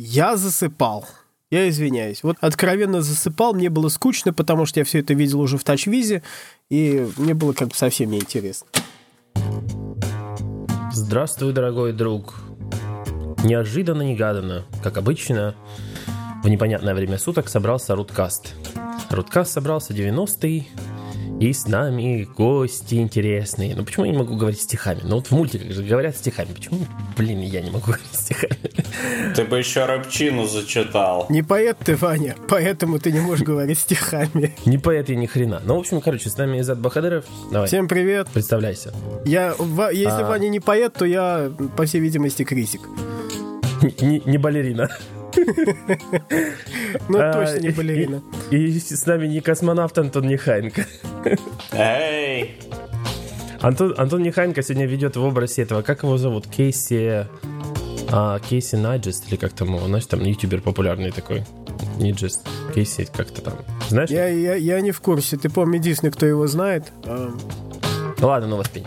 [0.00, 1.08] Я засыпал.
[1.50, 2.22] Я извиняюсь.
[2.22, 6.22] Вот откровенно засыпал, мне было скучно, потому что я все это видел уже в тачвизе,
[6.70, 8.68] и мне было как бы совсем неинтересно.
[10.92, 12.36] Здравствуй, дорогой друг.
[13.42, 15.56] Неожиданно-негаданно, как обычно,
[16.44, 18.54] в непонятное время суток собрался Руткаст.
[19.10, 20.68] Руткаст собрался 90-й,
[21.40, 23.76] и с нами гости интересные.
[23.76, 25.00] Ну почему я не могу говорить стихами?
[25.04, 26.52] Ну вот в мультиках же говорят стихами.
[26.52, 26.80] Почему,
[27.16, 28.58] блин, я не могу говорить стихами?
[29.34, 31.26] Ты бы еще рабчину зачитал.
[31.28, 34.54] Не поэт ты, Ваня, поэтому ты не можешь говорить стихами.
[34.66, 35.62] Не поэт я ни хрена.
[35.64, 37.24] Ну, в общем, короче, с нами Изад Бахадыров.
[37.52, 37.68] Давай.
[37.68, 38.26] Всем привет.
[38.32, 38.92] Представляйся.
[39.24, 39.54] Я,
[39.92, 40.28] если а...
[40.28, 42.80] Ваня не поэт, то я, по всей видимости, критик.
[44.00, 44.90] Не, не балерина.
[47.08, 48.22] Ну, точно не балерина.
[48.50, 50.86] И с нами не космонавт Антон Нехайенко.
[51.72, 52.58] Эй!
[53.60, 56.46] Антон, Антон Нехайенко сегодня ведет в образе этого, как его зовут?
[56.46, 57.26] Кейси...
[58.10, 61.44] А, Кейси Найджест, или как там его, знаешь, там ютубер популярный такой.
[61.98, 63.54] Не Джест, Кейси как-то там.
[63.88, 64.08] Знаешь?
[64.08, 65.36] Я, я, я не в курсе.
[65.36, 66.90] Ты помнишь, единственный, кто его знает.
[67.04, 67.30] А...
[68.18, 68.86] Ну ладно, ну воспень.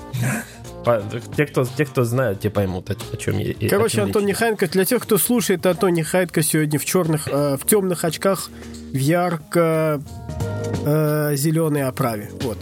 [1.36, 3.70] Те, кто, те, кто знают, те поймут, о, о чем я.
[3.70, 7.66] Короче, чем Антон Нехайенко, для тех, кто слушает, Антон Нехайенко сегодня в черных, э, в
[7.66, 8.50] темных очках,
[8.92, 10.02] в ярко
[10.86, 12.32] э, зеленой оправе.
[12.42, 12.58] Вот.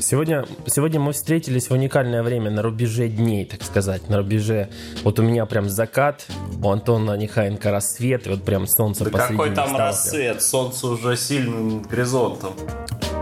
[0.00, 4.68] Сегодня, сегодня мы встретились в уникальное время на рубеже дней, так сказать, на рубеже.
[5.04, 6.26] Вот у меня прям закат,
[6.62, 10.42] у Антона Нехаенко рассвет, и вот прям солнце да какой там рассвет?
[10.42, 12.52] Солнце уже сильным горизонтом.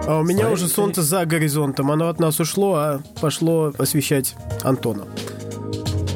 [0.06, 1.90] А у меня уже солнце за горизонтом.
[1.90, 5.06] Оно от нас ушло, а пошло освещать Антона.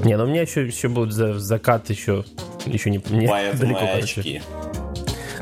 [0.04, 2.24] Не, ну у меня еще, еще будет за, закат еще,
[2.66, 3.26] еще не, не
[3.58, 3.86] далеко.
[3.96, 4.42] Очки.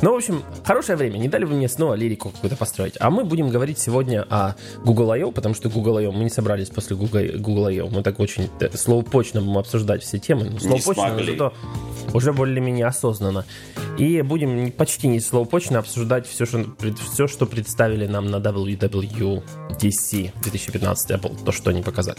[0.02, 1.16] Ну, в общем, хорошее время.
[1.18, 2.94] Не дали бы мне снова лирику какую-то построить.
[2.98, 6.12] А мы будем говорить сегодня о Google I.O., потому что Google I.O.
[6.12, 7.88] мы не собрались после Google, Google I.O.
[7.88, 10.50] Мы так очень э, словопочно будем обсуждать все темы.
[10.50, 11.52] Ну, словопочно, но зато
[12.12, 13.44] уже более-менее осознанно.
[13.96, 16.66] И будем почти не словопочно обсуждать все что,
[17.12, 22.18] все, что представили нам на WWDC 2015 Apple, то, что они показали.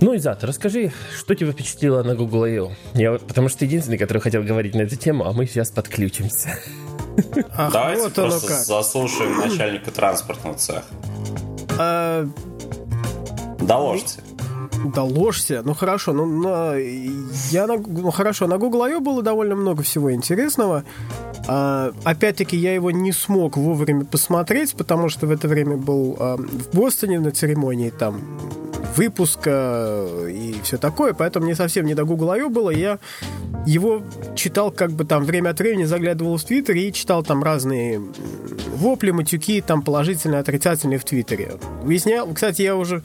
[0.00, 2.72] Ну, Изат, расскажи, что тебя впечатлило на Google I.O.?
[2.94, 6.58] Я, потому что ты единственный, который хотел говорить на эту тему, а мы сейчас подключимся.
[7.56, 8.64] Ах, Давайте вот просто как.
[8.64, 10.84] заслушаем начальника транспортного цеха.
[11.78, 12.28] А...
[13.60, 14.20] Доложьте.
[14.84, 15.62] Доложься.
[15.64, 19.00] Ну хорошо, ну на, я на, ну хорошо, на Google I.O.
[19.00, 20.84] было довольно много всего интересного.
[21.46, 26.36] А, опять-таки я его не смог вовремя посмотреть, потому что в это время был а,
[26.36, 28.20] в Бостоне на церемонии там
[28.96, 32.48] выпуска и все такое, поэтому мне совсем не до Google I.O.
[32.48, 32.98] было, я
[33.66, 34.02] его
[34.34, 38.00] читал как бы там время от времени, заглядывал в Твиттер и читал там разные
[38.74, 41.54] вопли, матюки, там положительные, отрицательные в Твиттере.
[41.82, 43.02] Выяснял, кстати, я уже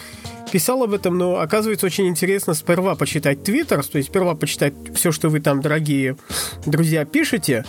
[0.51, 5.11] писал об этом, но оказывается очень интересно сперва почитать Твиттер, то есть сперва почитать все,
[5.11, 6.17] что вы там, дорогие
[6.65, 7.65] друзья, пишете,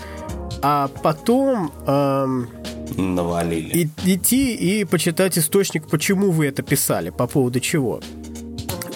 [0.62, 2.48] а потом эм,
[2.96, 3.68] навалили.
[4.04, 8.00] И, идти и почитать источник, почему вы это писали, по поводу чего.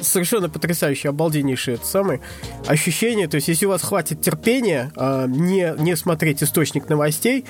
[0.01, 2.21] Совершенно потрясающее, обалденнейшее это самое
[2.67, 3.27] ощущение.
[3.27, 7.47] То есть, если у вас хватит терпения э, не, не смотреть источник новостей,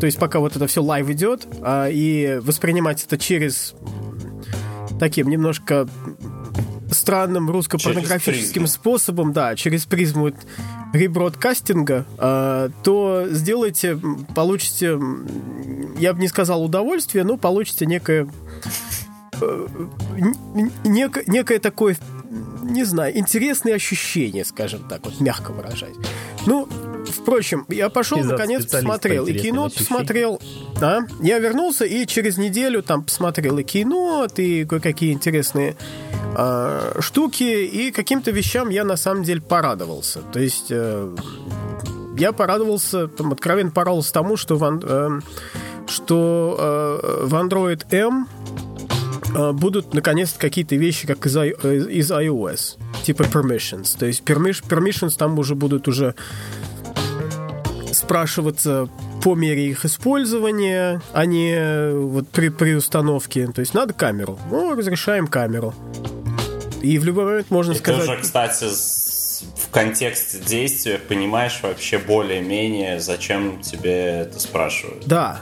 [0.00, 3.74] то есть, пока вот это все live идет, э, и воспринимать это через
[4.98, 5.86] таким немножко
[6.90, 10.32] странным русско-порнографическим способом, да, через призму
[10.92, 13.98] rebroadcasting а, э, то сделайте,
[14.34, 14.98] получите,
[15.98, 18.28] я бы не сказал удовольствие, но получите некое
[19.40, 19.66] э,
[20.84, 21.96] некое, некое такое,
[22.30, 25.94] не знаю, интересное ощущение, скажем так, вот мягко выражать.
[26.46, 26.68] Ну,
[27.10, 29.26] Впрочем, я пошел, наконец, посмотрел.
[29.26, 29.86] И кино ощущения.
[29.88, 30.40] посмотрел.
[30.80, 35.76] Да, я вернулся и через неделю там посмотрел и кино, и кое-какие интересные
[36.36, 40.20] э, штуки, и каким-то вещам я на самом деле порадовался.
[40.32, 41.14] То есть э,
[42.18, 45.20] я порадовался, там, откровенно порадовался тому, что в, э,
[45.86, 48.28] что э, в Android M
[49.34, 53.96] будут наконец какие-то вещи, как из, из iOS, типа permissions.
[53.98, 56.14] То есть permissions там уже будут уже
[57.92, 58.88] спрашиваться
[59.22, 63.46] по мере их использования, а не вот при, при установке.
[63.48, 64.38] То есть надо камеру.
[64.50, 65.74] Ну, разрешаем камеру.
[66.82, 68.06] И в любой момент можно И сказать...
[68.06, 75.04] ты уже, кстати, в контексте действия понимаешь вообще более-менее, зачем тебе это спрашивают.
[75.06, 75.40] Да.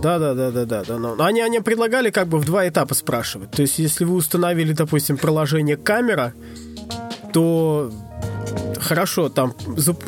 [0.00, 0.98] Да, да, да, да, да, да.
[0.98, 3.50] Но они, они предлагали как бы в два этапа спрашивать.
[3.50, 6.32] То есть, если вы установили, допустим, приложение камера,
[7.32, 7.92] то
[8.80, 9.54] хорошо, там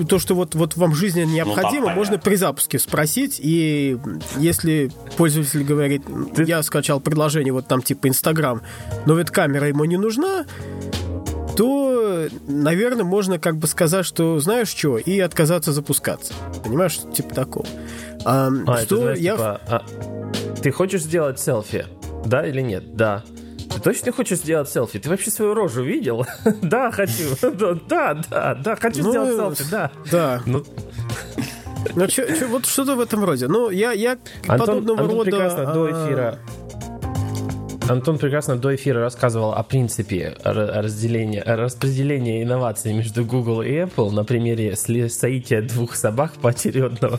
[0.08, 3.98] то, что вот, вот вам жизненно необходимо, ну, можно при запуске спросить, и
[4.36, 6.02] если пользователь говорит,
[6.34, 6.44] Ты...
[6.44, 8.62] я скачал приложение, вот там типа Инстаграм,
[9.06, 10.46] но ведь камера ему не нужна,
[11.56, 16.32] то, наверное, можно как бы сказать, что знаешь что, и отказаться запускаться.
[16.64, 17.66] Понимаешь, типа такого.
[18.24, 19.32] А, а что это, знаешь, я...
[19.32, 19.84] типа, а,
[20.62, 21.86] ты хочешь сделать селфи?
[22.24, 22.94] Да или нет?
[22.94, 23.24] Да.
[23.74, 24.98] Ты точно хочешь сделать селфи?
[24.98, 26.26] Ты вообще свою рожу видел?
[26.62, 27.24] да, хочу.
[27.88, 29.90] да, да, да, хочу ну, сделать селфи, да.
[30.10, 30.42] Да.
[30.46, 30.64] Ну,
[31.94, 33.48] ну, чё, чё, вот что-то в этом роде.
[33.48, 35.30] Ну, я, я Антон, подобного Антон рода...
[35.30, 36.38] прекрасно до а, эфира
[37.88, 44.24] Антон прекрасно до эфира рассказывал о принципе разделения, распределения инноваций между Google и Apple на
[44.24, 47.18] примере соития двух собак поочередного.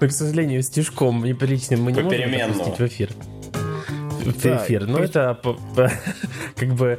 [0.00, 3.10] Но, к сожалению, стишком неприличным мы не можем допустить в эфир
[4.24, 4.86] в да, эфир.
[4.86, 5.38] Но это
[6.58, 6.98] как бы,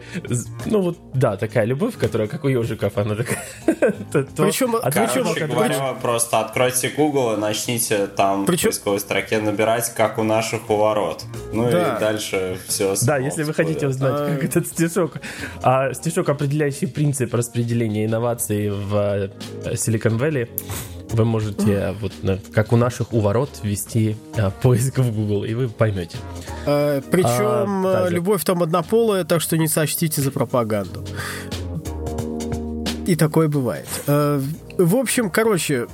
[0.66, 3.44] ну вот, да, такая любовь, которая, как у ежиков, она такая.
[4.38, 10.18] Причем, а короче говоря, просто откройте Google и начните там в поисковой строке набирать, как
[10.18, 11.24] у наших у ворот.
[11.54, 12.96] Ну и дальше все.
[13.06, 15.18] Да, если вы хотите узнать, как этот стишок,
[15.62, 19.30] а стишок, определяющий принцип распределения инноваций в э,
[19.74, 20.48] Silicon Valley,
[21.12, 22.14] вы можете, вот
[22.54, 26.18] как у наших у ворот, ввести а, поиск в Google, и вы поймете.
[26.66, 31.04] А, причем а, любовь там однополая, так что не сочтите за пропаганду.
[33.06, 33.88] И такое бывает.
[34.06, 35.88] В общем, короче,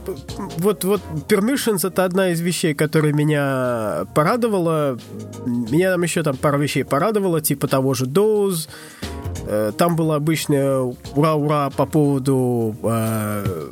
[0.58, 5.00] вот, вот Permissions это одна из вещей, которая меня порадовала.
[5.46, 8.68] Меня там еще там пару вещей порадовала, типа того же Dose.
[9.48, 13.70] Э, там было обычное ура-ура по поводу э,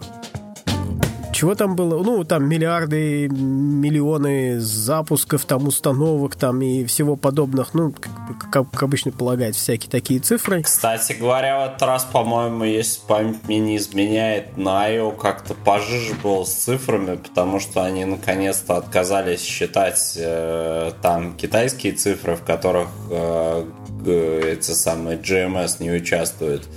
[1.43, 2.01] чего там было?
[2.01, 9.11] Ну, там миллиарды, миллионы запусков, там установок, там и всего подобных, ну, как, как обычно
[9.11, 10.63] полагать, всякие такие цифры.
[10.63, 16.13] Кстати говоря, в этот раз, по-моему, если память мне не изменяет, на IO как-то пожиже
[16.23, 22.87] был с цифрами, потому что они наконец-то отказались считать э, там китайские цифры, в которых
[23.09, 23.65] э,
[24.05, 26.69] эти самые GMS не участвуют,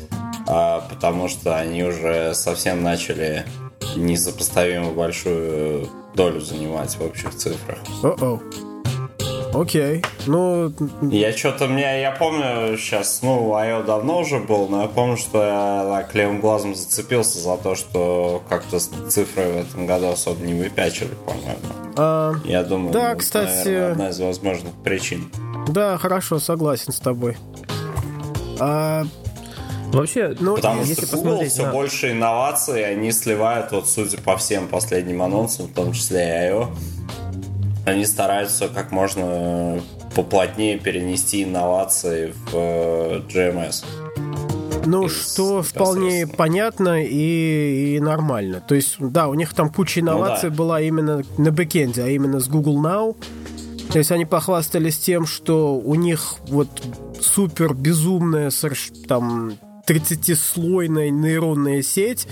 [0.48, 3.44] а, потому что они уже совсем начали
[3.96, 7.78] несопоставимо большую долю занимать в общих цифрах.
[8.02, 8.40] О-о.
[9.54, 10.04] Окей.
[10.26, 10.72] Ну.
[11.02, 15.42] Я что-то мне, я помню сейчас, ну, IO давно уже был, но я помню, что
[15.42, 20.54] я так левым глазом зацепился за то, что как-то цифры в этом году особо не
[20.54, 21.58] выпячили, по-моему.
[21.96, 25.30] А, я думаю, да, ну, кстати, наверное, одна из возможных причин.
[25.68, 27.36] Да, хорошо, согласен с тобой.
[28.60, 29.04] А,
[29.96, 31.72] Вообще, ну, Потому если что Google все на...
[31.72, 36.70] больше инноваций, они сливают, вот судя по всем последним анонсам, в том числе и I.O.,
[37.86, 39.80] они стараются как можно
[40.14, 43.84] поплотнее перенести инновации в э, GMS.
[44.86, 48.62] Ну, что вполне понятно и, и нормально.
[48.66, 50.56] То есть, да, у них там куча ну инноваций ну, да.
[50.56, 53.16] была именно на бэкенде, а именно с Google Now.
[53.92, 56.68] То есть они похвастались тем, что у них вот
[57.20, 58.50] супер безумная
[59.08, 59.52] там
[59.86, 62.26] 30-слойная нейронная сеть,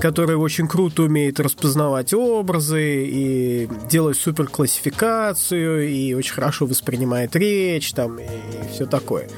[0.00, 7.92] которая очень круто умеет распознавать образы и делать супер классификацию и очень хорошо воспринимает речь
[7.92, 8.26] там и
[8.72, 9.28] все такое.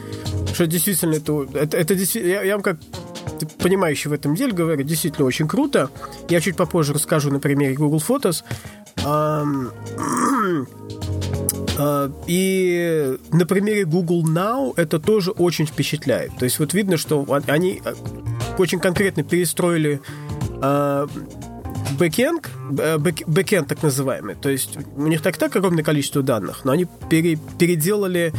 [0.53, 2.79] Что действительно это, это, это я, я вам как
[3.59, 5.91] понимающий в этом деле говорю, действительно очень круто.
[6.29, 8.43] Я чуть попозже расскажу на примере Google Photos.
[11.79, 16.37] А, и на примере Google Now это тоже очень впечатляет.
[16.39, 17.95] То есть вот видно, что они а,
[18.59, 20.01] очень конкретно перестроили
[21.99, 22.51] бэкенд,
[23.27, 24.35] бэкенд так называемый.
[24.35, 28.33] То есть у них так так огромное количество данных, но они пере, переделали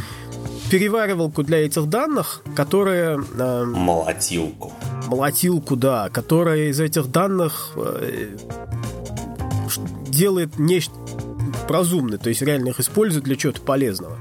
[0.70, 3.20] переваривалку для этих данных, которая...
[3.38, 4.72] Э, молотилку.
[5.08, 8.36] Молотилку, да, которая из этих данных э,
[10.06, 10.94] делает нечто
[11.70, 14.18] разумны, то есть реально их используют для чего-то полезного.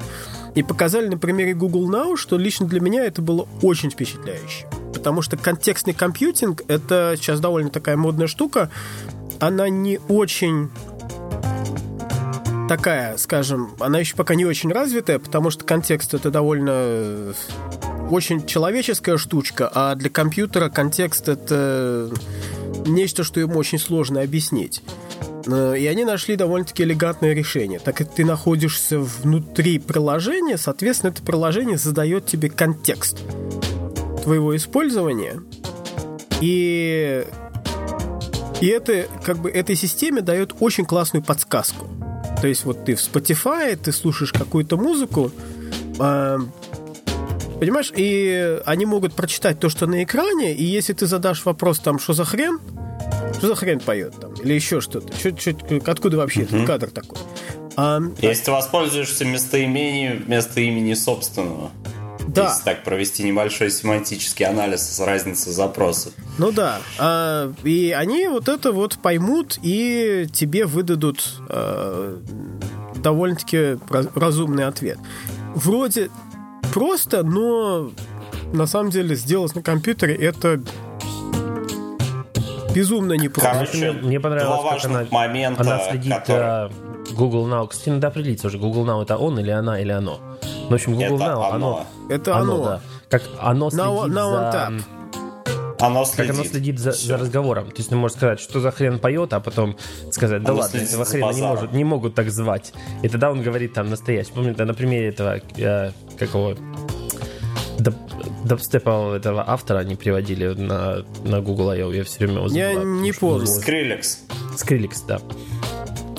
[0.56, 4.68] И показали на примере Google Now, что лично для меня это было очень впечатляюще.
[4.94, 8.70] Потому что контекстный компьютинг— это сейчас довольно такая модная штука.
[9.40, 10.70] Она не очень
[12.68, 17.34] такая, скажем, она еще пока не очень развитая, потому что контекст это довольно э,
[18.12, 22.12] очень человеческая штучка, а для компьютера контекст это
[22.86, 24.84] нечто, что ему очень сложно объяснить.
[25.48, 27.80] Э, и они нашли довольно-таки элегантное решение.
[27.80, 33.20] Так как ты находишься внутри приложения, соответственно, это приложение задает тебе контекст
[34.24, 35.42] твоего использования.
[36.42, 37.26] И,
[38.62, 41.88] и это как бы этой системе дает очень классную подсказку.
[42.42, 45.32] То есть вот ты в Spotify, ты слушаешь какую-то музыку,
[46.00, 46.38] э,
[47.60, 52.00] понимаешь, и они могут прочитать то, что на экране, и если ты задашь вопрос там,
[52.00, 52.60] что за хрен,
[53.40, 54.34] что за хрен поет там?
[54.34, 55.16] Или еще что-то?
[55.18, 55.56] Что, что,
[55.86, 56.56] откуда вообще угу.
[56.56, 57.18] этот кадр такой?
[57.76, 61.72] А, Если ты воспользуешься местоимением вместо имени собственного.
[62.28, 62.50] Да.
[62.50, 66.14] Если так провести небольшой семантический анализ разницы запросов.
[66.38, 66.80] Ну да.
[67.00, 72.22] А, и они вот это вот поймут и тебе выдадут а,
[72.98, 75.00] довольно-таки разумный ответ.
[75.56, 76.12] Вроде
[76.72, 77.92] просто, но
[78.54, 80.62] на самом деле сделать на компьютере это
[82.80, 83.52] безумно непросто.
[83.52, 86.70] Короче, мне, понравилось, два как она, момента, она следит которые...
[87.06, 87.68] за Google Now.
[87.68, 90.20] Кстати, надо определиться уже, Google Now это он или она, или оно.
[90.44, 91.56] Ну, в общем, Google это Now, оно.
[91.56, 91.86] оно.
[92.10, 92.64] Это оно.
[92.64, 92.82] да.
[93.10, 94.72] Как оно следит Now, now за...
[95.82, 96.36] Оно Как следит.
[96.36, 97.68] оно следит за, за разговором.
[97.68, 99.78] То есть, ты можешь сказать, что за хрен поет, а потом
[100.12, 102.74] сказать, да Оно ладно, этого за хрена не, может, не могут так звать.
[103.02, 104.32] И тогда он говорит там настоящий.
[104.34, 106.58] Помните, на примере этого, э, какого
[107.78, 107.96] даб-
[108.50, 111.92] дабстепа этого автора они приводили на, на Google I.O.
[111.94, 113.48] Я все время его Я забываю, не потому помню.
[113.48, 114.20] Скриллекс.
[114.58, 115.22] Скриликс, да.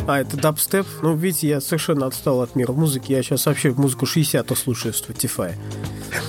[0.06, 0.86] А, это дабстеп?
[1.02, 3.12] Ну, видите, я совершенно отстал от мира музыки.
[3.12, 5.54] Я сейчас вообще музыку 60 слушаю в Spotify.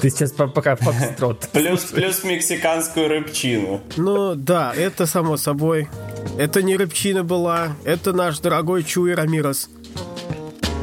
[0.01, 1.47] Ты сейчас по- пока фокстрот.
[1.53, 3.81] Плюс, плюс мексиканскую рыбчину.
[3.97, 5.87] Ну, да, это само собой.
[6.37, 9.69] Это не рыбчина была, это наш дорогой Чуи Рамирос.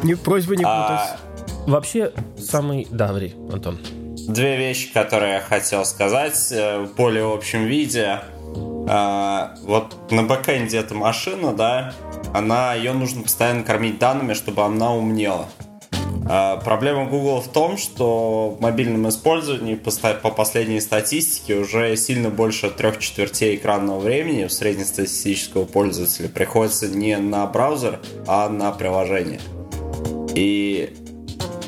[0.03, 1.69] Не, просьба не А, путать.
[1.69, 2.87] Вообще, самый...
[2.91, 3.09] Да,
[3.53, 3.79] Антон.
[4.29, 8.21] Две вещи, которые я хотел сказать э, в более общем виде.
[8.87, 11.95] А, Вот на бэкэнде эта машина, да,
[12.35, 15.49] она, ее нужно постоянно кормить данными, чтобы она умнела.
[16.29, 22.69] А, Проблема Google в том, что в мобильном использовании по последней статистике уже сильно больше
[22.69, 29.41] трех четвертей экранного времени у среднестатистического пользователя приходится не на браузер, а на приложение.
[30.35, 30.95] И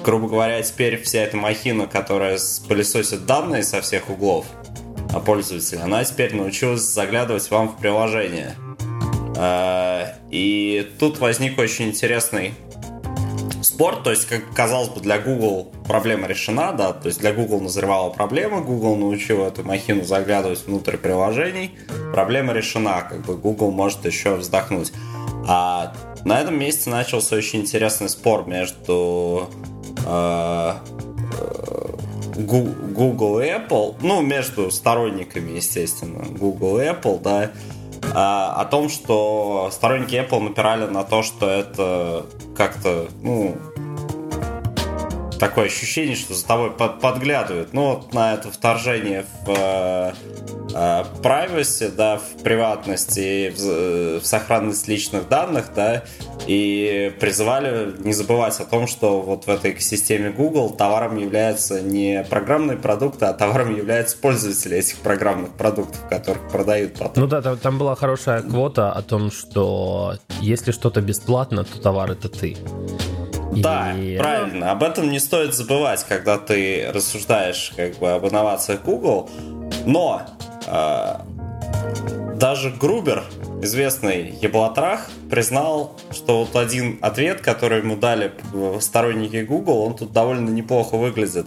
[0.03, 2.39] грубо говоря, теперь вся эта махина, которая
[2.69, 4.47] пылесосит данные со всех углов
[5.13, 8.55] о пользователе, она теперь научилась заглядывать вам в приложение.
[9.37, 12.55] Э, И тут возник очень интересный
[13.63, 17.61] спор, то есть, как казалось бы, для Google проблема решена, да, то есть для Google
[17.61, 21.73] назревала проблема, Google научил эту махину заглядывать внутрь приложений,
[22.13, 24.93] проблема решена, как бы Google может еще вздохнуть.
[25.47, 29.49] А на этом месте начался очень интересный спор между
[32.37, 37.51] Google и Apple, ну, между сторонниками, естественно, Google и Apple, да,
[38.15, 42.27] а, о том, что сторонники Apple напирали на то, что это
[42.57, 43.57] как-то, ну,
[45.41, 47.73] такое ощущение, что за тобой под- подглядывают.
[47.73, 50.13] Ну, вот на это вторжение в э,
[50.75, 56.05] э, privacy, да, в приватность и в, э, в сохранность личных данных, да,
[56.47, 62.23] и призывали не забывать о том, что вот в этой экосистеме Google товаром являются не
[62.29, 67.25] программные продукты, а товаром являются пользователи этих программных продуктов, которых продают потом.
[67.25, 72.11] Ну да, там, там была хорошая квота о том, что если что-то бесплатно, то товар
[72.11, 72.57] это ты.
[73.55, 74.71] И- Да, правильно.
[74.71, 79.29] Об этом не стоит забывать, когда ты рассуждаешь как бы об инновациях Google.
[79.87, 80.23] Но
[80.67, 81.15] э,
[82.37, 83.25] даже Грубер,
[83.63, 88.33] известный еблотрах, признал, что вот один ответ, который ему дали
[88.81, 91.47] сторонники Google, он тут довольно неплохо выглядит.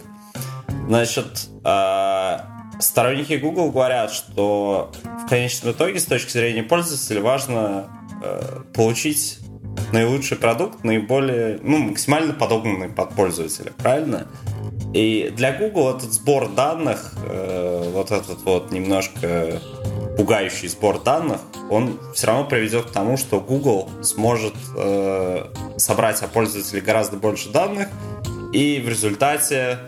[0.88, 2.38] Значит, э,
[2.80, 4.92] сторонники Google говорят, что
[5.24, 7.86] в конечном итоге, с точки зрения пользователя, важно
[8.22, 9.38] э, получить
[9.94, 14.26] наилучший продукт, наиболее, ну, максимально подогнанный под пользователя, правильно?
[14.92, 19.60] И для Google этот сбор данных, э, вот этот вот немножко
[20.16, 25.46] пугающий сбор данных, он все равно приведет к тому, что Google сможет э,
[25.76, 27.88] собрать о пользователе гораздо больше данных,
[28.52, 29.78] и в результате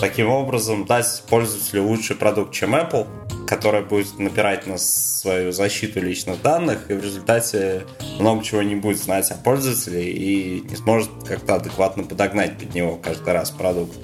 [0.00, 3.06] таким образом дать пользователю лучший продукт, чем Apple,
[3.46, 7.82] которая будет напирать на свою защиту личных данных, и в результате
[8.18, 12.96] много чего не будет знать о пользователе и не сможет как-то адекватно подогнать под него
[12.96, 13.96] каждый раз продукт.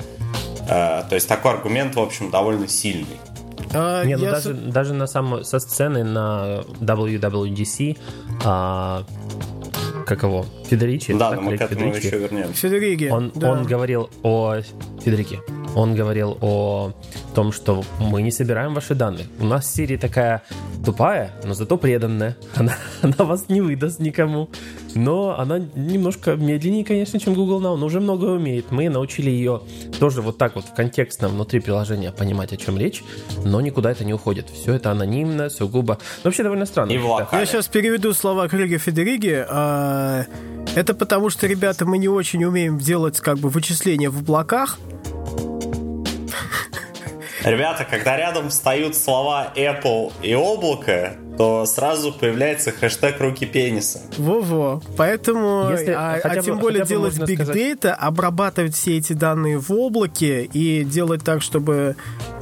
[0.68, 3.06] Э, То есть такой аргумент, в общем, довольно сильный.
[3.72, 7.96] А, Не, ну я даже, с- даже на самом, со сцены на WWDC,
[8.44, 9.04] а,
[10.06, 12.54] как его, Федеричи, Да, но мы к этому Федеричи, еще вернемся.
[12.54, 13.08] Федериги.
[13.08, 13.50] он, да.
[13.52, 14.60] он говорил о
[15.04, 15.40] Федерике.
[15.76, 16.92] Он говорил о
[17.34, 19.26] том, что мы не собираем ваши данные.
[19.38, 20.42] У нас Сирия такая
[20.82, 22.34] тупая, но зато преданная.
[22.54, 24.48] Она, она вас не выдаст никому.
[24.94, 28.70] Но она немножко медленнее, конечно, чем Google Now, но уже многое умеет.
[28.70, 29.60] Мы научили ее
[30.00, 33.04] тоже вот так вот в контекстном внутри приложения понимать, о чем речь,
[33.44, 34.48] но никуда это не уходит.
[34.48, 35.98] Все это анонимно, сугубо.
[36.24, 36.92] Но вообще довольно странно.
[36.92, 36.96] И.
[36.96, 39.44] Я сейчас переведу слова Крига Федериги.
[39.46, 40.24] А,
[40.74, 44.78] Это потому, что, ребята, мы не очень умеем делать как бы вычисления в облаках.
[47.46, 54.00] Ребята, когда рядом встают слова Apple и облако, то сразу появляется хэштег руки пениса.
[54.16, 54.80] Во-во.
[54.96, 60.44] Поэтому, Если, а, а тем бы, более делать data, обрабатывать все эти данные в облаке
[60.44, 61.96] и делать так, чтобы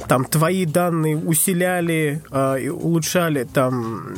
[0.07, 4.15] там твои данные усиляли э, и улучшали там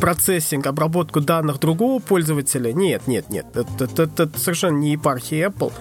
[0.00, 2.72] процессинг, обработку данных другого пользователя.
[2.72, 3.46] Нет, нет, нет.
[3.54, 5.72] Это, это, это совершенно не епархия Apple.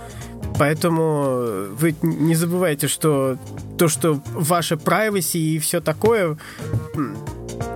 [0.58, 3.38] Поэтому вы не забывайте, что
[3.78, 6.38] то, что ваше privacy и все такое,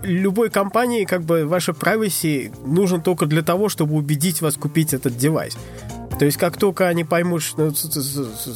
[0.02, 5.18] любой компании как бы ваше privacy нужен только для того, чтобы убедить вас купить этот
[5.18, 5.58] девайс.
[6.20, 7.44] То есть как только они поймут,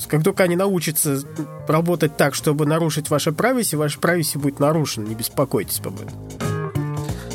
[0.08, 1.22] как только они научатся
[1.68, 6.57] работать так, чтобы нарушить ваше privacy, ваше privacy будет нарушен, не беспокойтесь об этом.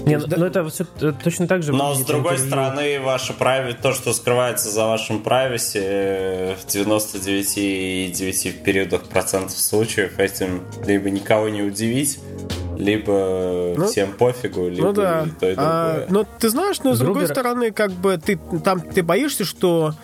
[0.06, 0.36] Не, ну, да?
[0.36, 1.72] ну это все э, точно так же.
[1.72, 2.48] Но с другой интервью.
[2.48, 9.58] стороны, ваше прави, то, что скрывается за вашим privacy, э, в 99,9 в периодах процентов
[9.58, 12.18] случаев этим либо никого не удивить,
[12.76, 15.26] либо ну, всем пофигу, либо ну, да.
[15.38, 17.14] то и А, но ты знаешь, но с Грубер...
[17.14, 19.94] другой стороны, как бы ты там ты боишься, что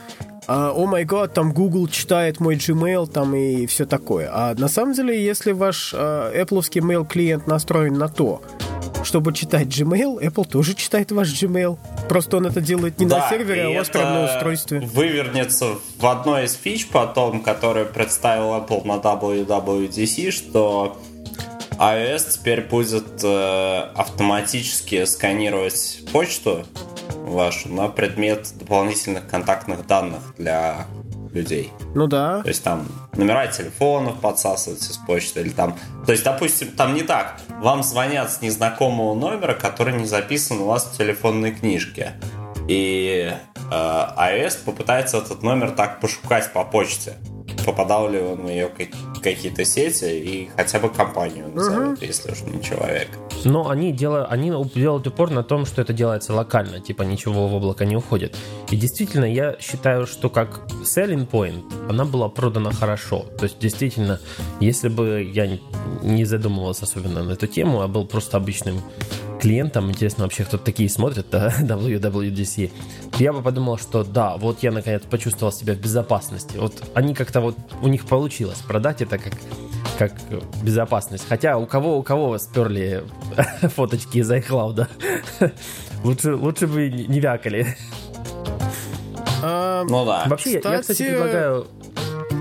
[0.47, 4.31] а, о май гад, там Google читает мой Gmail там и все такое.
[4.33, 8.41] А на самом деле, если ваш uh, Apple mail клиент настроен на то,
[9.09, 11.79] чтобы читать Gmail, Apple тоже читает ваш Gmail.
[12.11, 14.81] Просто он это делает не да, на сервере, а у вас прямо на устройстве.
[14.81, 20.99] вывернется в одной из фич потом, которую представил Apple на WWDC, что
[21.79, 26.67] iOS теперь будет э, автоматически сканировать почту
[27.15, 30.87] вашу на предмет дополнительных контактных данных для
[31.39, 31.73] людей.
[31.95, 32.43] Ну да.
[32.43, 35.77] То есть там номера телефонов подсасывать из почты или там...
[36.07, 37.41] То есть, допустим, там не так.
[37.61, 42.13] Вам звонят с незнакомого номера, который не записан у вас в телефонной книжке.
[42.69, 47.15] И э, iOS попытается этот номер так пошукать по почте.
[47.65, 48.69] Попадал ли он в ее
[49.35, 52.07] какие-то сети и хотя бы компанию назовет, uh-huh.
[52.07, 53.09] если уж не человек.
[53.45, 57.55] Но они делают, они делают упор на том, что это делается локально, типа ничего в
[57.55, 58.37] облако не уходит.
[58.71, 63.27] И действительно, я считаю, что как selling point она была продана хорошо.
[63.39, 64.21] То есть, действительно,
[64.61, 65.59] если бы я
[66.03, 68.81] не задумывался особенно на эту тему, а был просто обычным
[69.39, 72.71] клиентам, интересно вообще, кто такие смотрят, да, WWDC,
[73.19, 76.57] я бы подумал, что да, вот я наконец почувствовал себя в безопасности.
[76.57, 79.35] Вот они как-то вот, у них получилось продать это как
[79.99, 80.13] как
[80.63, 81.27] безопасность.
[81.29, 83.03] Хотя у кого у кого сперли
[83.63, 84.87] фоточки из iCloud?
[86.05, 87.77] лучше, лучше бы не вякали.
[89.43, 90.25] А, ну да.
[90.27, 90.73] Вообще, кстати...
[90.73, 91.67] я, кстати, предлагаю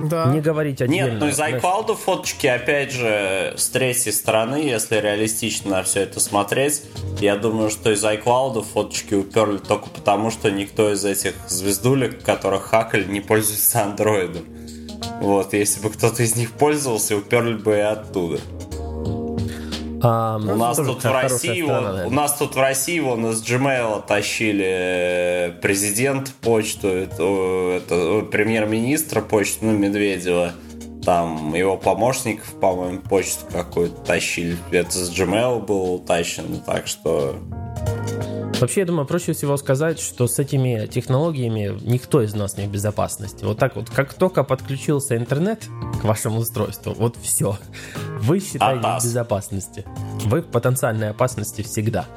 [0.06, 0.26] да.
[0.28, 1.12] не говорить отдельно.
[1.12, 6.20] Нет, ну из iCloud фоточки, опять же, с третьей стороны, если реалистично на все это
[6.20, 6.84] смотреть,
[7.20, 12.64] я думаю, что из iCloud фоточки уперли только потому, что никто из этих звездулек, которых
[12.64, 14.46] хакали, не пользуется андроидом.
[15.22, 18.40] Вот, если бы кто-то из них пользовался, уперли бы и оттуда.
[20.02, 24.06] А, у, нас тут в России, сторона, у нас тут в России вон из Gmail
[24.06, 30.54] тащили э, президент почту, это, это премьер-министра почту, ну, Медведева.
[31.04, 34.58] Там его помощников, по-моему, почту какую-то тащили.
[34.72, 37.38] Это с Gmail был утащено, так что
[38.60, 42.72] Вообще, я думаю, проще всего сказать, что с этими технологиями никто из нас не в
[42.72, 43.44] безопасности.
[43.46, 45.68] Вот так вот, как только подключился интернет
[46.02, 47.58] к вашему устройству, вот все.
[48.20, 49.86] Вы считаете в безопасности.
[50.26, 52.08] Вы в потенциальной опасности всегда.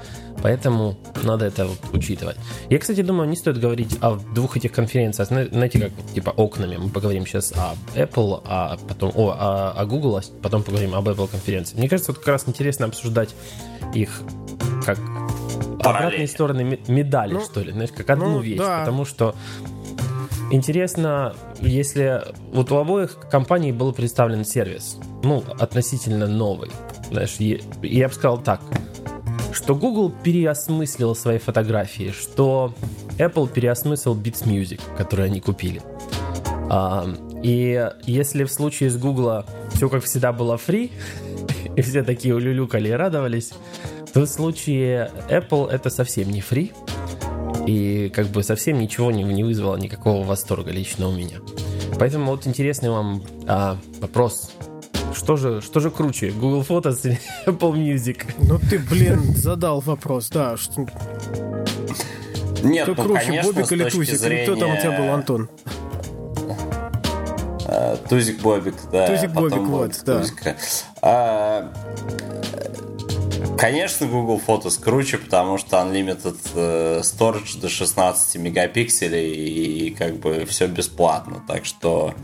[0.42, 2.36] Поэтому надо это вот учитывать.
[2.70, 6.78] Я, кстати, думаю, не стоит говорить о двух этих конференциях, знаете, как типа окнами.
[6.78, 11.06] Мы поговорим сейчас о Apple, а потом о, о, о Google, а потом поговорим об
[11.06, 11.76] Apple конференции.
[11.76, 13.34] Мне кажется, вот как раз интересно обсуждать
[13.92, 14.22] их
[14.86, 14.98] как
[15.80, 18.58] обратные стороны медали, ну, что ли, знаешь, как одну ну, вещь.
[18.58, 18.80] Да.
[18.80, 19.34] Потому что
[20.50, 26.70] интересно, если вот у обоих компаний был представлен сервис, ну, относительно новый,
[27.10, 28.60] знаешь, и, я бы сказал так,
[29.52, 32.74] что Google переосмыслил свои фотографии, что
[33.18, 35.82] Apple переосмыслил Beats Music, который они купили.
[36.70, 37.06] А,
[37.42, 39.44] и если в случае с Google
[39.74, 40.90] все как всегда было free,
[41.76, 43.52] и все такие улюлюкали и радовались,
[44.14, 46.72] в случае Apple это совсем не фри.
[47.66, 51.38] И как бы совсем ничего не, не вызвало никакого восторга лично у меня.
[51.98, 54.52] Поэтому вот интересный вам а, вопрос.
[55.14, 58.24] Что же, что же круче, Google Photos или Apple Music?
[58.38, 60.56] Ну ты, блин, задал вопрос, да.
[60.56, 60.86] Что...
[62.62, 64.18] Нет, Кто ну, круче, конечно, Бобик или Тузик?
[64.18, 64.44] Зрения...
[64.44, 65.48] Кто там у тебя был, Антон?
[67.66, 69.06] А, Тузик Бобик, да.
[69.06, 70.22] Тузик Бобик, вот, да.
[71.02, 71.72] А,
[73.60, 80.16] Конечно, Google Photos круче, потому что Unlimited э, Storage до 16 мегапикселей и, и как
[80.16, 81.42] бы все бесплатно.
[81.46, 82.14] Так что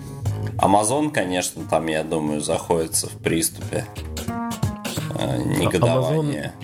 [0.57, 3.85] Amazon, конечно, там, я думаю, заходится в приступе
[5.19, 6.55] э, негодования.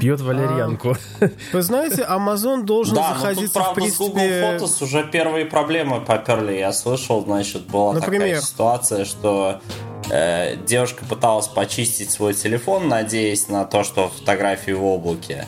[0.00, 0.96] Пьет валерьянку.
[1.20, 4.04] А, вы знаете, Amazon должен да, заходить тут, правда, в принципе...
[4.04, 6.54] с Google Photos уже первые проблемы поперли.
[6.54, 8.28] Я слышал, значит, была Например?
[8.28, 9.60] такая ситуация, что
[10.10, 15.46] э, девушка пыталась почистить свой телефон, надеясь на то, что фотографии в облаке.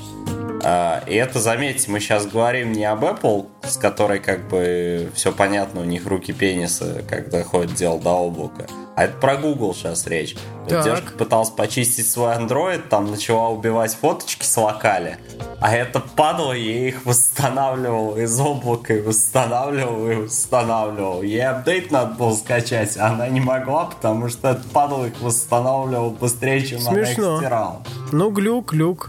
[0.65, 5.33] А, и это, заметьте, мы сейчас говорим не об Apple, с которой как бы все
[5.33, 8.67] понятно, у них руки пениса, когда ходит дело до облака.
[8.95, 10.37] А это про Google сейчас речь.
[10.69, 10.85] Так.
[10.85, 15.19] Девушка пыталась почистить свой Android, там начала убивать фоточки с локали,
[15.61, 21.23] а это падало, ей их восстанавливал из облака, и восстанавливал, и восстанавливал.
[21.23, 26.11] Ей апдейт надо было скачать, а она не могла, потому что это падало их восстанавливал
[26.11, 26.93] быстрее, чем Смешно.
[26.93, 27.83] она их стирала.
[28.13, 29.09] Ну, глюк, глюк.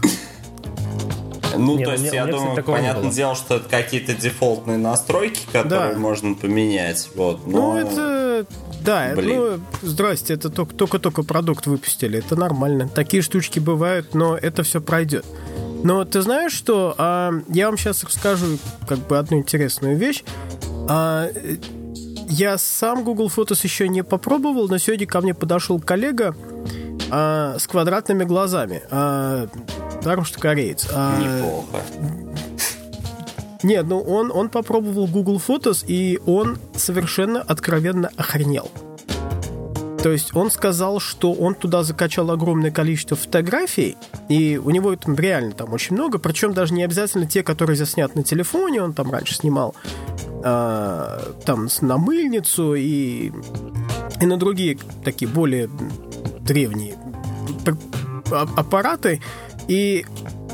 [1.58, 5.98] Ну, не, то есть, я думаю, понятное дело, что это какие-то дефолтные настройки, которые да.
[5.98, 7.10] можно поменять.
[7.14, 7.74] Вот, но...
[7.74, 8.46] Ну, это...
[8.84, 9.38] Да, Блин.
[9.38, 12.88] ну, здрасте, это только-только продукт выпустили, это нормально.
[12.88, 15.24] Такие штучки бывают, но это все пройдет.
[15.84, 20.24] Но ты знаешь, что а, я вам сейчас расскажу как бы одну интересную вещь.
[20.88, 21.30] А,
[22.28, 26.34] я сам Google Photos еще не попробовал, но сегодня ко мне подошел коллега
[27.16, 28.82] а, с квадратными глазами.
[28.90, 29.46] А,
[30.02, 30.88] Даром, что кореец.
[30.92, 31.16] А...
[31.20, 31.84] Неплохо.
[33.62, 38.68] Нет, ну он, он попробовал Google Photos, и он совершенно откровенно охренел.
[40.02, 43.96] То есть он сказал, что он туда закачал огромное количество фотографий,
[44.28, 48.16] и у него там реально там очень много, причем даже не обязательно те, которые заснят
[48.16, 49.76] на телефоне, он там раньше снимал
[50.42, 53.32] э, там на мыльницу и,
[54.20, 55.70] и на другие такие более
[56.40, 56.96] древние
[58.42, 59.20] аппараты.
[59.66, 60.04] И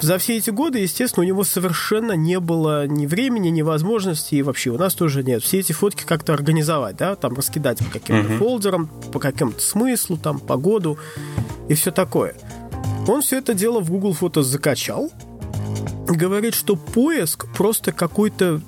[0.01, 4.43] за все эти годы, естественно, у него совершенно не было ни времени, ни возможности, и
[4.43, 5.43] вообще у нас тоже нет.
[5.43, 8.39] Все эти фотки как-то организовать, да, там раскидать по каким-то uh-huh.
[8.39, 10.99] фолдерам, по какому-то смыслу, там, по году
[11.69, 12.35] и все такое.
[13.07, 15.11] Он все это дело в Google Photos закачал,
[16.07, 18.61] говорит, что поиск просто какой-то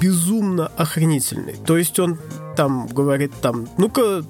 [0.00, 1.56] безумно охренительный.
[1.66, 2.18] То есть он
[2.56, 4.24] там говорит, там, ну-ка,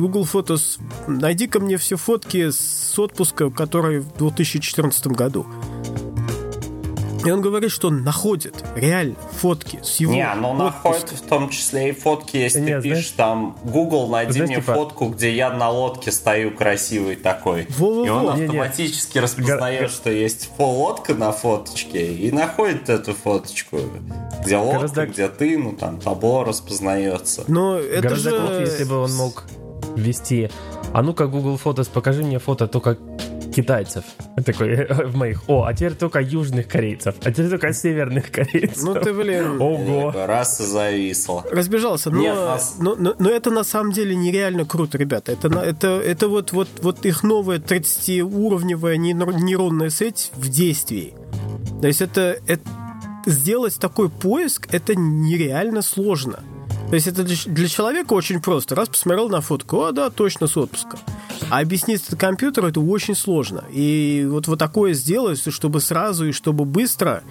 [0.00, 5.46] Google Photos, найди-ка мне все фотки с отпуска, которые в 2014 году.
[7.24, 11.20] И он говорит, что он находит реально фотки с его Не, но он находит в
[11.28, 14.74] том числе и фотки, если Не, ты знаешь, пишешь там Google, найди знаешь, мне типа...
[14.74, 17.66] фотку, где я на лодке стою красивый такой.
[17.68, 18.06] Во-во-во.
[18.06, 19.24] И он автоматически не, не.
[19.24, 19.90] распознает, Гор...
[19.90, 23.80] что есть лодка на фоточке и находит эту фоточку.
[24.42, 25.06] Где лодка, Гораздо...
[25.06, 27.44] где ты, ну там табло распознается.
[27.48, 28.36] Но это Гораздо же...
[28.38, 29.44] круче, если бы он мог
[29.96, 30.50] ввести,
[30.92, 32.96] а ну-ка Google Photos, покажи мне фото только
[33.50, 34.04] китайцев.
[34.44, 35.42] Такой в моих.
[35.48, 37.14] О, а теперь только южных корейцев.
[37.22, 38.82] А теперь только северных корейцев.
[38.82, 39.60] Ну ты, блин.
[39.60, 40.12] Ого.
[40.26, 41.44] Раз зависло.
[41.50, 42.10] Разбежался.
[42.10, 42.76] Но, Нет, нас...
[42.78, 45.32] но, но, но это на самом деле нереально круто, ребята.
[45.32, 51.14] Это, это, это вот, вот, вот их новая 30-уровневая нейронная сеть в действии.
[51.80, 52.62] То есть это, это
[53.26, 56.40] сделать такой поиск, это нереально сложно.
[56.90, 58.74] То есть это для человека очень просто.
[58.74, 60.98] Раз посмотрел на фотку, а да, точно с отпуска.
[61.48, 63.64] А объяснить это компьютеру это очень сложно.
[63.70, 67.22] И вот, вот такое сделать, чтобы сразу и чтобы быстро,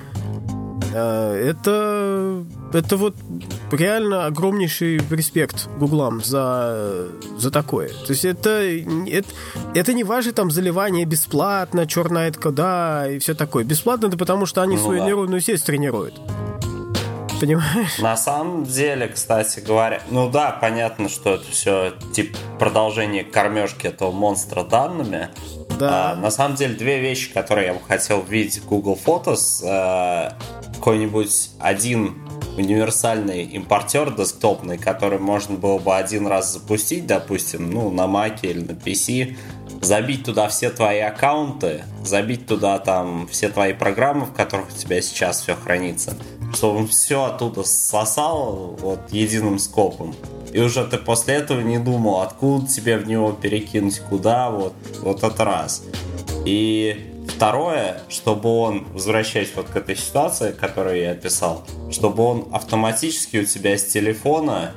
[0.93, 3.15] э, это, это вот
[3.69, 7.89] реально огромнейший респект Гуглам за, за такое.
[7.89, 9.28] То есть это, это,
[9.76, 13.65] это не важно там заливание бесплатно, черная кода и все такое.
[13.65, 15.06] Бесплатно это потому, что они ну, свою да.
[15.06, 16.17] нейронную сеть тренируют
[17.39, 17.97] понимаешь?
[17.99, 24.12] На самом деле, кстати говоря, ну да, понятно, что это все типа продолжение кормежки этого
[24.12, 25.30] монстра данными.
[25.80, 26.12] Да.
[26.12, 29.63] А, на самом деле, две вещи, которые я бы хотел видеть в Google Photos.
[29.65, 30.38] А,
[30.75, 32.15] какой-нибудь один
[32.58, 38.62] универсальный импортер десктопный, который можно было бы один раз запустить, допустим, ну, на Mac или
[38.62, 39.38] на PC,
[39.82, 45.02] забить туда все твои аккаунты, забить туда там все твои программы, в которых у тебя
[45.02, 46.15] сейчас все хранится,
[46.54, 50.15] чтобы он все оттуда сосал вот единым скопом.
[50.52, 55.24] И уже ты после этого не думал, откуда тебе в него перекинуть, куда, вот, вот
[55.24, 55.84] это раз.
[56.46, 63.38] И второе, чтобы он, возвращаясь вот к этой ситуации, которую я описал, чтобы он автоматически
[63.38, 64.72] у тебя с телефона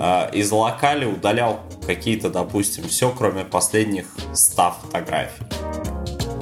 [0.00, 5.44] э, из локали удалял какие-то, допустим, все, кроме последних 100 фотографий.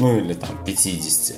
[0.00, 1.36] Ну или там 50.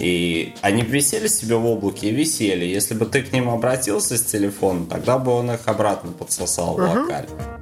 [0.00, 2.64] И они висели себе в облаке и висели.
[2.64, 7.02] Если бы ты к ним обратился с телефона, тогда бы он их обратно подсосал uh-huh.
[7.02, 7.58] локально.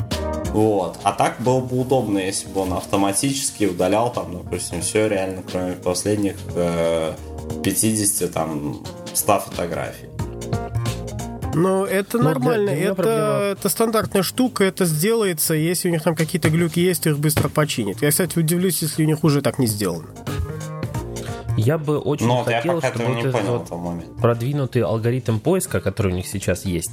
[0.52, 0.98] Вот.
[1.02, 5.74] А так было бы удобно, если бы он автоматически удалял там, допустим, все реально, кроме
[5.74, 7.14] последних э,
[7.62, 10.09] 50, там, 100 фотографий.
[11.54, 15.92] Ну, это Но нормально, для- для это, проблема- это стандартная штука, это сделается, если у
[15.92, 18.00] них там какие-то глюки есть, их быстро починят.
[18.02, 20.08] Я, кстати, удивлюсь, если у них уже так не сделано.
[21.56, 26.14] Я бы очень Но я хотел, чтобы вот этот вот продвинутый алгоритм поиска, который у
[26.16, 26.92] них сейчас есть,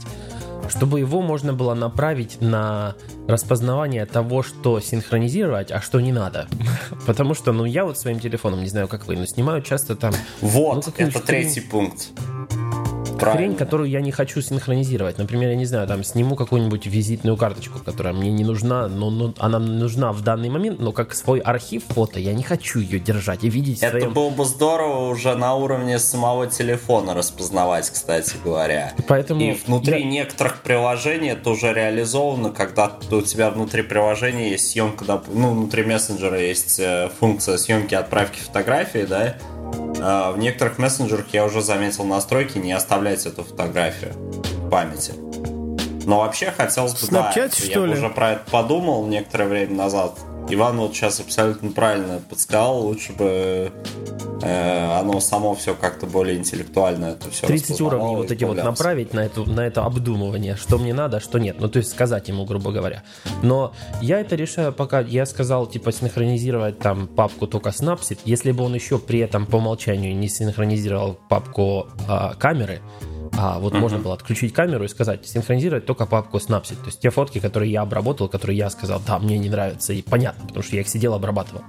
[0.69, 2.95] чтобы его можно было направить на
[3.27, 6.47] распознавание того, что синхронизировать, а что не надо.
[7.05, 10.13] Потому что, ну, я вот своим телефоном, не знаю, как вы, но снимаю часто там
[10.41, 12.09] ну, Вот, какую-нибудь это третий пункт.
[13.17, 13.55] Хрень, Правильно.
[13.55, 15.17] которую я не хочу синхронизировать.
[15.17, 19.33] Например, я не знаю, там сниму какую-нибудь визитную карточку, которая мне не нужна, но, но
[19.37, 23.43] она нужна в данный момент, но как свой архив фото я не хочу ее держать
[23.43, 24.13] и видеть Это своем...
[24.13, 28.93] было бы здорово уже на уровне самого телефона распознавать, кстати говоря.
[29.07, 34.69] Поэтому И внутри я- некоторых приложений это уже реализовано, когда у тебя внутри приложения есть
[34.71, 39.35] съемка, ну, внутри мессенджера есть э, функция съемки отправки фотографии, да.
[39.99, 42.71] А в некоторых мессенджерах я уже заметил настройки не
[43.13, 45.13] оставлять эту фотографию в памяти.
[46.05, 47.93] Но вообще хотелось бы, В да, я что бы ли?
[47.93, 50.17] уже про это подумал некоторое время назад.
[50.49, 53.71] Иван вот сейчас абсолютно правильно подсказал, лучше бы
[54.41, 59.13] э, оно само все как-то более интеллектуально это все 30 уровней вот эти вот направить
[59.13, 61.57] на, эту, на это обдумывание, что мне надо, а что нет.
[61.59, 63.03] Ну, то есть сказать ему, грубо говоря.
[63.43, 68.19] Но я это решаю, пока я сказал, типа, синхронизировать там папку только Snapseed.
[68.23, 72.81] Если бы он еще при этом по умолчанию не синхронизировал папку а, камеры,
[73.37, 76.77] а вот можно было отключить камеру и сказать, синхронизировать только папку Snapseed.
[76.77, 80.01] То есть те фотки, которые я обработал, которые я сказал, да, мне не нравятся, и
[80.01, 81.61] понятно, потому что я их сидел, обрабатывал.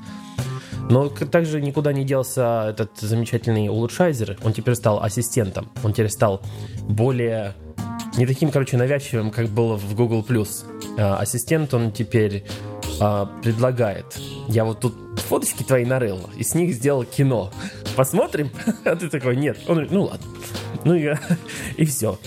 [0.88, 4.38] Но также никуда не делся этот замечательный улучшайзер.
[4.42, 5.70] Он теперь стал ассистентом.
[5.84, 6.40] Он теперь стал
[6.88, 7.54] более...
[8.16, 10.24] Не таким, короче, навязчивым, как было в Google+.
[10.98, 12.44] А, Ассистент он теперь
[13.00, 14.18] а, предлагает.
[14.48, 17.52] Я вот тут фоточки твои нарыл, и с них сделал кино.
[17.94, 18.50] Посмотрим?
[18.84, 19.58] А ты такой, нет.
[19.68, 20.26] Он говорит, ну ладно.
[20.84, 21.16] Ну и,
[21.76, 22.18] и все.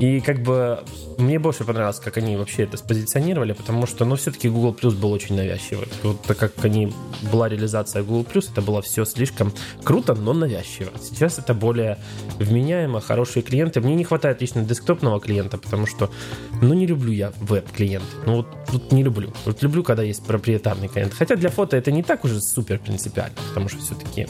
[0.00, 0.80] И как бы
[1.18, 5.12] мне больше понравилось, как они вообще это спозиционировали, потому что, ну, все-таки Google Plus был
[5.12, 5.88] очень навязчивый.
[6.02, 6.92] Вот так как они
[7.32, 9.52] была реализация Google Plus, это было все слишком
[9.82, 10.90] круто, но навязчиво.
[11.00, 11.98] Сейчас это более
[12.38, 13.80] вменяемо, хорошие клиенты.
[13.80, 16.10] Мне не хватает лично десктопного клиента, потому что,
[16.60, 18.04] ну, не люблю я веб-клиент.
[18.26, 19.32] Ну, вот, вот не люблю.
[19.44, 21.14] Вот люблю, когда есть проприетарный клиент.
[21.14, 24.28] Хотя для фото это не так уже супер принципиально, потому что все-таки,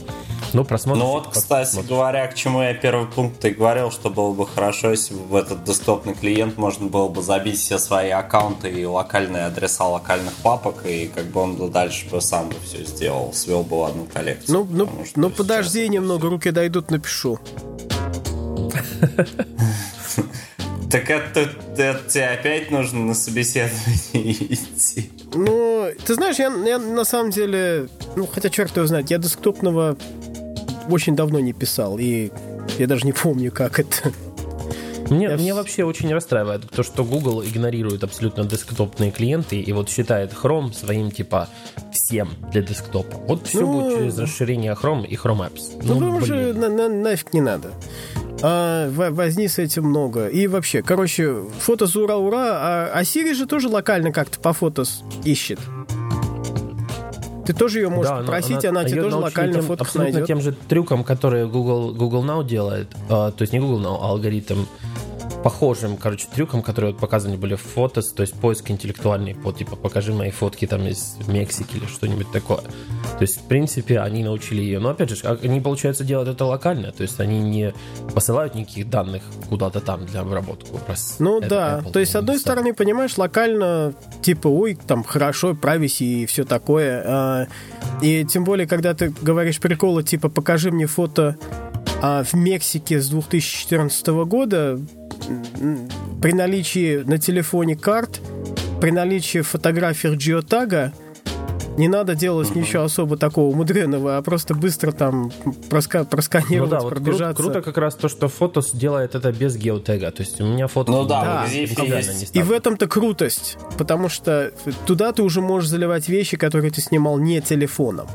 [0.53, 1.01] ну, просмотр...
[1.01, 4.91] Ну вот, кстати говоря, к чему я первый пункт и говорил, что было бы хорошо,
[4.91, 9.47] если бы в этот десктопный клиент можно было бы забить все свои аккаунты и локальные
[9.47, 13.63] адреса локальных папок, и как бы он бы дальше бы сам бы все сделал, свел
[13.63, 14.67] бы в одну коллекцию.
[14.71, 17.39] Ну, ну, что ну сейчас подожди это немного, руки дойдут, напишу.
[20.91, 25.11] Так это, это тебе опять нужно на собеседование идти.
[25.35, 29.97] Ну, ты знаешь, я, я на самом деле, ну, хотя черт его знает, я десктопного
[30.89, 32.31] очень давно не писал, и
[32.79, 34.13] я даже не помню, как это.
[35.11, 39.89] Мне, Я мне вообще очень расстраивает то, что Google игнорирует абсолютно десктопные клиенты и вот
[39.89, 41.49] считает Chrome своим типа
[41.93, 43.17] всем для десктопа.
[43.27, 45.81] Вот все Ну, будет через расширение Chrome и Chrome Apps.
[45.83, 46.25] Ну, блин.
[46.25, 47.73] же на- на- нафиг не надо.
[48.43, 50.29] А, во- возни с этим много.
[50.29, 54.85] И вообще, короче, фото за ура-ура, а, а Siri же тоже локально как-то по фото
[54.85, 55.59] с- ищет.
[57.47, 60.13] Ты тоже ее можешь Да, она- попросить, она, тебе её тоже локально тем- фото абсолютно
[60.13, 60.27] найдет.
[60.27, 62.89] тем же трюком, который Google, Google Now делает.
[63.09, 64.65] А, то есть не Google Now, а алгоритм
[65.47, 69.77] похожим, короче, трюком, которые вот показаны были в фотос, то есть поиск интеллектуальный по типа
[69.77, 72.63] покажи мои фотки там из Мексики или что-нибудь такое.
[72.63, 74.81] То есть, в принципе, они научили ее.
[74.81, 77.73] Но опять же, а они, получается, делают это локально, то есть они не
[78.13, 80.69] посылают никаких данных куда-то там для обработки.
[80.89, 82.59] раз Ну да, Apple то есть, с одной ставит.
[82.59, 87.05] стороны, понимаешь, локально, типа, ой, там хорошо, privacy и все такое.
[87.07, 87.47] а,
[88.03, 91.37] и тем более, когда ты говоришь приколы, типа, покажи мне фото
[92.03, 94.81] а, в Мексике с 2014 года,
[96.23, 98.21] при наличии на телефоне карт,
[98.81, 100.93] при наличии фотографий геотага,
[101.79, 105.31] не надо делать ничего особо такого мудреного, а просто быстро там
[105.69, 107.43] проска- Ну просканировать, да, вот кру- пробежаться.
[107.43, 110.11] круто как раз то, что фотос делает это без геотега.
[110.11, 112.35] То есть у меня фото Ну да, Да, есть.
[112.35, 114.53] не И в этом-то крутость, потому что
[114.87, 118.07] туда ты уже можешь заливать вещи, которые ты снимал не телефоном.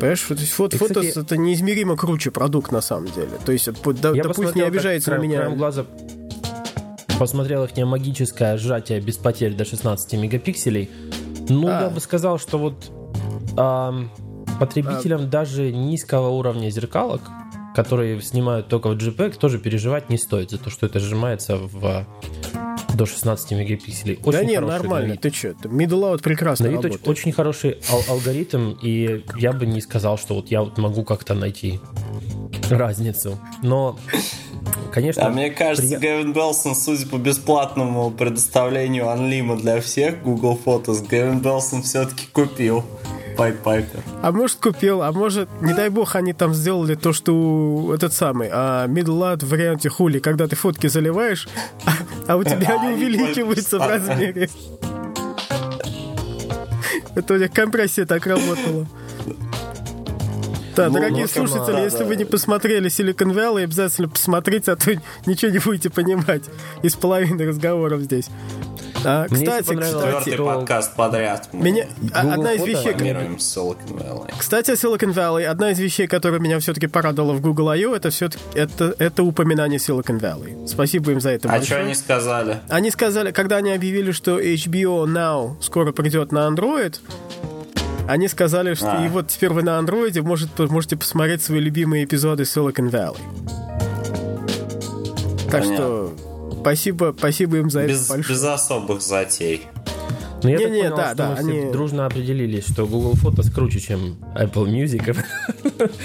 [0.00, 3.30] Понимаешь, то есть фото, И, кстати- это неизмеримо круче продукт на самом деле.
[3.44, 3.68] То есть,
[4.00, 5.48] да, Я да пусть не как обижается на меня.
[5.50, 5.84] глаза
[7.18, 10.88] посмотрел их магическое сжатие без потерь до 16 мегапикселей.
[11.50, 11.82] Ну, А.
[11.82, 12.90] я бы сказал, что вот
[13.58, 14.10] ам,
[14.58, 17.20] потребителям даже низкого уровня зеркалок,
[17.74, 22.06] которые снимают только в JPEG, тоже переживать не стоит за то, что это сжимается в
[23.00, 24.18] до 16 мегапикселей.
[24.22, 25.20] Очень да не, хороший на нормально, вид.
[25.22, 25.48] ты что?
[25.68, 27.08] Middle out прекрасно На вид работает.
[27.08, 31.02] очень, очень хороший ал- алгоритм, и я бы не сказал, что вот я вот могу
[31.04, 31.80] как-то найти
[32.68, 33.38] разницу.
[33.62, 33.98] Но
[34.92, 35.24] конечно...
[35.26, 36.06] А мне кажется, при...
[36.08, 42.84] Гэвин Белсон, судя по бесплатному предоставлению Unlima для всех Google Photos, Гэвин Белсон все-таки купил
[43.40, 44.00] Пайт Пайпер.
[44.20, 48.50] А может купил, а может, не дай бог, они там сделали то, что этот самый,
[48.52, 51.48] а, Middle в варианте хули, когда ты фотки заливаешь,
[51.86, 51.92] а,
[52.32, 54.50] а у тебя они увеличиваются в размере.
[57.14, 58.86] Это у них компрессия так работала.
[60.76, 62.04] Да, ну, дорогие ну, слушатели, да, если да.
[62.04, 64.92] вы не посмотрели Silicon Valley, обязательно посмотрите, а то
[65.26, 66.42] ничего не будете понимать
[66.82, 68.26] из половины разговоров здесь.
[69.04, 71.48] А, кстати, кстати, подкаст подряд.
[71.52, 74.32] Меня одна из вещей, Silicon Valley.
[74.38, 75.44] Кстати, Silicon Valley.
[75.44, 79.78] Одна из вещей, которая меня все-таки порадовала в Google I.O., это все это это упоминание
[79.78, 80.66] Silicon Valley.
[80.66, 81.48] Спасибо им за это.
[81.48, 81.66] А большое.
[81.66, 82.60] что они сказали?
[82.68, 86.98] Они сказали, когда они объявили, что HBO Now скоро придет на Android,
[88.06, 89.04] они сказали, что а.
[89.04, 93.20] и вот теперь вы на андроиде может, можете посмотреть свои любимые эпизоды Silicon Valley.
[95.50, 95.76] Так Понятно.
[95.76, 96.29] что
[96.60, 98.38] спасибо, спасибо им за без, это большое.
[98.38, 99.62] Без особых затей.
[100.42, 101.60] Ну, я не, так не, понял, да, что да, мы они...
[101.60, 105.16] все дружно определились, что Google Photos круче, чем Apple Music.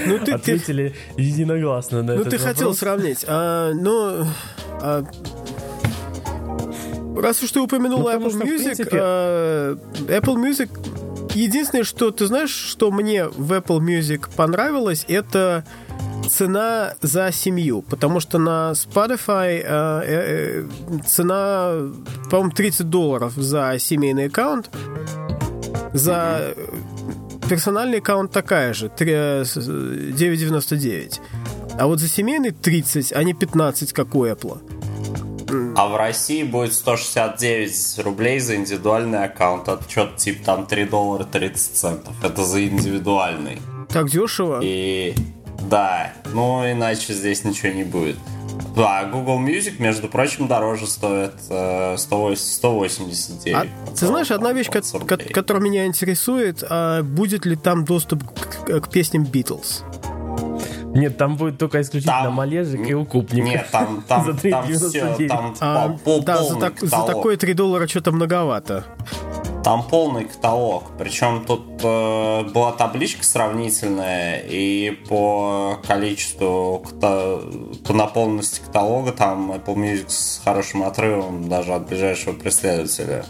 [0.05, 1.21] Ну, ты, Ответили ты...
[1.21, 2.55] единогласно на ну, этот ты вопрос.
[2.55, 3.25] хотел сравнить.
[3.27, 4.25] А, но...
[4.81, 5.05] А,
[7.17, 8.89] раз уж ты упомянул ну, Apple Music, принципе...
[8.93, 10.69] а, Apple Music
[11.35, 15.65] Единственное, что ты знаешь, что мне в Apple Music понравилось, это
[16.29, 20.67] цена за семью, потому что на Spotify э, э,
[21.05, 21.89] цена,
[22.29, 24.69] по-моему, 30 долларов за семейный аккаунт,
[25.93, 26.53] за
[27.49, 31.19] персональный аккаунт такая же, 9,99.
[31.77, 34.59] А вот за семейный 30, а не 15, как у Apple.
[35.75, 39.67] А в России будет 169 рублей за индивидуальный аккаунт.
[39.67, 42.13] Это что-то типа там 3 доллара 30 центов.
[42.23, 43.59] Это за индивидуальный.
[43.89, 44.59] Так дешево?
[44.63, 45.13] И
[45.69, 48.17] да, ну иначе здесь ничего не будет.
[48.75, 53.55] Да, Google Music, между прочим, дороже стоит э, 189.
[53.55, 53.65] А,
[53.97, 59.23] ты знаешь, одна вещь, которая меня интересует, а будет ли там доступ к, к песням
[59.23, 59.83] Beatles?
[60.95, 62.33] Нет, там будет только исключительно там...
[62.33, 63.43] малежик и укупник.
[63.43, 67.53] Нет, там, там, за там все, там а, пол, Да, за, так, за такое 3
[67.53, 68.85] доллара что-то многовато.
[69.65, 70.83] Там полный каталог.
[70.95, 80.05] Причем тут э, была табличка сравнительная, и по количеству, по наполненности каталога там Apple Music
[80.09, 83.25] с хорошим отрывом даже от ближайшего преследователя.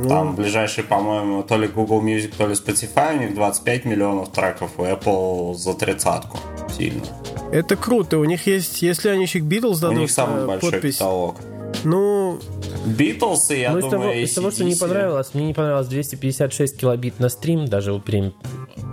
[0.00, 0.08] Ну...
[0.08, 4.72] Там ближайший, по-моему, то ли Google Music, то ли Spotify, у них 25 миллионов треков,
[4.76, 6.36] у Apple за тридцатку
[6.76, 7.04] сильно.
[7.52, 8.18] Это круто.
[8.18, 10.96] У них есть, если они еще Beatles дадут У них самый большой подпись.
[10.96, 11.36] каталог.
[11.84, 12.38] Ну,
[12.86, 16.78] Битлз, я ну, думаю, из того, из того, что не понравилось, мне не понравилось 256
[16.78, 18.34] килобит на стрим, даже у, прем...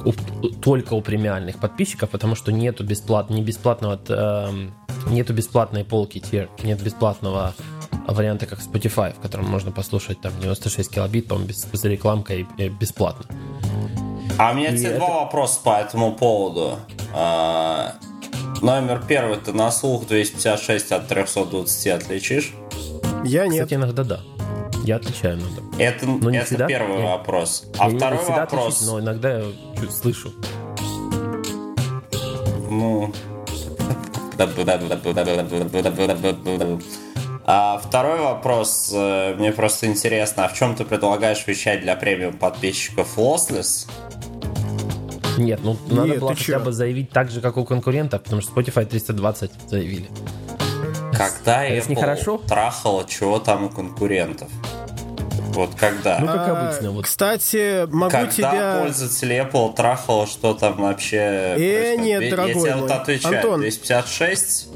[0.05, 0.11] у,
[0.49, 3.29] только у премиальных подписчиков, потому что нету бесплат...
[3.29, 4.49] не бесплатного, э,
[5.09, 7.53] нету бесплатной полки тир, нет бесплатного
[8.07, 12.47] варианта, как Spotify, в котором можно послушать там 96 килобит, по-моему, без, без рекламкой
[12.79, 13.25] бесплатно.
[14.38, 14.97] А у меня тебе это...
[14.97, 16.77] два вопроса по этому поводу.
[17.13, 17.95] А,
[18.61, 22.53] номер первый, ты на слух 256 от 320 отличишь?
[23.25, 23.63] Я нет.
[23.65, 24.19] Кстати, иногда да.
[24.83, 25.61] Я отличаю иногда.
[25.83, 26.67] Это, но не это всегда.
[26.67, 27.65] первый я, вопрос.
[27.77, 28.75] А я второй не вопрос...
[28.75, 29.45] Отличить, но иногда я
[29.79, 30.31] чуть слышу.
[32.69, 33.11] Ну...
[37.47, 42.38] А второй вопрос, э, мне просто интересно, а в чем ты предлагаешь вещать для премиум
[42.38, 43.88] подписчиков Lossless?
[45.38, 46.59] Нет, ну надо Нет, было хотя чё?
[46.59, 50.07] бы заявить так же, как у конкурентов, потому что Spotify 320 заявили.
[51.17, 52.38] Когда а Apple нехорошо?
[52.47, 54.49] трахала чего там у конкурентов?
[55.56, 56.19] Вот когда?
[56.19, 56.91] Ну, как обычно.
[56.91, 57.06] Вот.
[57.06, 58.51] Кстати, могу когда тебя...
[58.51, 63.36] Когда пользователь Apple трахал, что там вообще Э, нет, Я дорогой Я тебе вот отвечаю.
[63.36, 63.62] Антон.
[63.62, 64.67] 256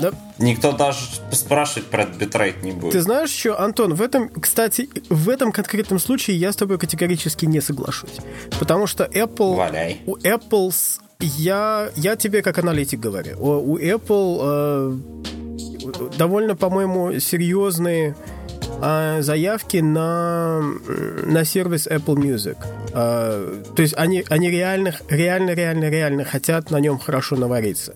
[0.00, 0.12] да.
[0.38, 0.98] Никто даже
[1.32, 2.92] спрашивать про этот битрейт не будет.
[2.92, 7.46] Ты знаешь что, Антон, в этом, кстати, в этом конкретном случае я с тобой категорически
[7.46, 8.18] не соглашусь.
[8.58, 9.54] Потому что Apple...
[9.54, 10.02] Валяй.
[10.06, 10.72] У Apple...
[11.20, 13.36] Я, я тебе как аналитик говорю.
[13.38, 18.14] У, Apple э, довольно, по-моему, серьезные
[18.82, 20.60] э, заявки на,
[21.24, 22.56] на сервис Apple Music.
[22.92, 27.94] Э, то есть они, они реально, реально, реально, реально хотят на нем хорошо навариться.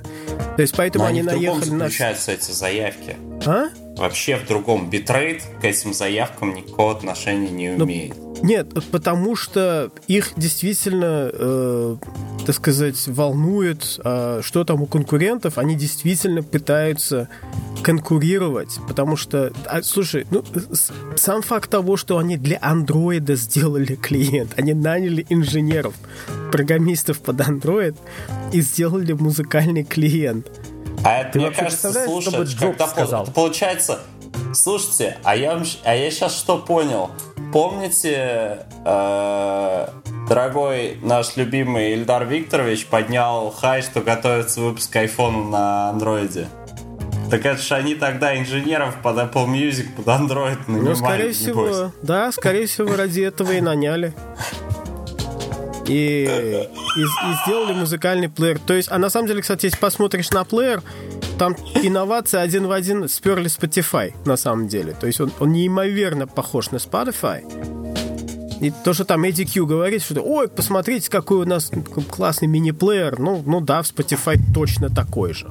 [0.56, 1.84] То есть поэтому Но они, они наехали на...
[1.84, 3.16] заключаются эти заявки.
[3.46, 3.68] А?
[3.96, 8.16] Вообще в другом битрейт к этим заявкам никакого отношения не ну, имеет.
[8.42, 11.96] Нет, потому что их действительно, э,
[12.46, 15.58] так сказать, волнует, э, что там у конкурентов.
[15.58, 17.28] Они действительно пытаются
[17.82, 20.44] конкурировать, потому что, а, слушай, ну,
[21.16, 25.94] сам факт того, что они для андроида сделали клиент, они наняли инженеров,
[26.52, 27.96] программистов под Android
[28.52, 30.46] и сделали музыкальный клиент.
[31.02, 33.26] А это, Ты мне кажется, слушай, когда сказал?
[33.26, 34.00] получается...
[34.52, 37.10] Слушайте, а я, а я сейчас что понял?
[37.52, 39.88] Помните, э,
[40.28, 46.46] дорогой наш любимый Ильдар Викторович поднял хай, что готовится выпуск айфона на андроиде?
[47.30, 50.88] Так это же они тогда инженеров под Apple Music, под Android нанимали.
[50.88, 54.14] Ну, скорее всего, да, скорее всего, ради этого и наняли.
[55.90, 57.06] И, и, и
[57.44, 58.58] сделали музыкальный плеер.
[58.58, 60.82] То есть, а на самом деле, кстати, если посмотришь на плеер,
[61.38, 64.94] там инновации один в один сперли Spotify, на самом деле.
[64.98, 67.42] То есть он, он неимоверно похож на Spotify.
[68.60, 71.70] И то, что там Эдди Кью говорит, что ой, посмотрите, какой у нас
[72.10, 73.18] классный мини-плеер.
[73.18, 75.50] Ну, ну да, в Spotify точно такой же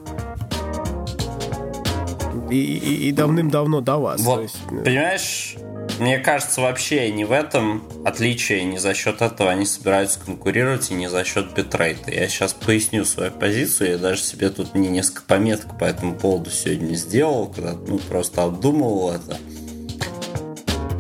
[2.52, 4.22] и, и, и давным-давно до вас.
[4.22, 4.58] Вот, есть...
[4.72, 5.56] Э, понимаешь,
[5.98, 10.94] мне кажется, вообще не в этом отличие, не за счет этого они собираются конкурировать и
[10.94, 12.12] не за счет битрейта.
[12.12, 16.52] Я сейчас поясню свою позицию, я даже себе тут не несколько пометок по этому поводу
[16.52, 19.38] сегодня сделал, когда ну, просто обдумывал это.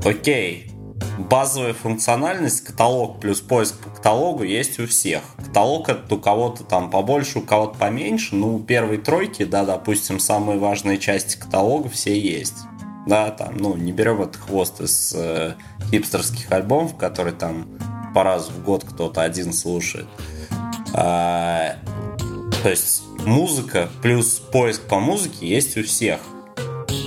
[0.03, 0.71] Окей,
[1.17, 5.21] базовая функциональность, каталог плюс поиск по каталогу есть у всех.
[5.37, 8.35] Каталог это у кого-то там побольше, у кого-то поменьше.
[8.35, 12.55] Ну, у первой тройки, да, допустим, самые важные части каталога все есть.
[13.09, 15.55] Да, там, ну, не берем этот хвост из э,
[15.89, 17.67] хипстерских альбомов, которые там
[18.13, 20.05] по разу в год кто-то один слушает.
[20.93, 21.73] А,
[22.61, 26.19] то есть музыка плюс поиск по музыке есть у всех.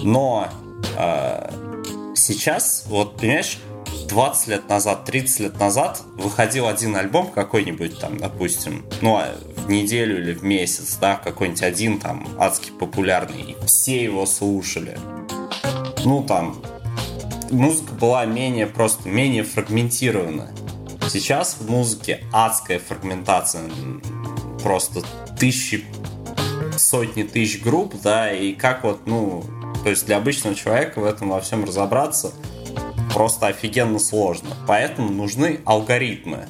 [0.03, 0.49] Но
[0.97, 1.55] а,
[2.17, 3.61] сейчас, вот, понимаешь,
[4.09, 9.71] 20 лет назад, 30 лет назад выходил один альбом какой-нибудь там, допустим, ну, а в
[9.71, 14.99] неделю или в месяц, да, какой-нибудь один там адски популярный, и все его слушали.
[16.05, 16.63] Ну, там,
[17.51, 20.51] музыка была менее просто, менее фрагментирована.
[21.09, 23.63] Сейчас в музыке адская фрагментация,
[24.63, 25.03] просто
[25.39, 25.85] тысячи,
[26.77, 29.45] сотни тысяч групп, да, и как вот, ну,
[29.83, 32.33] то есть для обычного человека в этом во всем разобраться–
[33.13, 34.51] просто офигенно сложно.
[34.67, 36.47] Поэтому нужны алгоритмы.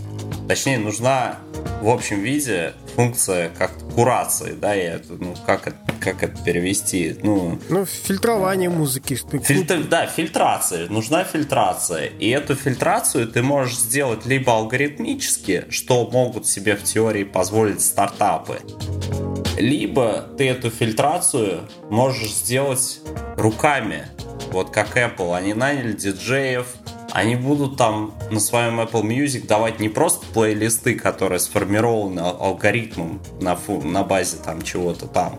[0.48, 1.36] Точнее, нужна
[1.80, 7.58] в общем виде функция как курации, да, я, ну, как это, как это перевести, ну...
[7.68, 9.18] Ну, фильтрование музыки.
[9.42, 16.46] Фильтр, да, фильтрация, нужна фильтрация, и эту фильтрацию ты можешь сделать либо алгоритмически, что могут
[16.46, 18.60] себе в теории позволить стартапы,
[19.58, 23.00] либо ты эту фильтрацию можешь сделать
[23.36, 24.06] руками,
[24.50, 26.66] вот как Apple, они наняли диджеев,
[27.12, 33.54] они будут там на своем Apple Music давать не просто плейлисты, которые сформированы алгоритмом на,
[33.54, 35.38] фу, на базе там чего-то там,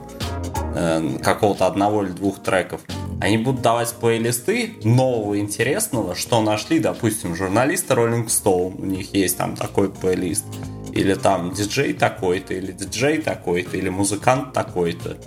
[0.76, 2.82] э, какого-то одного или двух треков.
[3.19, 9.38] Они будут давать плейлисты нового интересного, что нашли, допустим, журналисты Rolling Stone, у них есть
[9.38, 10.45] там такой плейлист,
[10.93, 15.17] или там диджей такой-то, или диджей такой-то, или музыкант такой-то.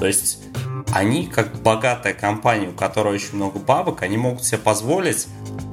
[0.00, 0.38] То есть
[0.92, 5.26] они, как богатая компания, у которой очень много бабок, они могут себе позволить,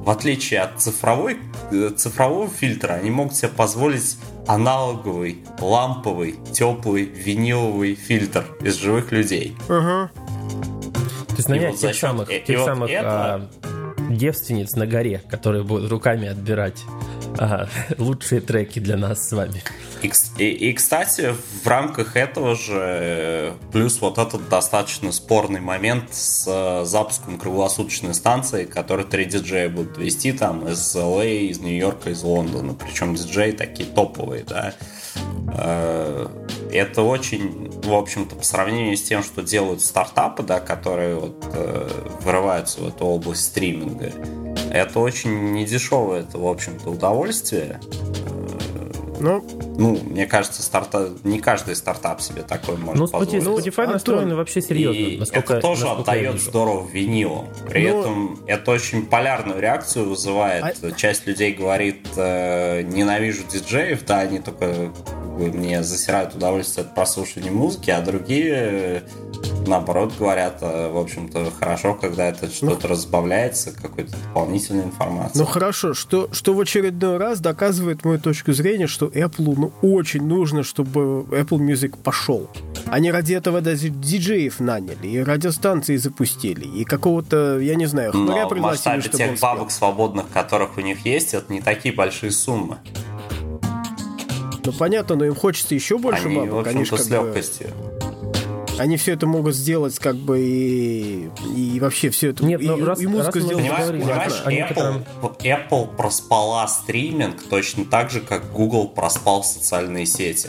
[0.04, 1.38] в отличие от цифровой,
[1.72, 9.56] э, цифрового фильтра, они могут себе позволить аналоговый, ламповый, теплый, виниловый фильтр из живых людей.
[9.68, 10.10] Угу.
[11.28, 13.04] То есть нанять тех самых, тех и самых вот это...
[13.04, 13.50] а,
[14.10, 16.82] девственниц на горе, которые будут руками отбирать
[17.40, 19.62] а, лучшие треки для нас с вами.
[20.02, 26.44] И, и, и, кстати, в рамках этого же плюс вот этот достаточно спорный момент с
[26.46, 32.10] э, запуском круглосуточной станции, которую три диджея будут вести там из LA, а, из Нью-Йорка,
[32.10, 32.74] из Лондона.
[32.74, 34.74] Причем диджеи такие топовые, да.
[35.54, 36.26] Э,
[36.70, 41.88] это очень, в общем-то, по сравнению с тем, что делают стартапы, да, которые вот, э,
[42.20, 44.12] вырываются в эту область стриминга,
[44.70, 47.80] это очень недешевое, это, в общем-то, удовольствие.
[49.20, 49.44] Ну,
[49.78, 53.44] ну, мне кажется, стартап, не каждый стартап себе такой может ну, позволить.
[53.44, 54.98] Ну, Spotify настроен вообще серьезно.
[54.98, 57.46] И насколько, это тоже насколько отдает здорово винилу.
[57.68, 60.76] При ну, этом это очень полярную реакцию вызывает.
[60.82, 60.92] А...
[60.92, 64.90] Часть людей говорит, э, ненавижу диджеев, да, они только
[65.48, 69.04] мне засирают удовольствие от прослушивания музыки, а другие
[69.66, 75.44] наоборот говорят, э, в общем-то, хорошо, когда это ну, что-то ну, разбавляется, какой-то дополнительной информацией.
[75.44, 80.26] Ну хорошо, что, что в очередной раз доказывает мою точку зрения, что Apple ну, очень
[80.26, 82.48] нужно, чтобы Apple Music пошел.
[82.86, 88.46] Они ради этого даже диджеев наняли, и радиостанции запустили, и какого-то, я не знаю, хмыря
[88.46, 92.78] пригласили, масштабе тех бабок свободных, которых у них есть, это не такие большие суммы.
[94.64, 96.52] Ну понятно, но им хочется еще больше Они, бабок.
[96.52, 97.68] В общем-то, Они с легкостью.
[97.68, 97.99] Бы
[98.80, 102.46] они все это могут сделать, как бы и, и вообще все это.
[102.46, 103.62] Нет, и, раз, и музыку раз сделать.
[103.62, 105.04] Понимаешь, понимаешь Apple, некоторым...
[105.20, 110.48] Apple проспала стриминг точно так же, как Google проспал социальные сети.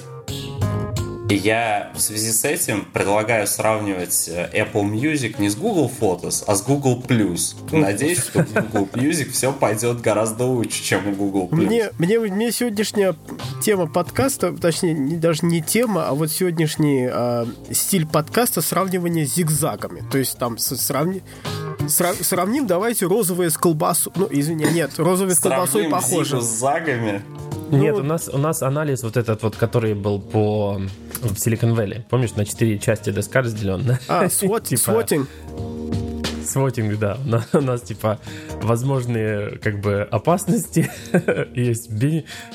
[1.36, 6.56] Я в связи с этим предлагаю сравнивать э, Apple Music не с Google Photos, а
[6.56, 7.56] с Google Plus.
[7.72, 11.66] Надеюсь, что в Google Music все пойдет гораздо лучше, чем у Google Plus.
[11.66, 13.16] Мне, мне, мне сегодняшняя
[13.64, 19.36] тема подкаста, точнее, не, даже не тема, а вот сегодняшний э, стиль подкаста сравнивание с
[19.36, 20.04] зигзагами.
[20.12, 21.22] То есть там сравни,
[21.88, 24.12] срав, сравним, давайте розовые с колбасой.
[24.16, 26.42] Ну, извини, нет, розовые с колбасой похожи.
[26.42, 27.22] с загами.
[27.72, 30.82] Нет, ну, у нас, у нас анализ вот этот вот, который был по
[31.22, 32.04] в Silicon Valley.
[32.10, 33.98] Помнишь, на четыре части доска разделен?
[34.08, 35.30] А, свот, типа, свотинг.
[36.46, 37.18] Свотинг, да.
[37.54, 38.20] У нас, типа,
[38.62, 40.90] возможные, как бы, опасности.
[41.56, 41.90] Есть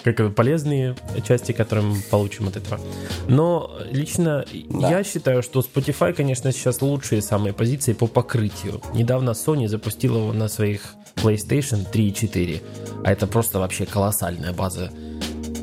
[0.04, 0.96] как полезные
[1.26, 2.80] части, которые мы получим от этого.
[3.28, 4.90] Но лично да.
[4.90, 8.80] я считаю, что Spotify, конечно, сейчас лучшие самые позиции по покрытию.
[8.94, 12.62] Недавно Sony запустила его на своих PlayStation 3 и 4.
[13.04, 14.90] А это просто вообще колоссальная база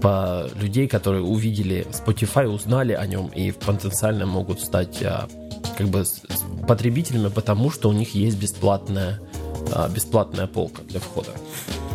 [0.03, 5.29] по людей, которые увидели Spotify, узнали о нем и потенциально могут стать а,
[5.77, 6.03] как бы
[6.67, 9.21] потребителями, потому что у них есть бесплатная,
[9.71, 11.29] а, бесплатная полка для входа.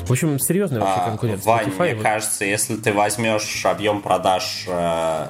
[0.07, 1.43] В общем, серьезный вообще конкурент.
[1.45, 2.03] А, Вань, мне вот...
[2.03, 5.27] кажется, если ты возьмешь объем продаж э,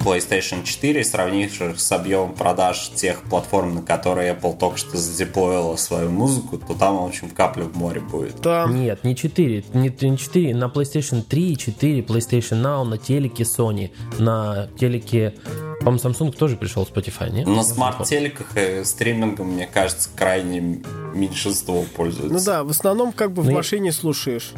[0.00, 4.96] PlayStation 4 и сравнишь их с объемом продаж тех платформ, на которые Apple только что
[4.96, 8.40] задеплоила свою музыку, то там, в общем, капля в море будет.
[8.40, 8.74] Там...
[8.80, 9.64] Нет, не 4.
[9.74, 10.54] Не, не 4.
[10.54, 15.34] На PlayStation 3, 4, PlayStation Now, на телеке Sony, на телеке
[15.80, 17.44] по-моему, Samsung тоже пришел в Spotify, не?
[17.44, 20.82] На смарт-телеках и стримингом, мне кажется, крайне
[21.14, 22.34] меньшинство пользуется.
[22.34, 24.52] Ну да, в основном как бы в ну, машине слушаешь.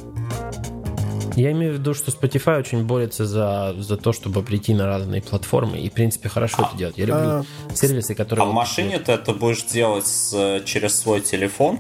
[1.35, 5.22] Я имею в виду, что Spotify очень борется за, за то, чтобы прийти на разные
[5.22, 6.99] платформы, и, в принципе, хорошо это делать.
[6.99, 8.45] Я люблю а, сервисы, которые...
[8.45, 11.78] А в машине ты это будешь делать с, через свой телефон,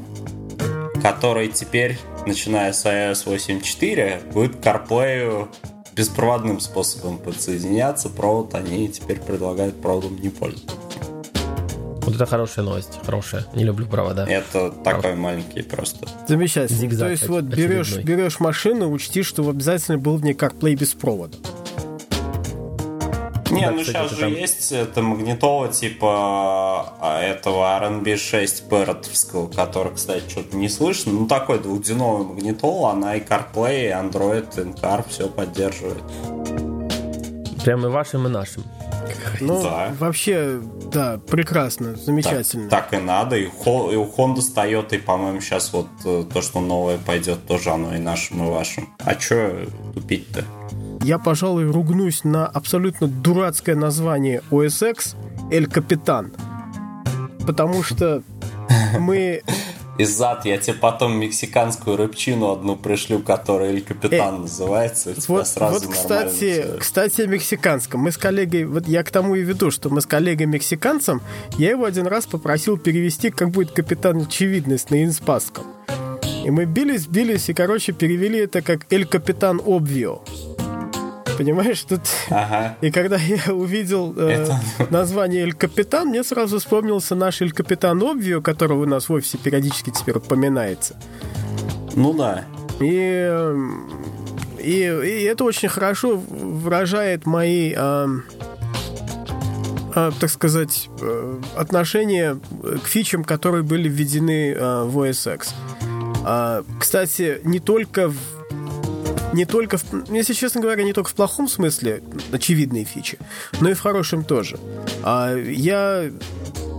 [1.02, 5.48] который теперь, начиная с iOS 8.4, будет CarPlay
[5.94, 8.08] беспроводным способом подсоединяться.
[8.08, 10.76] Провод они теперь предлагают проводом не пользоваться.
[12.02, 13.46] Вот это хорошая новость, хорошая.
[13.54, 14.26] Не люблю провода.
[14.26, 15.02] Это Прав...
[15.02, 16.08] такой маленький просто.
[16.26, 16.78] Замечательно.
[16.78, 20.94] Зигзаг То есть вот берешь, берешь машину, учти, что обязательно был в ней CarPlay без
[20.94, 21.36] провода.
[23.52, 24.32] Не, да, ну кстати, сейчас же там...
[24.32, 31.12] есть это магнитола типа а, этого R&B 6 Barrettовского, который, кстати, что-то не слышно.
[31.12, 36.02] Ну, такой двухдюймовый магнитол, она и CarPlay, и Android, и NCAR все поддерживает.
[37.62, 38.64] Прямо и вашим, и нашим.
[39.40, 39.92] Ну, да.
[39.98, 40.60] вообще,
[40.92, 42.68] да, прекрасно, замечательно.
[42.68, 43.36] Так, так и надо.
[43.36, 47.70] И, и у Honda с Toyota, по-моему, сейчас вот э, то, что новое пойдет, тоже
[47.70, 48.88] оно и нашим, и вашим.
[48.98, 50.44] А что тупить-то?
[51.02, 55.16] Я, пожалуй, ругнусь на абсолютно дурацкое название OSX
[55.50, 56.32] «Эль Капитан».
[57.44, 58.22] Потому что
[58.98, 59.42] мы
[59.98, 65.14] из зад я тебе потом мексиканскую рыбчину одну пришлю, которая Эль Капитан э, называется.
[65.28, 68.00] Вот, сразу вот кстати, кстати, о мексиканском.
[68.00, 71.20] Мы с коллегой, вот я к тому и веду, что мы с коллегой мексиканцем,
[71.58, 75.66] я его один раз попросил перевести, как будет капитан очевидность на инспасском.
[76.44, 80.22] И мы бились, бились, и, короче, перевели это как Эль Капитан Обвио.
[81.42, 82.02] Понимаешь, тут...
[82.30, 82.76] Ага.
[82.82, 84.46] И когда я увидел э,
[84.90, 89.38] название Эль Капитан, мне сразу вспомнился наш Эль Капитан Обвио, которого у нас в офисе
[89.38, 90.94] периодически теперь упоминается.
[91.96, 92.44] Ну да.
[92.78, 93.56] И,
[94.60, 98.06] и, и это очень хорошо выражает мои, э,
[99.96, 102.38] э, так сказать, э, отношения
[102.84, 105.56] к фичам, которые были введены э, в OS X.
[106.24, 108.41] Э, кстати, не только в
[109.32, 112.02] не только, в, если честно говоря, не только в плохом смысле
[112.32, 113.18] очевидные фичи,
[113.60, 114.58] но и в хорошем тоже.
[115.02, 116.10] А я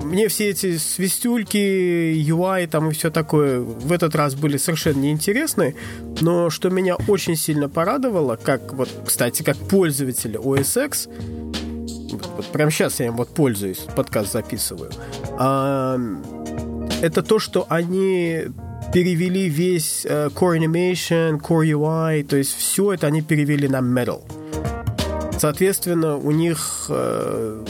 [0.03, 5.75] мне все эти свистюльки, UI там и все такое в этот раз были совершенно неинтересны,
[6.21, 11.07] но что меня очень сильно порадовало, как вот, кстати, как пользователь OS X,
[12.11, 14.91] вот, вот прямо сейчас я им вот пользуюсь, подкаст записываю,
[15.39, 15.97] а,
[17.01, 18.45] это то, что они
[18.93, 24.21] перевели весь uh, Core Animation, Core UI, то есть все это они перевели на Metal.
[25.39, 27.67] Соответственно, у них uh,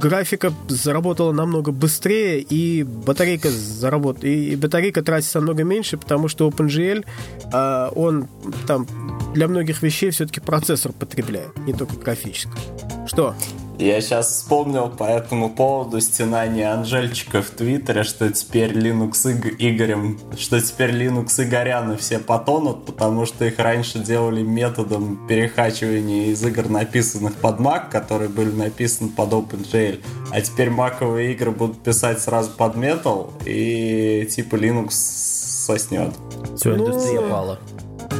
[0.00, 4.22] графика заработала намного быстрее, и батарейка заработ...
[4.22, 7.04] и батарейка тратится намного меньше, потому что OpenGL,
[7.52, 8.28] uh, он
[8.66, 8.86] там
[9.34, 12.60] для многих вещей все-таки процессор потребляет, не только графический.
[13.06, 13.34] Что?
[13.78, 20.18] Я сейчас вспомнил по этому поводу стенание Анжельчика в Твиттере, что теперь Linux Иг- Игорем,
[20.36, 26.68] что теперь Linux Игоряны все потонут, потому что их раньше делали методом перехачивания из игр,
[26.68, 30.02] написанных под Mac, которые были написаны под OpenGL,
[30.32, 36.16] а теперь маковые игры будут писать сразу под Metal, и типа Linux соснет.
[36.56, 37.58] Все, индустрия ну, пала.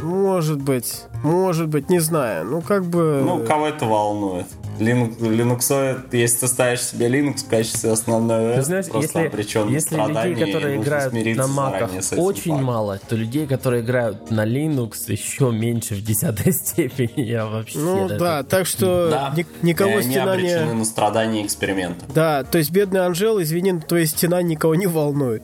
[0.01, 2.45] Ну, может быть, может быть, не знаю.
[2.45, 3.21] Ну, как бы...
[3.25, 4.47] Ну, кого это волнует?
[4.79, 10.53] Linux, Linux, если ты ставишь себе Linux в качестве основной ты знаешь, если, если людей,
[10.53, 12.63] которые играют на Mac, очень фактом.
[12.63, 17.21] мало, то людей, которые играют на Linux, еще меньше в десятой степени.
[17.21, 18.19] Я вообще Ну даже...
[18.19, 19.33] да, так что да.
[19.35, 20.73] ни, никого Они стена не...
[20.73, 22.05] на страдания эксперимента.
[22.13, 25.43] Да, то есть бедный Анжел, извини, твоя стена никого не волнует.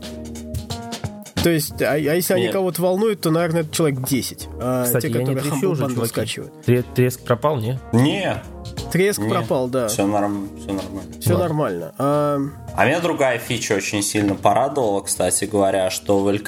[1.45, 2.43] То есть, а, а если Нет.
[2.45, 4.49] они кого-то волнуют, то, наверное, это человек 10.
[4.59, 6.09] А Кстати, те, я не трещу уже, чуваки.
[6.09, 6.53] Скачивают.
[6.95, 7.79] Треск пропал, не?
[7.93, 8.41] Не.
[8.91, 9.29] Треск не.
[9.29, 9.87] пропал, да.
[9.87, 10.49] Все, норм...
[10.57, 11.13] все нормально.
[11.19, 11.43] Все Ладно.
[11.47, 11.93] нормально.
[11.97, 12.39] А...
[12.75, 16.39] а меня другая фича очень сильно порадовала, кстати говоря, что в Эль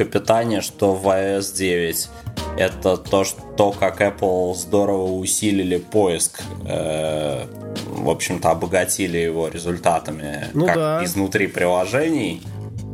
[0.61, 2.09] что в iOS 9
[2.57, 7.45] это то, что, как Apple здорово усилили поиск, э,
[7.87, 11.03] в общем-то, обогатили его результатами ну как да.
[11.03, 12.41] изнутри приложений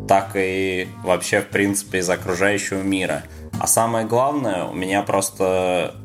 [0.07, 3.23] так и вообще, в принципе, из окружающего мира.
[3.59, 5.95] А самое главное, у меня просто...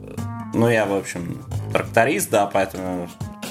[0.55, 3.09] Ну, я, в общем, тракторист, да, поэтому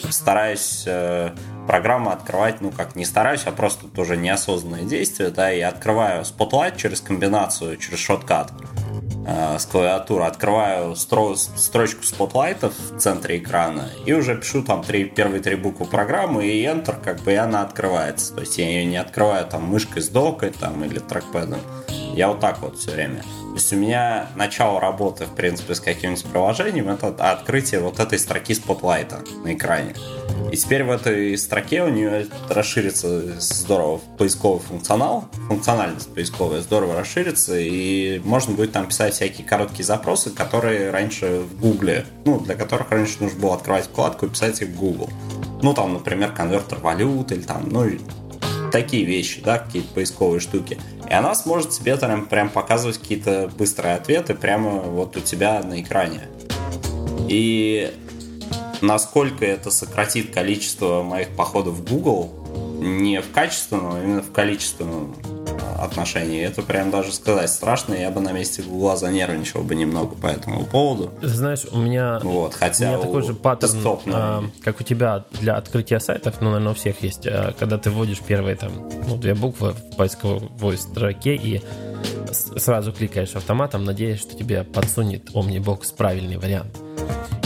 [0.10, 1.32] стараюсь э,
[1.68, 6.78] программу открывать, ну, как не стараюсь, а просто тоже неосознанное действие, да, и открываю Spotlight
[6.78, 8.52] через комбинацию, через shortcut
[9.28, 14.84] э, с клавиатуры, открываю стро строчку Spotlight ов в центре экрана и уже пишу там
[14.84, 18.34] три, первые три буквы программы и Enter, как бы и она открывается.
[18.34, 21.60] То есть я ее не открываю там мышкой с докой там или трекпадом.
[22.14, 23.22] Я вот так вот все время.
[23.58, 28.20] То есть у меня начало работы, в принципе, с каким-нибудь приложением, это открытие вот этой
[28.20, 29.96] строки спотлайта на экране.
[30.52, 37.58] И теперь в этой строке у нее расширится здорово поисковый функционал, функциональность поисковая здорово расширится,
[37.58, 42.92] и можно будет там писать всякие короткие запросы, которые раньше в Гугле, ну, для которых
[42.92, 45.10] раньше нужно было открывать вкладку и писать их в Google.
[45.64, 47.90] Ну, там, например, конвертер валют или там, ну,
[48.72, 50.78] такие вещи, да, какие-то поисковые штуки.
[51.10, 55.82] И она сможет тебе там прям показывать какие-то быстрые ответы прямо вот у тебя на
[55.82, 56.28] экране.
[57.30, 57.94] И
[58.82, 62.32] насколько это сократит количество моих походов в Google,
[62.80, 65.16] не в качественном, а именно в количественном
[65.76, 66.44] отношении.
[66.44, 70.66] Это прям даже сказать страшно, я бы на месте Гугла занервничал бы немного по этому
[70.66, 71.12] поводу.
[71.22, 75.56] Знаешь, у меня, вот, хотя у меня такой же паттерн, а, как у тебя для
[75.56, 79.34] открытия сайтов, ну, наверное, у всех есть, а, когда ты вводишь первые там, ну, две
[79.34, 81.62] буквы в поисковой строке и
[82.32, 86.78] сразу кликаешь автоматом, надеясь, что тебе подсунет Omnibox правильный вариант.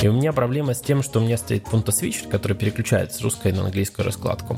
[0.02, 3.22] И у меня проблема с тем, что у меня стоит пункта switcher, который переключает с
[3.22, 4.58] русской на английскую раскладку.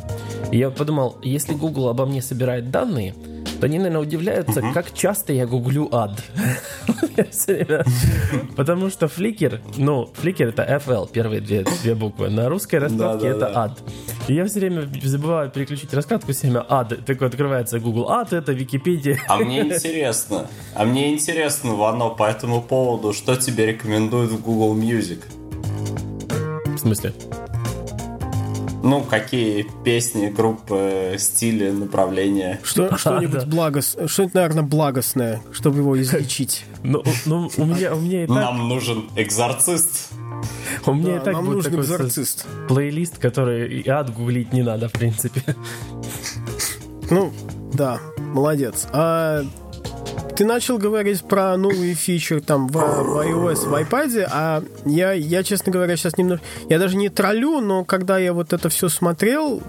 [0.52, 3.14] И я подумал, если Google обо мне собирает данные,
[3.60, 4.74] то они, наверное, удивляются, uh-huh.
[4.74, 6.22] как часто я гуглю ад.
[8.56, 12.30] Потому что Flickr, ну, Flickr это FL, первые две, две буквы.
[12.30, 13.82] На русской раскладке это ад.
[14.28, 17.06] И я все время забываю переключить раскладку, все время ад.
[17.06, 19.20] Такой открывается Google ад, это Википедия.
[19.28, 24.74] А мне интересно, а мне интересно, Вано, по этому поводу, что тебе рекомендуют в Google
[24.84, 25.20] Music?
[26.66, 27.14] В смысле?
[28.84, 32.60] Ну, какие песни, группы, стили, направления.
[32.64, 33.46] Что, что-нибудь да.
[33.46, 33.98] благос...
[34.08, 36.66] Что-нибудь, наверное, благостное, чтобы его излечить.
[36.84, 38.36] Ну, ну у меня, у меня и так...
[38.36, 40.10] Нам нужен экзорцист.
[40.86, 42.46] У меня да, и так нам будет нужен экзорцист.
[42.68, 45.42] плейлист, который и ад гуглить не надо, в принципе.
[47.10, 47.32] Ну,
[47.74, 48.88] да, молодец.
[48.92, 49.46] А
[50.36, 55.44] ты начал говорить про новые фичи там в, в iOS, в iPad, а я, я,
[55.44, 56.42] честно говоря, сейчас немного...
[56.70, 59.62] Я даже не троллю, но когда я вот это все смотрел,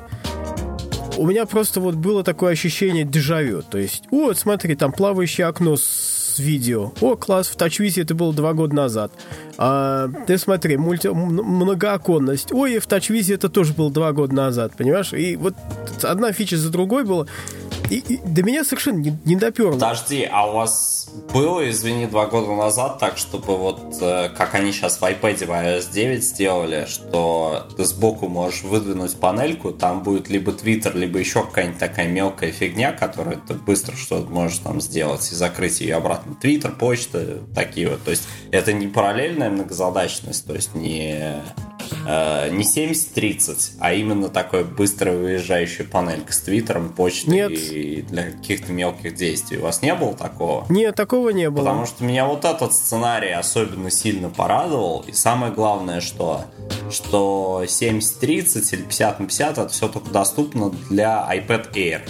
[1.16, 3.62] у меня просто вот было такое ощущение дежавю.
[3.62, 6.92] То есть, вот, смотри, там плавающее окно с видео.
[7.00, 9.12] О, класс, в TouchWiz это было два года назад.
[9.58, 11.08] А, ты смотри, мульти...
[11.08, 12.52] многооконность.
[12.52, 15.12] Ой, в TouchWiz это тоже было два года назад, понимаешь?
[15.12, 15.54] И вот
[16.02, 17.26] одна фича за другой была.
[17.90, 19.72] И, и до меня совершенно не, не доперло.
[19.72, 24.72] Подожди, а у вас было, извини, два года назад так, чтобы вот э, как они
[24.72, 30.28] сейчас в iPad в iOS 9 сделали, что ты сбоку можешь выдвинуть панельку, там будет
[30.30, 35.30] либо Twitter, либо еще какая-нибудь такая мелкая фигня, которую ты быстро что-то можешь там сделать
[35.30, 36.36] и закрыть ее обратно.
[36.42, 38.02] Twitter, почта, такие вот.
[38.02, 38.88] То есть это не
[39.44, 41.42] параллельная многозадачность, то есть не
[42.06, 47.50] э, не 70-30, а именно такой быстро выезжающая панелька с твиттером, почтой Нет.
[47.52, 49.58] и для каких-то мелких действий.
[49.58, 50.66] У вас не было такого?
[50.68, 51.64] Нет, такого не было.
[51.64, 55.04] Потому что меня вот этот сценарий особенно сильно порадовал.
[55.06, 56.44] И самое главное, что,
[56.90, 62.00] что 70-30 или 50 на 50 это все только доступно для iPad Air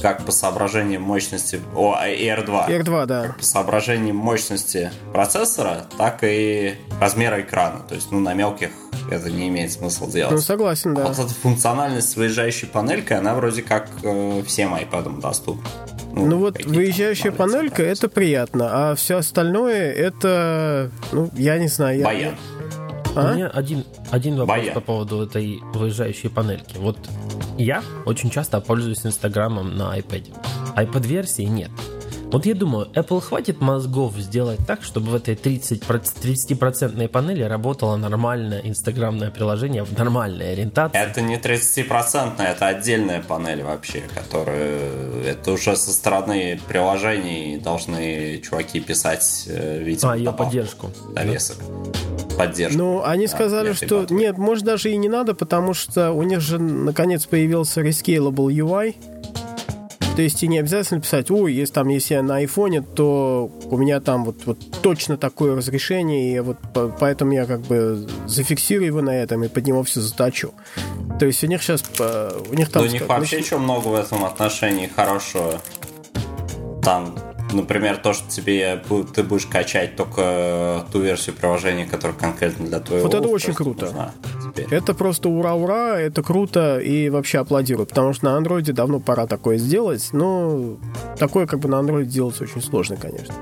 [0.00, 1.60] как по соображениям мощности...
[1.74, 2.68] О, Air 2.
[2.68, 3.22] Air 2, да.
[3.28, 7.80] Как по соображениям мощности процессора, так и размера экрана.
[7.88, 8.70] То есть, ну, на мелких
[9.10, 10.32] это не имеет смысла делать.
[10.32, 11.06] Ну, согласен, да.
[11.06, 15.68] Вот эта функциональность с выезжающей панелькой, она вроде как э, всем iPad доступна.
[16.12, 21.98] Ну, ну вот выезжающая панелька это приятно, а все остальное это, ну, я не знаю.
[21.98, 22.04] Я...
[22.04, 22.34] Баян.
[23.18, 23.32] А?
[23.32, 24.74] У меня один, один вопрос Баян.
[24.74, 26.76] по поводу этой выезжающей панельки.
[26.76, 26.98] Вот
[27.56, 30.26] я очень часто пользуюсь Инстаграмом на iPad.
[30.76, 31.70] iPad-версии нет.
[32.30, 37.96] Вот я думаю, Apple хватит мозгов сделать так, чтобы в этой 30, 30% панели работало
[37.96, 40.98] нормальное инстаграмное приложение в нормальной ориентации.
[40.98, 44.78] Это не 30%, это отдельная панель вообще, которая...
[45.24, 50.90] Это уже со стороны приложений должны чуваки писать, э, видимо, А, ее поддержку.
[51.14, 51.56] Довесок.
[52.36, 52.78] Поддержку.
[52.78, 54.06] Ну, они да, сказали, что...
[54.10, 58.96] Нет, может, даже и не надо, потому что у них же, наконец, появился Rescalable UI,
[60.18, 63.76] то есть и не обязательно писать, ой, если там, если я на айфоне, то у
[63.76, 66.56] меня там вот, вот точно такое разрешение, и вот
[66.98, 70.54] поэтому я как бы зафиксирую его на этом и под него все заточу.
[71.20, 71.84] То есть у них сейчас...
[72.50, 72.82] У них там...
[72.82, 75.62] Да у них вообще еще много в этом отношении хорошего.
[76.82, 77.14] Там
[77.52, 78.82] Например, то, что тебе
[79.14, 84.12] ты будешь качать только ту версию приложения, которая конкретно для твоего Вот это очень круто.
[84.70, 89.58] Это просто ура-ура, это круто и вообще аплодирую, потому что на андроиде давно пора такое
[89.58, 90.76] сделать, но
[91.18, 93.34] такое как бы на андроиде делать очень сложно, конечно.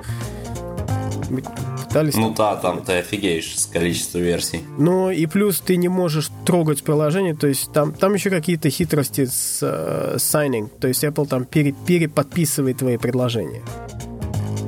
[1.89, 2.15] Пытались...
[2.15, 4.61] Ну да, там ты офигеешь с количеством версий.
[4.79, 9.25] Ну и плюс ты не можешь трогать приложение, то есть там, там еще какие-то хитрости
[9.25, 13.63] с uh, signing, то есть Apple там пере, переподписывает твои предложения.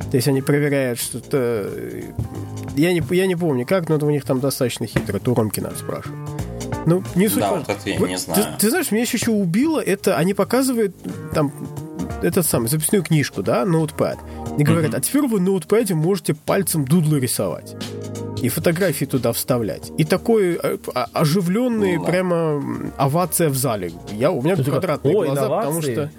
[0.09, 1.69] То есть они проверяют что-то...
[2.75, 5.17] Я не, я не помню как, но это у них там достаточно хитро.
[5.17, 6.17] Это у Ромки надо спрашивать.
[6.89, 7.39] Ну, не суть.
[7.39, 8.43] Да, вот это я вот, не знаю.
[8.43, 10.95] Ты, ты знаешь, меня еще что убило, это они показывают
[11.33, 11.53] там
[12.23, 14.17] этот самый записную книжку, да, ноутпад.
[14.57, 14.97] И говорят, mm-hmm.
[14.97, 17.75] а теперь вы на ноутпаде можете пальцем дудлы рисовать.
[18.41, 19.91] И фотографии туда вставлять.
[19.97, 22.11] И такой э, а, оживленный ну, да.
[22.11, 22.63] прямо
[22.97, 23.91] овация в зале.
[24.11, 25.67] Я, у меня квадратные глаза, инновации.
[25.67, 26.11] потому что...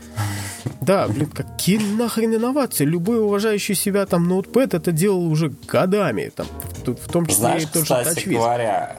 [0.83, 2.85] Да, блин, какие нахрен инновации?
[2.85, 6.31] Любой уважающий себя там ноутпэд это делал уже годами.
[6.35, 6.47] Там,
[6.85, 8.99] в, том числе Знаешь, и тот кстати же говоря,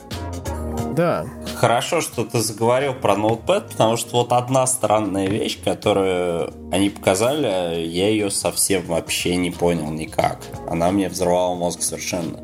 [0.94, 1.26] да.
[1.56, 7.86] Хорошо, что ты заговорил про ноутпэд, потому что вот одна странная вещь, которую они показали,
[7.86, 10.40] я ее совсем вообще не понял никак.
[10.70, 12.40] Она мне взорвала мозг совершенно.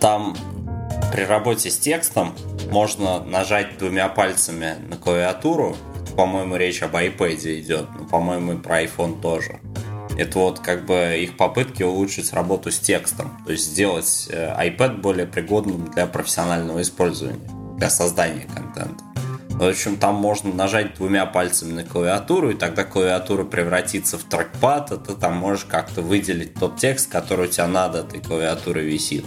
[0.00, 0.36] Там
[1.12, 2.34] при работе с текстом
[2.70, 5.76] можно нажать двумя пальцами на клавиатуру
[6.20, 9.60] по-моему, речь об iPad идет, но, по-моему, и про iPhone тоже.
[10.18, 14.98] Это вот как бы их попытки улучшить работу с текстом, то есть сделать э, iPad
[15.00, 17.40] более пригодным для профессионального использования,
[17.80, 19.02] для создания контента.
[19.48, 24.92] В общем, там можно нажать двумя пальцами на клавиатуру, и тогда клавиатура превратится в трекпад,
[24.92, 29.24] и ты там можешь как-то выделить тот текст, который у тебя над этой клавиатурой висит.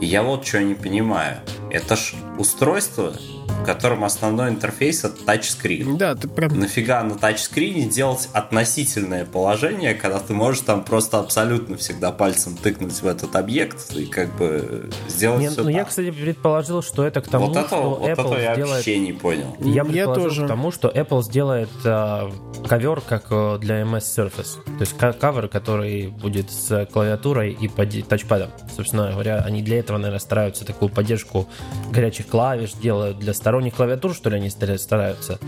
[0.00, 1.40] И я вот что не понимаю.
[1.70, 3.14] Это ж устройство,
[3.60, 5.96] в котором основной интерфейс это тачскрин.
[5.96, 6.58] Да, ты прям...
[6.58, 13.00] Нафига на тачскрине делать относительное положение, когда ты можешь там просто абсолютно всегда пальцем тыкнуть
[13.02, 15.76] в этот объект и как бы сделать Нет, все Ну, так.
[15.76, 18.76] я, кстати, предположил, что это к тому, вот это, что вот Apple это я сделает...
[18.76, 19.56] вообще не понял.
[19.60, 20.44] Я предположил я тоже.
[20.44, 22.30] к тому, что Apple сделает э,
[22.68, 24.62] ковер как э, для MS Surface.
[24.64, 27.68] То есть кавер, который будет с клавиатурой и
[28.02, 28.50] тачпадом.
[28.74, 31.48] Собственно говоря, они для этого, наверное, стараются такую поддержку
[31.90, 35.38] горячих клавиш делают для сторонних клавиатур, что ли, они стараются?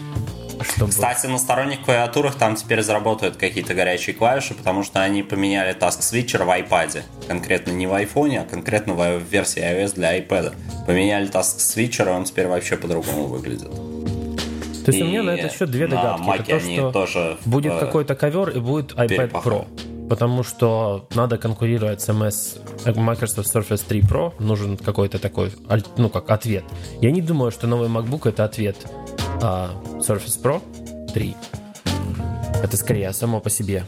[0.63, 0.91] Чтобы...
[0.91, 6.01] Кстати, на сторонних клавиатурах там теперь заработают какие-то горячие клавиши, потому что они поменяли Task
[6.01, 7.03] Switcher в iPad.
[7.29, 10.55] Конкретно не в iPhone, а конкретно в версии iOS для iPad.
[10.87, 13.71] Поменяли Task Switcher, и он теперь вообще по-другому выглядит.
[13.71, 16.27] То есть и у меня на этот счет две догадки.
[16.27, 19.49] На Это то, что тоже будет какой-то ковер и будет iPad перепаха.
[19.49, 19.67] Pro
[20.13, 25.53] потому что надо конкурировать с MS Microsoft Surface 3 Pro, нужен какой-то такой,
[25.97, 26.65] ну, как ответ.
[27.01, 28.77] Я не думаю, что новый MacBook это ответ
[29.41, 30.61] а Surface Pro
[31.15, 31.35] 3.
[32.63, 33.85] Это скорее само по себе,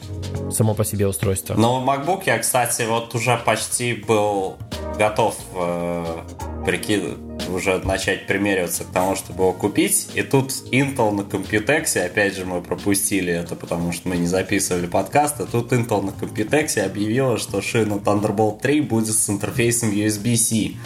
[0.51, 1.55] само по себе устройство.
[1.55, 4.57] Новый MacBook я, кстати, вот уже почти был
[4.99, 6.23] готов э,
[6.65, 10.09] прикидывать уже начать примериваться к тому, чтобы его купить.
[10.15, 14.87] И тут Intel на Computex, опять же мы пропустили это, потому что мы не записывали
[14.87, 20.77] подкаст, тут Intel на Computex объявила, что шина Thunderbolt 3 будет с интерфейсом USB-C.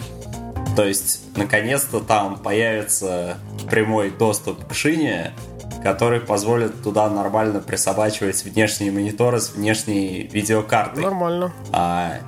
[0.75, 3.37] То есть, наконец-то там появится
[3.69, 5.33] прямой доступ к шине,
[5.83, 11.03] который позволит туда нормально присобачивать внешние мониторы с внешней видеокартой.
[11.03, 11.53] Нормально.
[11.71, 12.19] А,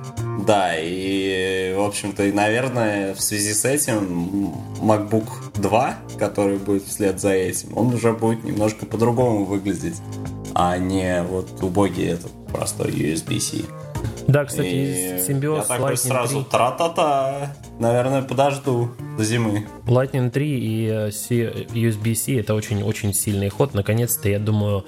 [0.46, 7.20] да, и, в общем-то, и, наверное, в связи с этим MacBook 2, который будет вслед
[7.20, 10.00] за этим, он уже будет немножко по-другому выглядеть,
[10.54, 13.64] а не вот убогий этот простой USB-C.
[14.26, 16.50] Да, кстати, и симбиоз я такой Lightning сразу 3.
[16.50, 17.54] тра-та-та.
[17.78, 19.66] Наверное, подожду до зимы.
[19.86, 23.74] Lightning 3 и USB-C это очень-очень сильный ход.
[23.74, 24.84] Наконец-то, я думаю,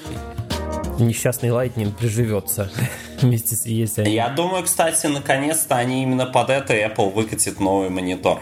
[0.98, 2.70] несчастный Lightning приживется
[3.20, 8.40] вместе с если Я думаю, кстати, наконец-то они именно под это Apple выкатит новый монитор.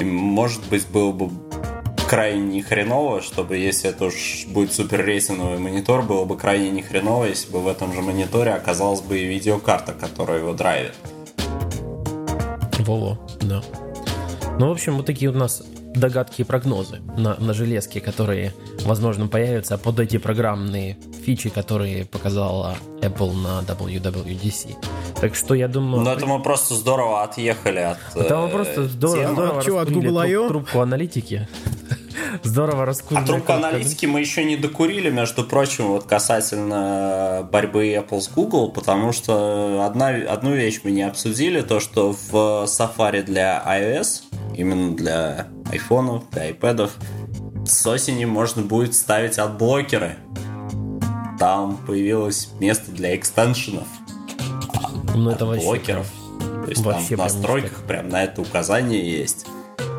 [0.00, 1.30] И, может быть, было бы
[2.06, 6.82] крайне не хреново, чтобы если это уж будет супер рейсинговый монитор, было бы крайне не
[6.82, 10.94] хреново, если бы в этом же мониторе оказалась бы и видеокарта, которая его драйвит.
[12.78, 13.62] Во-во, да.
[14.58, 15.62] Ну, в общем, вот такие у нас
[15.96, 18.52] догадки и прогнозы на, на железке, которые,
[18.84, 24.74] возможно, появятся под эти программные фичи, которые показала Apple на WWDC.
[25.20, 26.02] Так что я думаю...
[26.04, 29.78] Ну, это мы просто здорово отъехали от Это мы просто э, здорово, здорово А чё,
[29.78, 31.48] от Google труб- трубку аналитики.
[32.42, 33.22] Здорово раскурили.
[33.22, 38.70] А трубку аналитики мы еще не докурили, между прочим, вот касательно борьбы Apple с Google,
[38.70, 44.22] потому что одна, одну вещь мы не обсудили, то, что в Safari для iOS,
[44.54, 46.90] именно для айфонов, для iPad,
[47.66, 50.16] с осени можно будет ставить adblocker ы.
[51.38, 53.86] Там появилось место для extension ов,
[55.14, 55.64] Ну, это вообще...
[55.64, 56.06] блокеров.
[56.64, 59.46] То есть Вообще там в настройках прям на это указание есть.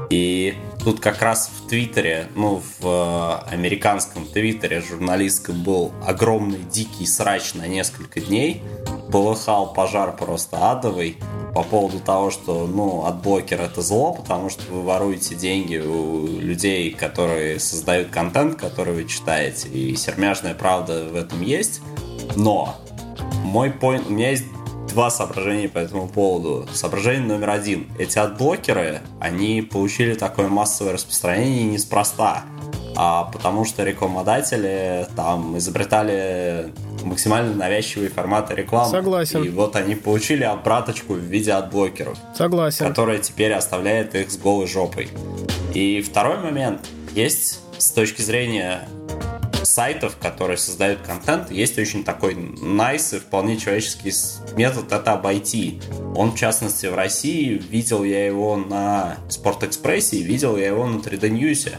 [0.09, 0.55] И
[0.88, 7.56] тут как раз в Твиттере, ну, в э, американском Твиттере журналистском был огромный дикий срач
[7.56, 8.64] на несколько дней.
[9.12, 11.18] Полыхал пожар просто адовый
[11.54, 16.94] по поводу того, что, ну, adblocker это зло, потому что вы воруете деньги у людей,
[16.94, 21.82] которые создают контент, который вы читаете, и сермяжная правда в этом есть.
[22.38, 22.78] Но
[23.44, 24.46] мой point, у меня есть
[24.98, 26.68] два соображения по этому поводу.
[26.74, 27.86] Соображение номер один.
[28.00, 32.45] Эти adblocker ы, они получили такое массовое распространение неспроста.
[32.95, 36.74] А потому что рекламодатели там изобретали
[37.04, 38.89] максимально навязчивые форматы рекламы.
[38.89, 39.43] Согласен.
[39.43, 42.88] И вот они получили обраточку в виде адблокеров Согласен.
[42.88, 45.10] которая теперь оставляет их с голой жопой.
[45.76, 46.82] И второй момент.
[47.14, 48.88] Есть с точки зрения
[49.68, 54.11] сайтов, которые создают контент, есть очень такой nice и вполне человеческий
[54.55, 55.82] метод это обойти.
[56.15, 60.97] Он, в частности, в России, видел я его на Спортэкспрессе, и видел я его на
[60.97, 61.72] 3D News.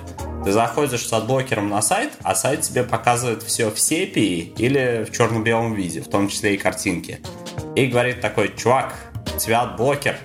[0.45, 5.13] Ты заходишь с адблокером на сайт, а сайт тебе показывает все в сепии или в
[5.17, 7.21] черно-белом виде, в том числе и картинки.
[7.75, 8.95] И говорит такой, чувак,
[9.35, 10.17] у тебя адблокер,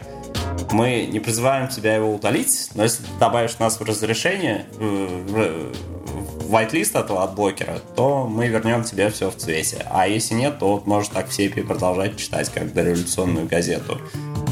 [0.71, 5.73] мы не призываем тебя его удалить, но если ты добавишь нас в разрешение, в-
[6.13, 6.22] в
[6.53, 9.85] whitelist этого адблокера, то мы вернем тебе все в цвете.
[9.89, 13.99] А если нет, то вот можешь так в сепии продолжать читать, как дореволюционную газету.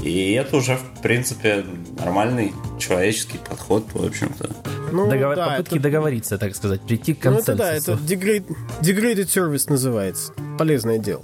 [0.04, 1.64] И это уже, в принципе,
[2.04, 4.50] нормальный человеческий подход, в общем-то.
[4.92, 7.58] Ну, Договор- да, Попытки это- договориться, так сказать, прийти к Ну, это консенсусу.
[7.58, 10.34] да, это degrade- degraded service называется.
[10.58, 11.24] Полезное дело.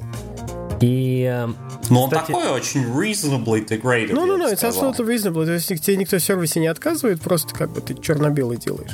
[0.79, 1.43] И
[1.89, 5.45] Но он такой очень reasonably degraded, Ну, ну, ну, это absolutely reasonable.
[5.45, 8.91] То есть тебе никто в сервисе не отказывает, просто как бы ты черно-белый делаешь.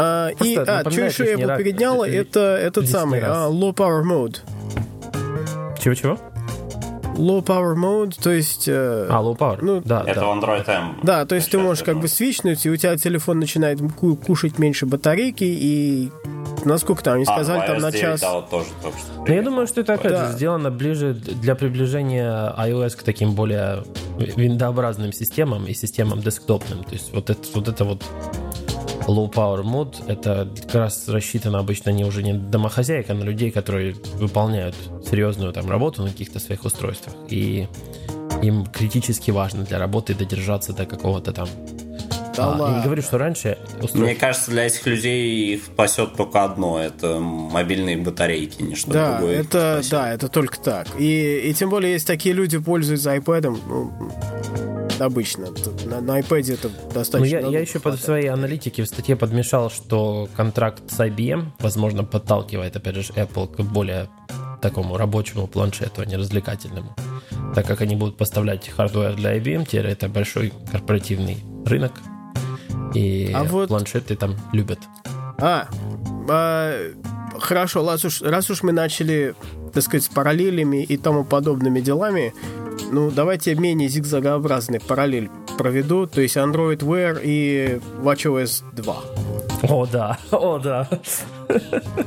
[0.00, 4.38] А, и, а, что еще Apple раз- передняла, это этот самый а, low power mode.
[5.82, 6.18] чего-чего?
[7.16, 8.68] Low power mode, то есть...
[8.68, 9.58] э, А, low power.
[9.60, 10.26] Ну, да, Это да.
[10.26, 11.00] Android M.
[11.02, 14.14] Да, то есть ты можешь я как бы свичнуть, и у тебя телефон начинает ку-
[14.14, 16.12] кушать меньше батарейки, и
[16.64, 18.20] насколько там, они А, сказали, в там на 9, час...
[18.20, 19.24] да, вот тоже только что.
[19.26, 20.26] Но я думаю, что это опять Да.
[20.28, 23.82] же сделано ближе для приближения iOS к таким более
[24.18, 26.84] виндообразным системам и системам десктопным.
[26.84, 28.04] То есть вот это вот, это вот
[29.06, 33.22] low power мод, это как раз рассчитано обычно не уже не на домохозяек, а на
[33.22, 34.74] людей, которые выполняют
[35.08, 37.14] серьезную там работу на каких-то своих устройствах.
[37.28, 37.68] И
[38.42, 41.48] им критически важно для работы додержаться до какого-то там...
[42.36, 42.76] Да А, я ладно.
[42.76, 46.80] не говорю, что раньше устройство Мне кажется, для этих людей их спасет только одно.
[46.80, 49.40] Это мобильные батарейки, ничто Да, другое.
[49.40, 50.86] это, да, это только так.
[51.00, 53.92] И, и тем более, если такие люди пользуются iPad, ну,
[55.00, 55.48] обычно.
[55.86, 57.24] На, на iPad это Ну, достаточно.
[57.26, 58.04] я, я долго еще под хватает.
[58.04, 63.60] своей аналитики в статье подмешал, что контракт с IBM, возможно, подталкивает, опять же, Apple к
[63.60, 64.08] более
[64.60, 66.94] такому рабочему планшету, а не развлекательному.
[67.54, 71.92] Так как они будут поставлять hardware для IBM, теперь это большой корпоративный рынок,
[72.94, 74.80] и А вот- планшеты там любят.
[75.40, 75.68] А,
[76.28, 76.74] а,
[77.38, 79.34] хорошо, раз уж, раз уж мы начали,
[79.78, 82.34] так сказать, с параллелями и тому подобными делами,
[82.90, 88.96] ну, давайте менее зигзагообразный параллель проведу, то есть Android Wear и WatchOS 2.
[89.68, 90.88] О, да, о, да.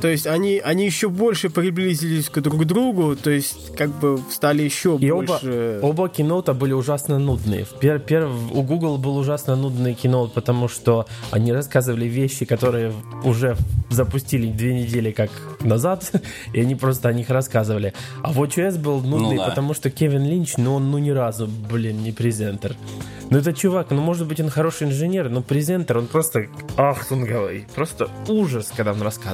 [0.00, 4.62] То есть они, они еще больше приблизились к друг другу, то есть как бы стали
[4.62, 5.78] еще И оба, больше...
[5.82, 7.66] оба киноута были ужасно нудные.
[7.80, 12.92] Пер, пер- у Google был ужасно нудный киноут, потому что они рассказывали вещи, которые
[13.24, 13.56] уже
[13.90, 15.30] запустили две недели как
[15.60, 16.12] назад,
[16.52, 17.92] и они просто о них рассказывали.
[18.22, 19.48] А вот WatchOS был нудный, Ну да.
[19.48, 22.76] потому что Кевин Линч, ну он ну ни разу, блин, не презентер.
[23.30, 28.08] Ну это чувак, ну может быть он хороший инженер, но презентер, он просто ахтунговый, просто
[28.28, 29.31] ужас, когда он рассказывает.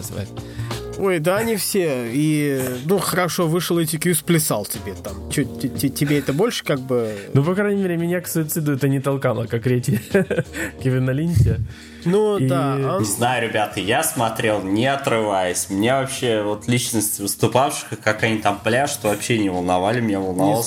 [0.99, 2.11] Ой, да, они все.
[2.13, 5.31] И, ну, хорошо, вышел ATQ, сплясал тебе там.
[5.31, 7.17] Че, тебе это больше как бы...
[7.35, 10.01] Ну, по крайней мере, меня к суициду это не толкало, как рети
[10.83, 11.61] Кевина Линча.
[12.05, 12.47] Ну, и...
[12.47, 12.75] да.
[12.75, 12.99] Он...
[13.01, 15.69] Не знаю, ребята, я смотрел, не отрываясь.
[15.71, 20.01] Мне вообще вот личности выступавших, как они там пляшут, вообще не волновали.
[20.01, 20.65] Меня волновал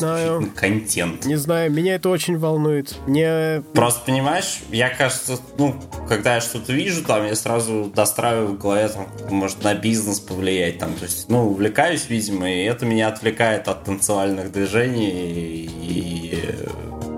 [0.55, 1.25] контент.
[1.25, 2.95] Не знаю, меня это очень волнует.
[3.07, 3.63] Мне...
[3.73, 5.75] Просто, понимаешь, я, кажется, ну,
[6.07, 10.79] когда я что-то вижу, там, я сразу достраиваю в голове, там, может, на бизнес повлиять,
[10.79, 16.21] там, то есть, ну, увлекаюсь, видимо, и это меня отвлекает от танцевальных движений и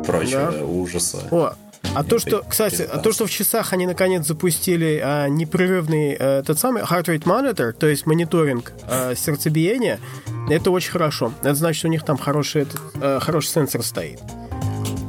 [0.06, 0.66] прочего да.
[0.66, 1.20] ужаса.
[1.32, 1.54] О,
[1.96, 6.44] а то, что, кстати, а то, что в часах они наконец запустили а, непрерывный а,
[6.44, 10.00] тот самый heart rate monitor, то есть мониторинг а, сердцебиения,
[10.50, 11.34] это очень хорошо.
[11.42, 14.20] Это значит, у них там хороший, этот, а, хороший сенсор стоит.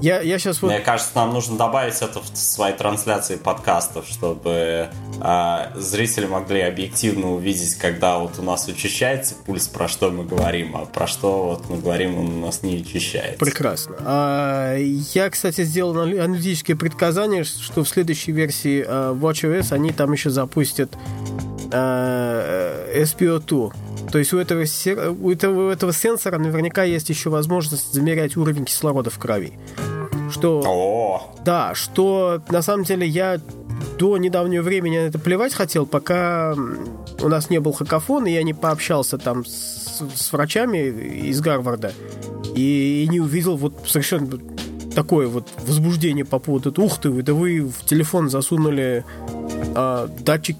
[0.05, 0.71] Я, я сейчас вот...
[0.71, 7.33] Мне кажется, нам нужно добавить это в свои трансляции подкастов, чтобы э, зрители могли объективно
[7.33, 11.71] увидеть, когда вот у нас учащается пульс, про что мы говорим, а про что вот
[11.71, 13.39] мы говорим, он у нас не учащается.
[13.39, 13.97] Прекрасно.
[14.01, 20.29] А, я, кстати, сделал аналитические предсказания, что в следующей версии а, WatchOS они там еще
[20.29, 20.93] запустят
[21.73, 23.73] а, SPO2.
[24.11, 24.65] То есть у этого,
[25.21, 29.53] у этого, у этого сенсора наверняка есть еще возможность замерять уровень кислорода в крови.
[30.31, 30.63] Что...
[30.67, 31.35] О!
[31.45, 33.41] Да, что на самом деле я
[33.99, 36.55] до недавнего времени на это плевать хотел, пока
[37.21, 40.79] у нас не был хакафон, и я не пообщался там с, с врачами
[41.29, 41.93] из Гарварда,
[42.55, 44.39] и, и не увидел вот совершенно
[44.95, 49.05] такое вот возбуждение по поводу ух ты, да вы в телефон засунули
[49.75, 50.57] а, датчик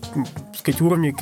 [0.59, 1.15] сказать, уровня,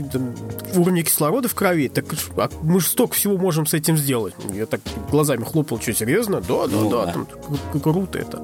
[0.76, 2.04] уровня кислорода в крови, так
[2.36, 4.34] а мы же столько всего можем с этим сделать.
[4.54, 4.80] Я так
[5.10, 6.40] глазами хлопал, что, серьезно?
[6.40, 7.12] Да, да, ну, да, да.
[7.12, 8.42] Там, круто это.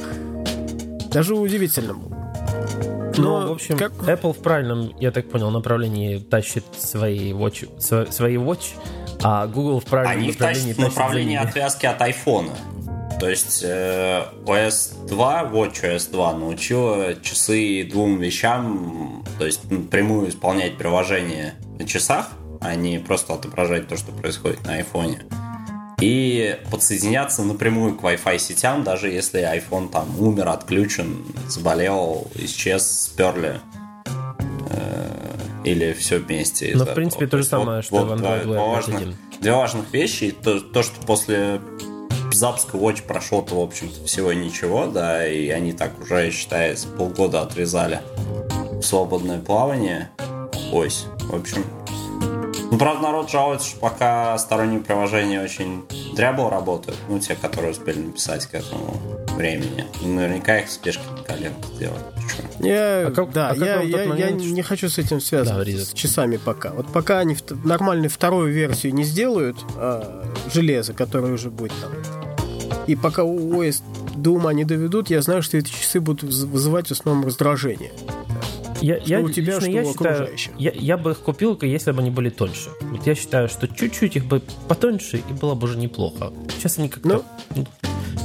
[1.12, 2.18] Даже удивительно было.
[3.16, 3.92] Но, ну, в общем, как...
[3.92, 7.68] Apple в правильном, я так понял, направлении тащит свои watch,
[8.12, 8.74] свои watch,
[9.22, 12.50] а Google в правильном Они направлении тащит направление отвязки от iPhone.
[13.20, 21.54] То есть OS 2, WatchOS 2 научила часы двум вещам, то есть напрямую исполнять приложение
[21.78, 22.28] на часах,
[22.60, 25.24] а не просто отображать то, что происходит на айфоне.
[26.00, 33.60] И подсоединяться напрямую к Wi-Fi сетям, даже если iPhone там умер, отключен, заболел, исчез, сперли.
[34.70, 35.08] Э,
[35.64, 36.72] или все вместе.
[36.76, 39.92] Ну, в принципе, то же самое, вот, что вот, в Android Wear важных, Две важных
[39.92, 40.30] вещи.
[40.30, 41.60] То, то, что после
[42.38, 48.00] запуска Watch прошло-то, в общем-то, всего ничего, да, и они так уже, считается, полгода отрезали
[48.72, 50.10] в свободное плавание.
[50.72, 51.06] Ось.
[51.20, 51.64] В общем,
[52.70, 57.98] ну, правда, народ жалуется, что пока сторонние приложения очень дрябло работают, ну, те, которые успели
[57.98, 59.00] написать к этому
[59.36, 59.86] времени.
[60.02, 62.02] Наверняка их в спешке коллег сделать.
[62.60, 64.42] Я, а как, да, а я, я, момент...
[64.42, 66.70] я не хочу с этим связываться, да, с часами пока.
[66.70, 71.92] Вот пока они нормальную вторую версию не сделают а, железа, которое уже будет там
[72.88, 73.82] и пока ОС
[74.16, 77.92] до ума не доведут, я знаю, что эти часы будут вызывать в основном раздражение.
[78.80, 80.38] Я, что я, у тебя, что я у окружающих.
[80.38, 82.70] Считаю, я, я бы их купил, если бы они были тоньше.
[82.80, 86.32] Вот я считаю, что чуть-чуть их бы потоньше, и было бы уже неплохо.
[86.56, 87.24] Сейчас они как-то
[87.54, 87.66] ну,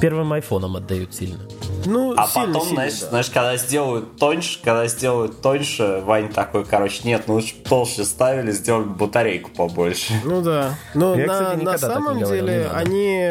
[0.04, 1.39] первым айфоном отдают сильно.
[1.86, 3.10] Ну, а сильно, потом, сильно, знаешь, да.
[3.10, 8.51] знаешь, когда сделают тоньше, когда сделают тоньше, Вань такой, короче, нет, ну лучше толще ставили,
[8.51, 10.14] сделали батарейку побольше.
[10.26, 10.76] Ну да.
[10.93, 13.26] Но Я, на, кстати, на самом деле они,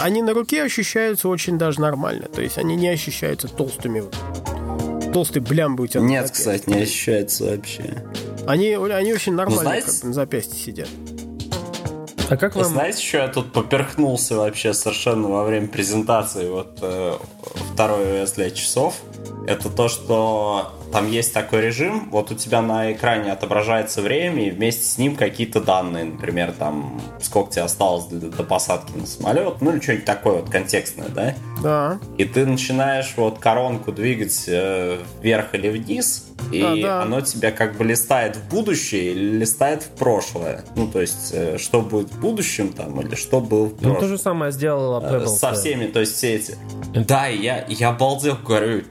[0.00, 2.26] они на руке ощущаются очень даже нормально.
[2.28, 4.04] То есть они не ощущаются толстыми.
[5.14, 8.04] Толстый блямбы у тебя Нет, кстати, не ощущается вообще.
[8.48, 10.88] Они, они очень нормально ну, знаете, на запястье сидят.
[12.28, 12.64] А как вам...
[12.64, 17.16] Знаете, что я тут поперхнулся вообще совершенно во время презентации вот э,
[17.72, 18.96] второй OS для часов?
[19.46, 24.50] Это то, что там есть такой режим, вот у тебя на экране отображается время, и
[24.50, 29.56] вместе с ним какие-то данные, например, там, сколько тебе осталось до, до посадки на самолет,
[29.60, 31.34] ну или что-нибудь такое вот контекстное, да?
[31.64, 31.98] Да.
[32.16, 37.02] И ты начинаешь вот коронку двигать э, вверх или вниз, и а, да.
[37.02, 40.64] оно тебя как бы листает в будущее или листает в прошлое.
[40.76, 43.94] Ну, то есть, э, что будет в будущем там, или что было в прошлом.
[43.94, 45.26] Ну, то же самое сделала э.
[45.26, 46.56] Со всеми, то есть, все эти.
[46.94, 48.82] Да, я, я обалдел, говорю,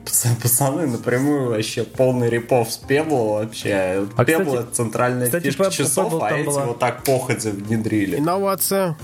[0.41, 4.08] пацаны, напрямую вообще полный репов с Pebble вообще.
[4.16, 6.66] А, Pebble кстати, это центральная кстати, фишка Pebble, часов, Pebble а эти была...
[6.66, 8.18] вот так походе внедрили.
[8.18, 8.98] Инновация.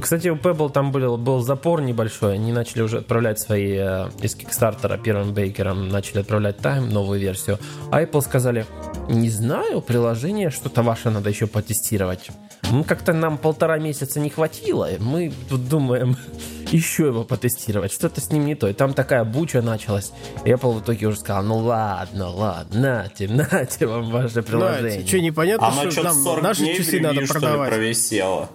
[0.00, 2.34] Кстати, у Pebble там был, был запор небольшой.
[2.34, 7.58] Они начали уже отправлять свои э, из Kickstarter первым бейкером, начали отправлять Time, новую версию.
[7.90, 8.64] А Apple сказали,
[9.08, 12.30] не знаю, приложение что-то ваше надо еще потестировать.
[12.70, 14.88] Ну, как-то нам полтора месяца не хватило.
[14.98, 16.16] Мы тут думаем,
[16.70, 18.68] еще его потестировать, что-то с ним не то.
[18.68, 20.12] И там такая буча началась.
[20.44, 24.98] И Apple в итоге уже сказал, ну ладно, ладно, нате, нате вам ваше приложение.
[24.98, 27.70] Нате, что, непонятно, Она что нам 40 наши дней часы надо что ли, продавать?
[27.70, 28.48] провисела.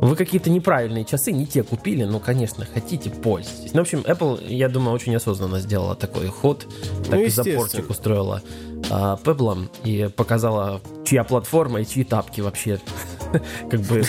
[0.00, 3.72] Вы какие-то неправильные часы, не те купили, ну, конечно, хотите, пользуйтесь.
[3.74, 6.66] Ну, в общем, Apple, я думаю, очень осознанно сделала такой ход,
[7.10, 8.40] так Ну, и запорчик устроила
[8.90, 12.80] а, Pebble и показала, чья платформа и чьи тапки вообще.
[13.70, 14.02] Как бы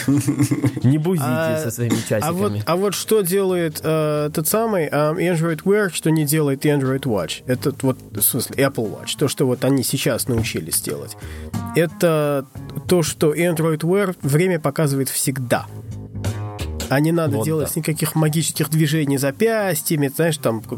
[0.83, 2.63] не бузите А- со своими А часиками.
[2.65, 7.43] а вот что делает э, тот самый э, Android Wear, что не делает Android Watch?
[7.47, 9.17] Этот вот, в смысле, Apple Watch.
[9.17, 11.17] То, что вот они сейчас научились делать.
[11.75, 12.45] Это
[12.87, 15.65] то, что Android Wear время показывает всегда.
[16.89, 17.73] А не надо Вот делать да.
[17.79, 20.69] никаких магических движений запястьями, знаешь, там к,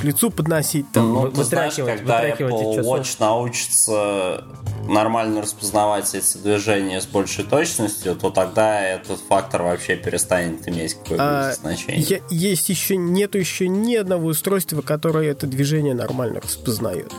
[0.00, 0.90] к лицу подносить.
[0.92, 1.12] Там.
[1.12, 2.82] Ну, Вы- ты знаешь, вытряхивать- когда вытряхивать Apple.
[2.84, 4.44] Watch научится
[4.88, 11.50] нормально распознавать эти движения с большей точностью, то тогда этот фактор вообще перестанет иметь какое-то
[11.50, 12.00] А, значение.
[12.02, 17.12] я- есть еще нету еще ни одного устройства, которое это движение нормально распознает.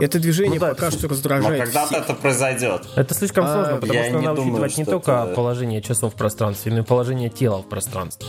[0.00, 2.02] Это движение Ну да, пока это- что Но раздражает когда-то всех.
[2.04, 2.82] это произойдет.
[2.94, 6.16] Это слишком а, сложно, потому что надо думаю, учитывать не только это- положение часов в
[6.16, 8.28] пространстве, но и положение тела в пространстве.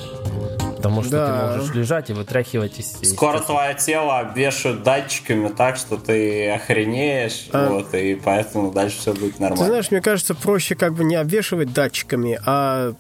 [0.78, 1.52] Потому что Да.
[1.52, 7.50] ты можешь лежать и вытряхивать из Скоро твое тело обвешают датчиками так, что ты охренеешь,
[7.52, 7.68] А.
[7.70, 9.66] вот, и поэтому дальше все будет Ты нормально.
[9.66, 12.94] знаешь, мне кажется, проще как бы не обвешивать датчиками, а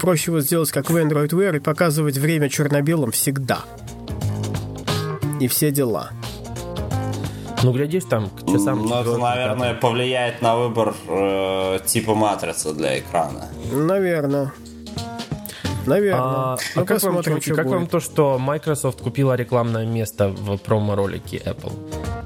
[0.00, 3.58] проще вот сделать как в Android Wear и показывать время черно-белым всегда.
[5.38, 6.10] И все дела.
[7.62, 8.84] Ну, глядишь, там к часам...
[8.86, 13.48] Ну, это, наверное, повлияет на выбор э, типа матрицы для экрана.
[13.72, 14.52] Наверное.
[15.88, 16.20] Наверное.
[16.20, 20.58] А, а Ну, как, вам, что как вам то, что Microsoft купила рекламное место в
[20.58, 21.72] промо-ролике Apple?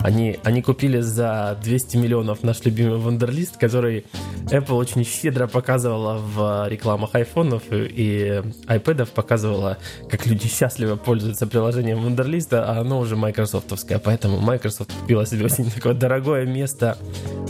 [0.00, 4.04] Они, они купили за 200 миллионов наш любимый Wunderlist, который
[4.50, 9.78] Apple очень щедро показывала в рекламах айфонов и, iPad'ов, показывала,
[10.10, 15.70] как люди счастливо пользуются приложением Wunderlist, а оно уже майкрософтовское, поэтому Microsoft купила себе очень
[15.70, 16.98] такое дорогое место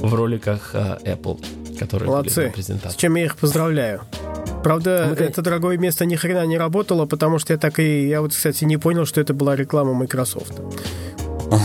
[0.02, 1.42] в роликах э, Apple,
[1.82, 2.52] которые были Молодцы.
[2.84, 4.02] на С чем я их поздравляю.
[4.62, 8.08] Правда, Мы, конечно- это дорогое место ни хрена не работало, потому что я так и...
[8.08, 10.52] Я вот, кстати, не понял, что это была реклама Microsoft.
[11.50, 11.58] Мы,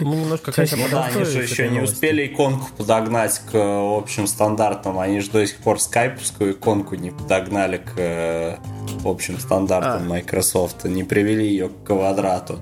[0.00, 4.26] мы немножко, конечно, Ну да, они же еще не успели иконку подогнать к э, общим
[4.26, 4.98] стандартам.
[4.98, 8.56] Они же до сих пор скайповскую иконку не подогнали к э,
[9.04, 10.08] общим стандартам А.
[10.08, 10.84] Microsoft.
[10.84, 12.58] Не привели ее к квадрату.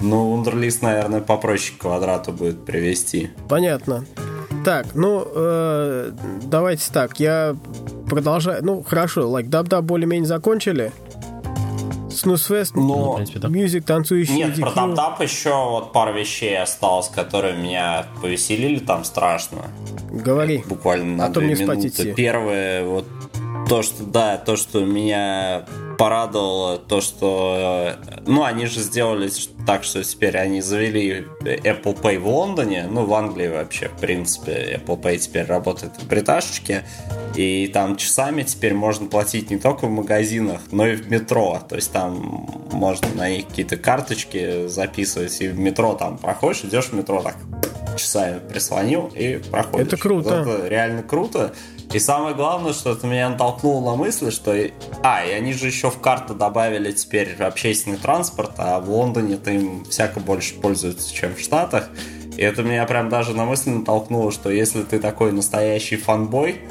[0.00, 3.30] Ну, Wunderlist, наверное, попроще к квадрату будет привести.
[3.48, 4.04] Понятно.
[4.64, 6.12] Так, ну, э,
[6.44, 7.56] давайте так, я
[8.08, 8.64] продолжаю.
[8.64, 10.92] Ну, хорошо, like, даб более-менее закончили.
[12.10, 13.12] Снусфест, Но...
[13.12, 13.48] в принципе, да.
[13.48, 14.94] мюзик, танцующий Нет, про EDQ.
[14.94, 19.62] тап еще вот пару вещей осталось, которые меня повеселили там страшно.
[20.10, 20.62] Говори.
[20.66, 21.88] буквально на А то две мне спать минуты.
[22.02, 22.12] идти.
[22.12, 23.06] Первое, вот
[23.68, 25.64] то, что, да, то, что меня
[26.02, 29.30] порадовало, то, что, э, ну, они же сделали
[29.64, 34.80] так, что теперь они завели Apple Pay в Лондоне, ну, в Англии вообще, в принципе,
[34.84, 36.82] Apple Pay теперь работает в бриташечке,
[37.36, 41.76] и там часами теперь можно платить не только в магазинах, но и в метро, то
[41.76, 46.94] есть там можно на них какие-то карточки записывать, и в метро там проходишь, идешь в
[46.94, 47.36] метро так
[47.96, 49.86] часами прислонил и проходишь.
[49.86, 50.42] Это круто.
[50.42, 51.54] Вот это реально круто.
[51.92, 54.52] И самое главное, что это меня натолкнуло на мысль, что...
[55.02, 59.84] А, и они же еще в карту добавили теперь общественный транспорт, а в Лондоне-то им
[59.84, 61.88] всяко больше пользуются, чем в Штатах.
[62.36, 66.62] И это меня прям даже на мысль натолкнуло, что если ты такой настоящий фанбой,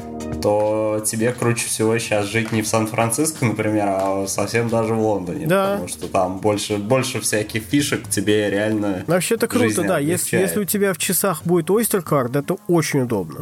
[0.42, 5.46] то тебе круче всего сейчас жить не в Сан-Франциско, например, а совсем даже в Лондоне.
[5.46, 5.74] Да.
[5.74, 9.04] Потому что там больше, больше всяких фишек тебе реально...
[9.06, 10.00] Вообще-то круто, да.
[10.00, 13.42] Если, если у тебя в часах будет Oyster Card, это очень удобно.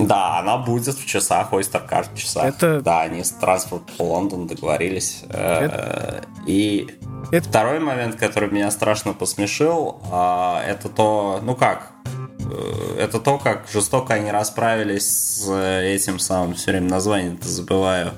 [0.00, 2.44] Да, она будет в часах, Oyster Card в часах.
[2.44, 5.24] Это- Да, они с Транспорт по Лондон договорились.
[5.30, 6.88] Э, И
[7.32, 11.90] Это- второй момент, который меня страшно посмешил, а, это то, ну как,
[12.40, 18.12] э, это то, как жестоко они расправились с э, этим самым, все время название-то забываю,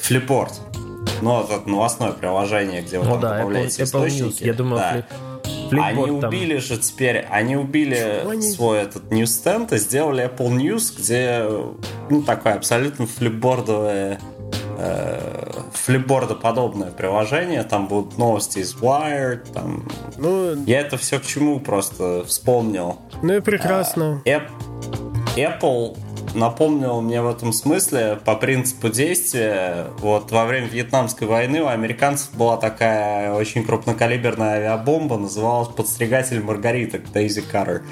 [0.00, 0.60] Флипорт.
[1.20, 4.06] Ну, вот это новостное приложение, где вы Ну там да, Apple, добавляете Apple News.
[4.08, 4.44] источники.
[4.44, 4.96] Я думаю, Да.
[4.96, 5.04] фли-
[5.68, 6.28] Flipboard Они там.
[6.30, 11.44] убили же теперь, они убили Чего они- свой этот Newsstand и сделали Apple News, где,
[12.10, 14.20] ну, такое абсолютно флипбордовое,
[14.78, 17.62] э, флипбордоподобное приложение.
[17.64, 19.88] Там будут новости из Wired, там...
[20.16, 22.98] Ну, Я это все к чему просто вспомнил.
[23.22, 24.22] ну и прекрасно.
[24.24, 24.50] Эп-
[25.36, 25.96] Apple
[26.38, 29.88] напомнил мне в этом смысле по принципу действия.
[29.98, 36.98] Вот во время Вьетнамской войны у американцев была такая очень крупнокалиберная авиабомба, называлась «Подстригатель Маргарита»
[36.98, 37.82] Дейзи Карр.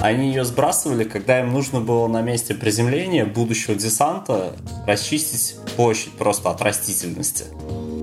[0.00, 4.54] они ее сбрасывали, когда им нужно было на месте приземления будущего десанта
[4.86, 7.44] расчистить площадь просто от растительности.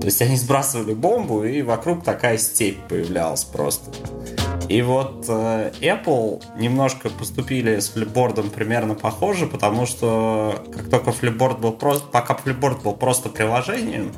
[0.00, 3.90] То есть они сбрасывали бомбу, и вокруг такая степь появлялась просто.
[4.68, 11.60] И вот э, Apple немножко поступили с флипбордом примерно похоже, потому что как только флипборд
[11.60, 14.12] был просто, пока флипборд был просто приложением,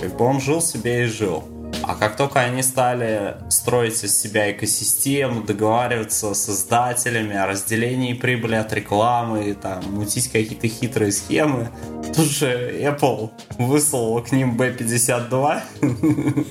[0.00, 1.44] как бы он жил себе и жил.
[1.82, 8.54] А как только они стали строить из себя экосистему, договариваться с издателями о разделении прибыли
[8.54, 11.70] от рекламы, там, мутить какие-то хитрые схемы,
[12.14, 15.60] тут же Apple выслал к ним B52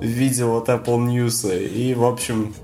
[0.00, 1.68] в виде вот Apple News.
[1.68, 2.54] И, в общем,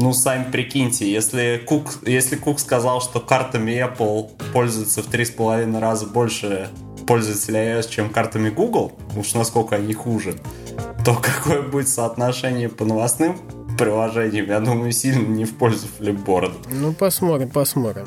[0.00, 5.30] ну, сами прикиньте, если Кук, если Кук сказал, что картами Apple пользуются в три с
[5.30, 6.70] половиной раза больше
[7.06, 10.36] пользователей iOS, чем картами Google, уж насколько они хуже,
[11.04, 13.38] то какое будет соотношение по новостным
[13.78, 16.54] приложениям, я думаю, сильно не в пользу флипборда.
[16.70, 18.06] Ну, посмотрим, посмотрим.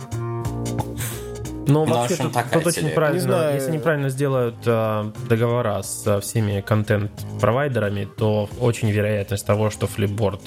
[1.68, 3.56] Но ну, вообще общем, тут, тут очень правильно, не знаю.
[3.56, 10.42] если неправильно сделают э, договора со всеми контент-провайдерами, то очень вероятность того, что флипборд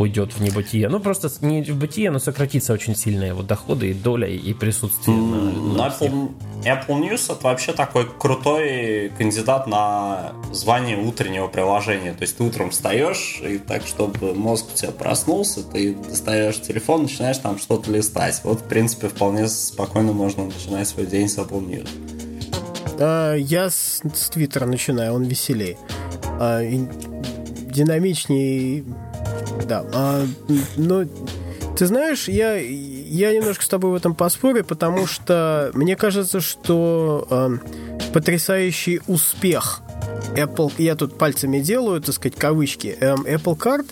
[0.00, 0.88] уйдет в небытие.
[0.88, 5.16] Ну, просто не в бытие, но сократится очень сильно его доходы и доля, и присутствие
[5.16, 6.30] mm, на, на Apple,
[6.64, 12.12] Apple News это вообще такой крутой кандидат на звание утреннего приложения.
[12.12, 17.02] То есть ты утром встаешь, и так, чтобы мозг у тебя проснулся, ты достаешь телефон,
[17.02, 18.40] начинаешь там что-то листать.
[18.44, 21.88] Вот, в принципе, вполне спокойно можно начинать свой день с Apple News.
[22.98, 25.78] А, я с, с Твиттера начинаю, он веселее.
[26.38, 28.84] А, динамичнее
[29.66, 29.84] да.
[29.92, 30.24] А,
[30.76, 31.04] но
[31.76, 37.26] ты знаешь, я, я немножко с тобой в этом поспорю, потому что мне кажется, что
[37.30, 37.50] э,
[38.12, 39.80] потрясающий успех
[40.34, 43.86] Apple, я тут пальцами делаю, так сказать, кавычки, э, Apple Card,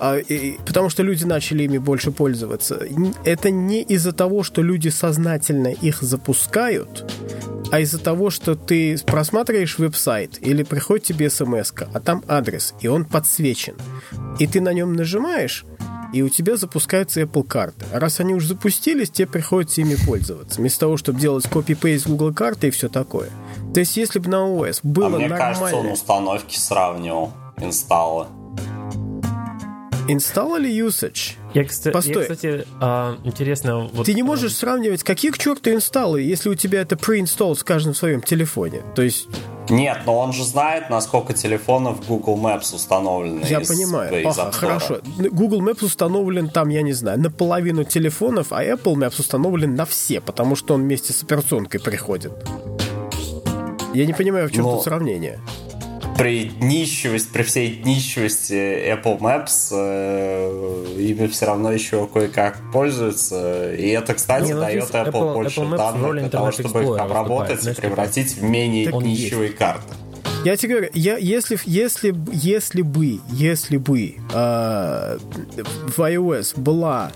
[0.00, 2.80] э, э, потому что люди начали ими больше пользоваться.
[3.24, 7.04] Это не из-за того, что люди сознательно их запускают,
[7.74, 12.86] а из-за того, что ты просматриваешь веб-сайт или приходит тебе смс а там адрес, и
[12.86, 13.74] он подсвечен.
[14.38, 15.64] И ты на нем нажимаешь,
[16.12, 17.84] и у тебя запускаются Apple карты.
[17.92, 20.60] А раз они уже запустились, тебе приходится ими пользоваться.
[20.60, 23.30] Вместо того, чтобы делать копи-пейст Google карты и все такое.
[23.74, 25.36] То есть, если бы на OS было а мне нормально...
[25.36, 28.28] кажется, он установки сравнивал, инсталлы.
[30.08, 31.34] Install или usage?
[31.54, 32.14] Я, кстати, Постой.
[32.14, 33.88] Я, кстати а, интересно...
[33.92, 34.54] Вот, Ты не можешь а...
[34.54, 38.82] сравнивать, какие к черту инсталлы, если у тебя это pre-install с каждым в своем телефоне.
[38.94, 39.28] То есть...
[39.68, 43.44] Нет, но он же знает, насколько телефонов Google Maps установлены.
[43.48, 44.28] Я из, понимаю.
[44.28, 45.00] Из ага, хорошо.
[45.16, 49.86] Google Maps установлен там, я не знаю, на половину телефонов, а Apple Maps установлен на
[49.86, 52.32] все, потому что он вместе с операционкой приходит.
[53.94, 54.74] Я не понимаю, в чем но...
[54.74, 55.40] тут сравнение
[56.16, 63.74] при днищивости, при всей днищивости Apple Maps э, ими все равно еще кое-как пользуются.
[63.74, 66.98] И это, кстати, Не, ну, дает Apple, Apple больше Apple данных для того, чтобы их
[66.98, 69.94] обработать и превратить в менее так днищевые карты.
[70.44, 75.18] Я тебе говорю, я, если, если, если бы, если бы э,
[75.88, 77.12] в iOS была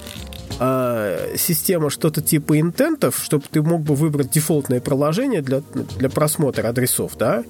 [0.59, 5.61] э, система что-то типа интентов, чтобы ты мог бы выбрать дефолтное приложение для,
[5.99, 7.45] для просмотра адресов, да,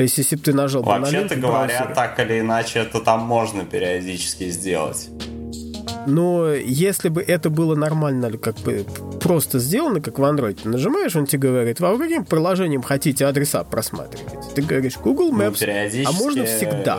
[0.00, 1.94] то есть, если бы ты нажал Вообще-то говоря, браузере...
[1.94, 5.10] так или иначе, это там можно периодически сделать.
[6.06, 8.86] Но если бы это было нормально, как бы
[9.20, 14.54] просто сделано, как в Android, нажимаешь, он тебе говорит, во каким приложением хотите адреса просматривать?
[14.54, 16.98] Ты говоришь Google ну, Maps, ну, а можно всегда.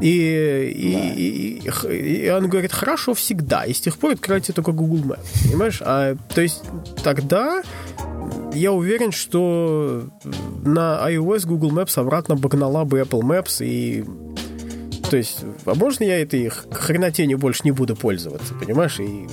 [0.00, 1.14] И, да.
[1.14, 3.64] и, и, и он говорит, хорошо, всегда.
[3.64, 5.48] И с тех пор открывайте только Google Maps.
[5.48, 5.82] Понимаешь?
[5.84, 6.62] А, то есть
[7.02, 7.62] тогда
[8.52, 10.08] я уверен, что
[10.64, 14.04] на iOS Google Maps обратно обогнала бы Apple Maps и
[15.10, 19.00] то есть, а можно я этой хренотенью больше не буду пользоваться, понимаешь?
[19.00, 19.26] И,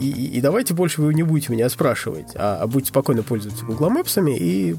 [0.00, 3.90] и, и давайте больше вы не будете меня спрашивать, а, а будете спокойно пользоваться Google
[3.90, 4.76] Maps, и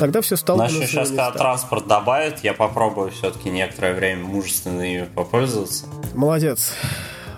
[0.00, 5.04] тогда все стало Наши сейчас, когда транспорт добавят, я попробую все-таки некоторое время мужественно ими
[5.14, 5.86] попользоваться.
[6.14, 6.72] Молодец.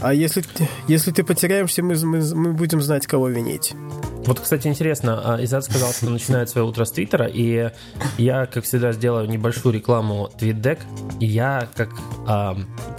[0.02, 0.42] А если,
[0.88, 3.72] если ты потеряешься, мы, мы, мы будем знать, кого винить.
[4.26, 7.70] Вот, кстати, интересно, а, Изад сказал, что начинает свое утро с Твиттера, и
[8.18, 10.78] я, как всегда, сделаю небольшую рекламу TweetDeck,
[11.18, 11.90] и я, как
[12.26, 12.56] а,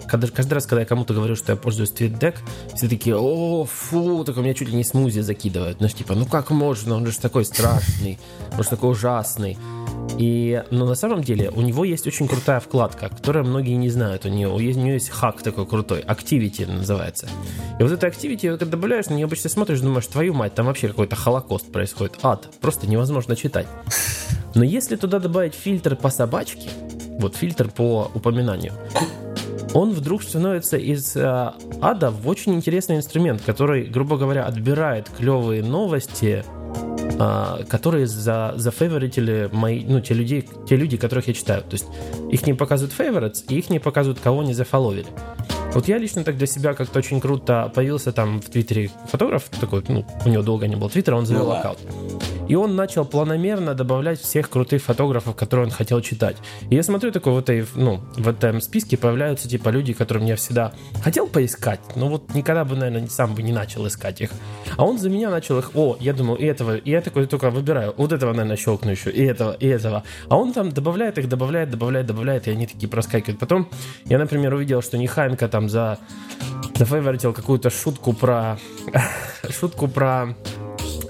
[0.07, 2.35] когда, каждый раз, когда я кому-то говорю, что я пользуюсь TweetDeck,
[2.75, 6.25] все такие, о, фу, так у меня чуть ли не смузи закидывают, знаешь, типа, ну
[6.25, 8.19] как можно, он же такой страшный,
[8.57, 9.57] он же такой ужасный.
[10.17, 14.25] И, но на самом деле у него есть очень крутая вкладка, которую многие не знают.
[14.25, 17.27] У есть, у нее есть хак такой крутой, Activity называется.
[17.79, 20.87] И вот это Activity, когда добавляешь, на нее обычно смотришь, думаешь, твою мать, там вообще
[20.87, 23.67] какой-то холокост происходит, ад, просто невозможно читать.
[24.55, 26.69] Но если туда добавить фильтр по собачке,
[27.19, 28.73] вот фильтр по упоминанию,
[29.73, 31.51] он вдруг становится из э,
[31.81, 36.45] ада в очень интересный инструмент, который, грубо говоря, отбирает клевые новости,
[37.67, 41.61] которые за, зафейворитили мои, ну, те, люди, те люди, которых я читаю.
[41.61, 41.85] То есть
[42.31, 45.07] их не показывают favorites, и их не показывают, кого не зафоловили.
[45.73, 49.83] Вот я лично так для себя как-то очень круто появился там в Твиттере фотограф такой,
[49.87, 51.79] ну, у него долго не было Твиттера, он завел ну, аккаунт.
[52.47, 56.37] И он начал планомерно добавлять всех крутых фотографов, которые он хотел читать.
[56.69, 60.73] И я смотрю, такой вот, ну, в этом списке появляются типа люди, которым я всегда
[61.03, 64.31] хотел поискать, но вот никогда бы, наверное, сам бы не начал искать их.
[64.77, 67.49] А он за меня начал их, о, я думал, и этого, и я такой только
[67.49, 70.03] выбираю, вот этого, наверное, щелкну еще, и этого, и этого.
[70.27, 73.39] А он там добавляет их, добавляет, добавляет, добавляет, и они такие проскакивают.
[73.39, 73.69] Потом
[74.05, 75.99] я, например, увидел, что Нехайенко там за
[76.75, 78.57] зафейворитил какую-то шутку про
[79.49, 80.35] шутку про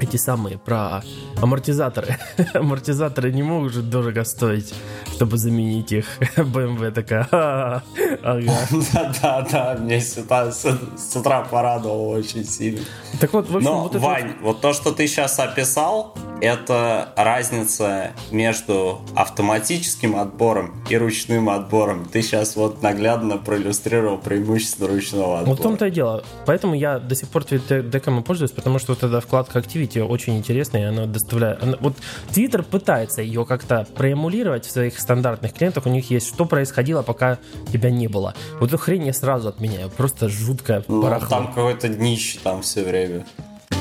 [0.03, 1.01] эти самые, про
[1.41, 2.17] амортизаторы.
[2.53, 4.73] амортизаторы не могут же дорого стоить,
[5.13, 6.05] чтобы заменить их.
[6.35, 7.83] BMW такая, ага.
[8.93, 12.81] Да-да-да, мне с утра порадовала очень сильно.
[13.19, 18.11] Так вот, в общем, Но, вот Вань, вот то, что ты сейчас описал, это разница
[18.31, 22.05] между автоматическим отбором и ручным отбором.
[22.05, 25.49] Ты сейчас вот наглядно проиллюстрировал преимущество ручного отбора.
[25.49, 26.23] Вот в том-то и дело.
[26.45, 30.81] Поэтому я до сих пор деком пользуюсь, потому что вот эта вкладка Activity очень интересная,
[30.81, 31.61] и она доставляет...
[31.61, 31.77] Она...
[31.79, 31.95] Вот
[32.31, 35.85] Twitter пытается ее как-то проэмулировать в своих стандартных клиентах.
[35.85, 37.37] У них есть что происходило, пока
[37.71, 38.33] тебя не было.
[38.59, 39.89] Вот эту хрень я сразу отменяю.
[39.89, 43.25] Просто жуткая ну, Там какое-то днище там все время.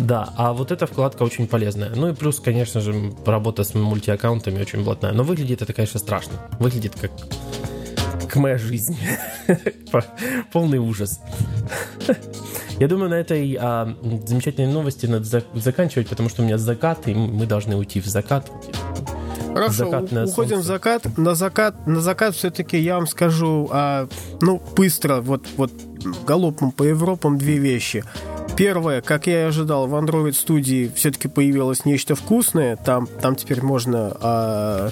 [0.00, 1.90] Да, а вот эта вкладка очень полезная.
[1.94, 5.12] Ну и плюс, конечно же, работа с мультиаккаунтами очень блатная.
[5.12, 6.34] Но выглядит это, конечно, страшно.
[6.58, 7.10] Выглядит как,
[8.32, 8.96] как моя жизнь.
[10.52, 11.20] Полный ужас.
[12.78, 13.94] Я думаю, на этой а,
[14.26, 18.50] замечательной новости надо заканчивать, потому что у меня закат, и мы должны уйти в закат.
[19.52, 20.56] Хорошо, уходим солнце.
[20.56, 21.18] в закат.
[21.18, 24.08] На закат, на закат все-таки я вам скажу, а,
[24.40, 25.70] ну, быстро, вот, вот
[26.26, 28.02] галопом по Европам две вещи–
[28.56, 32.76] Первое, как я и ожидал, в Android студии все-таки появилось нечто вкусное.
[32.76, 34.90] Там, там теперь можно а,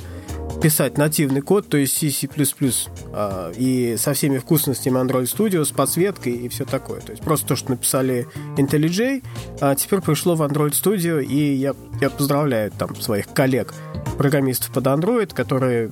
[0.62, 2.28] писать нативный код, то есть C, C++,
[3.12, 7.00] а, и со всеми вкусностями Android Studio, с подсветкой и все такое.
[7.00, 9.22] То есть просто то, что написали IntelliJ,
[9.60, 13.74] а теперь пришло в Android Studio, и я, я поздравляю там своих коллег,
[14.18, 15.90] программистов под Android, которые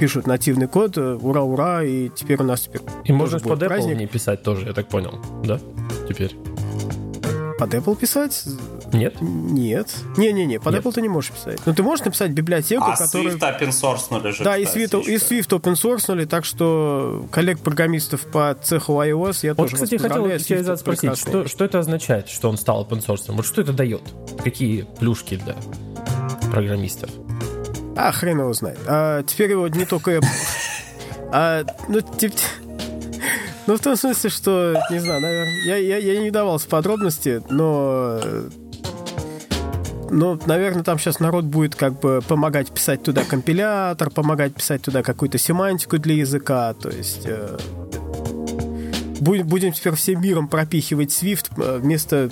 [0.00, 3.98] пишут нативный код, ура, ура, и теперь у нас теперь И можно под Apple праздник.
[3.98, 5.60] не писать тоже, я так понял, да?
[6.08, 6.34] Теперь
[7.60, 8.44] под Apple писать?
[8.90, 9.20] Нет.
[9.20, 9.94] Нет.
[10.16, 10.82] Не-не-не, под Нет.
[10.82, 11.58] Apple ты не можешь писать.
[11.58, 13.34] Но ну, ты можешь написать библиотеку, а которая...
[13.34, 14.44] Swift open source же.
[14.44, 19.64] Да, и Swift, и Swift open source так что коллег-программистов по цеху iOS я вот,
[19.64, 23.24] тоже кстати, хотел тебя спросить, что, что это означает, что он стал open source?
[23.28, 24.02] Вот что это дает?
[24.42, 25.54] Какие плюшки для
[26.50, 27.10] программистов?
[27.94, 28.78] А, хрен его знает.
[28.86, 30.26] А, теперь его не только Apple.
[31.32, 32.34] А, ну, типа...
[33.66, 38.20] Ну, в том смысле, что, не знаю, наверное, я, я, я не давался подробности, но
[40.10, 45.02] но, наверное, там сейчас народ будет как бы помогать писать туда компилятор, помогать писать туда
[45.02, 46.74] какую-то семантику для языка.
[46.74, 47.58] То есть э,
[49.20, 52.30] будем, будем теперь всем миром пропихивать Swift э, вместо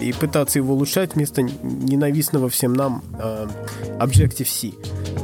[0.00, 3.48] и пытаться его улучшать вместо ненавистного всем нам э,
[3.98, 4.72] Objective-C.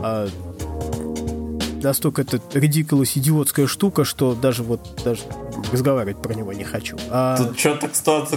[0.03, 0.29] Э,
[1.83, 5.23] настолько это ridiculous, идиотская штука, что даже вот даже
[5.73, 6.97] разговаривать про него не хочу.
[7.11, 7.37] А...
[7.37, 7.89] Тут что-то,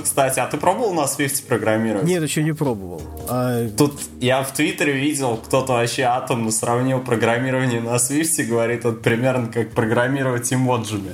[0.02, 2.06] кстати, а ты пробовал на Swift программировать?
[2.06, 3.02] Нет, еще не пробовал.
[3.30, 3.68] А...
[3.70, 9.02] Тут я в Твиттере видел, кто-то вообще атомно сравнил программирование на Swift и говорит, вот
[9.02, 11.12] примерно как программировать эмоджами.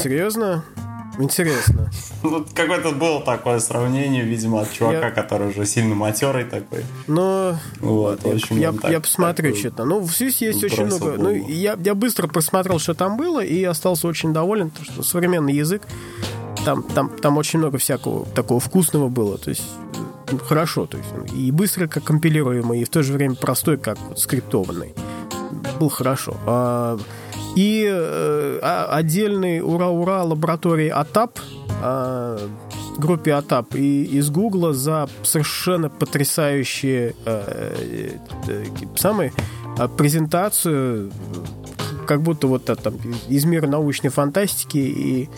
[0.00, 0.64] Серьезно?
[1.22, 1.90] Интересно.
[2.22, 5.10] Ну, какое-то было такое сравнение, видимо, от чувака, я...
[5.10, 6.84] который уже сильно матерый такой.
[7.06, 7.56] Но...
[7.80, 9.84] Вот, в общем, я, я посмотрю что-то.
[9.84, 11.12] Ну, в Свисе есть очень много...
[11.16, 15.54] Ну, я, я быстро посмотрел, что там было, и остался очень доволен, потому что современный
[15.54, 15.82] язык,
[16.64, 19.38] там, там, там очень много всякого такого вкусного было.
[19.38, 19.64] То есть
[20.30, 23.98] ну, хорошо, то есть и быстро как компилируемый, и в то же время простой, как
[24.08, 24.94] вот, скриптованный.
[25.78, 26.36] Был хорошо.
[26.46, 26.98] А,
[27.56, 31.38] и э, а, отдельный ура-ура лаборатории АТАП,
[31.82, 32.48] э,
[32.98, 38.16] группе АТАП и из Гугла за совершенно потрясающие э,
[38.46, 38.64] э,
[38.96, 39.32] самые
[39.78, 41.10] э, презентацию,
[42.06, 42.94] как будто вот там
[43.28, 45.28] из мира научной фантастики и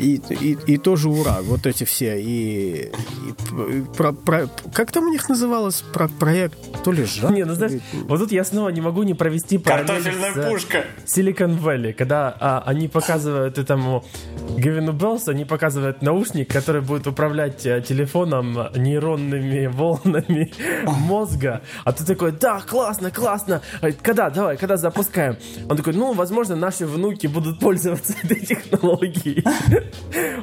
[0.00, 2.20] И, и, и тоже ура, вот эти все.
[2.20, 5.82] И, и про, про, как там у них называлось?
[5.92, 7.30] Про проект то ли Жак?
[7.30, 10.84] Не, ну знаешь, вот тут я снова не могу не провести Картофельная с, пушка.
[11.04, 14.04] Silicon Valley, когда а, они показывают этому
[14.56, 20.52] Гэвину Белсону, они показывают наушник, который будет управлять а, телефоном нейронными волнами
[20.86, 21.60] мозга.
[21.84, 23.60] А ты такой, да, классно, классно.
[24.00, 25.36] Когда, давай, когда запускаем?
[25.68, 29.44] Он такой, ну, возможно, наши внуки будут пользоваться этой технологией.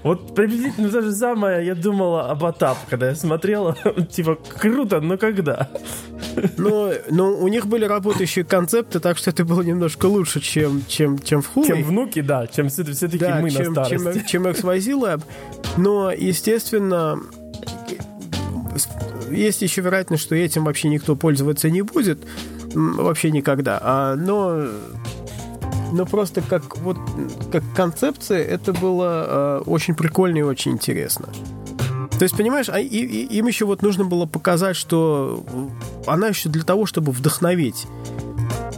[0.03, 3.77] Вот приблизительно то же самое я думала об ATAP, когда я смотрела.
[4.11, 5.69] Типа, круто, но когда?
[6.57, 11.19] Но, но у них были работающие концепты, так что это было немножко лучше, чем, чем,
[11.19, 11.67] чем в Huawei.
[11.67, 14.19] Чем внуки, да, чем все-таки да, мы чем, на старости.
[14.27, 15.23] Чем, чем XYZ Lab.
[15.77, 17.19] Но, естественно,
[19.31, 22.19] есть еще вероятность, что этим вообще никто пользоваться не будет.
[22.73, 23.79] Вообще никогда.
[23.81, 24.67] А, но
[25.91, 26.97] но просто как вот
[27.51, 31.29] как концепция это было э, очень прикольно и очень интересно.
[32.17, 35.45] То есть, понимаешь, а, и, и, им еще вот нужно было показать, что
[36.07, 37.85] она еще для того, чтобы вдохновить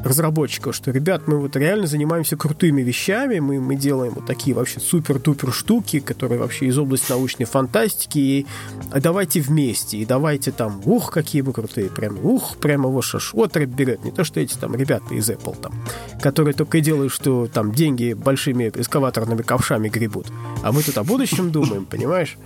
[0.03, 4.80] разработчиков, что, ребят, мы вот реально занимаемся крутыми вещами, мы, мы делаем вот такие вообще
[4.80, 8.47] супер-тупер штуки, которые вообще из области научной фантастики, и
[8.93, 14.03] давайте вместе, и давайте там, ух, какие мы крутые, прям, ух, прямо вот шашотры берет,
[14.03, 15.73] не то, что эти там ребята из Apple там,
[16.21, 20.27] которые только и делают, что там деньги большими эскаваторными ковшами гребут,
[20.63, 22.38] а мы тут о будущем думаем, понимаешь?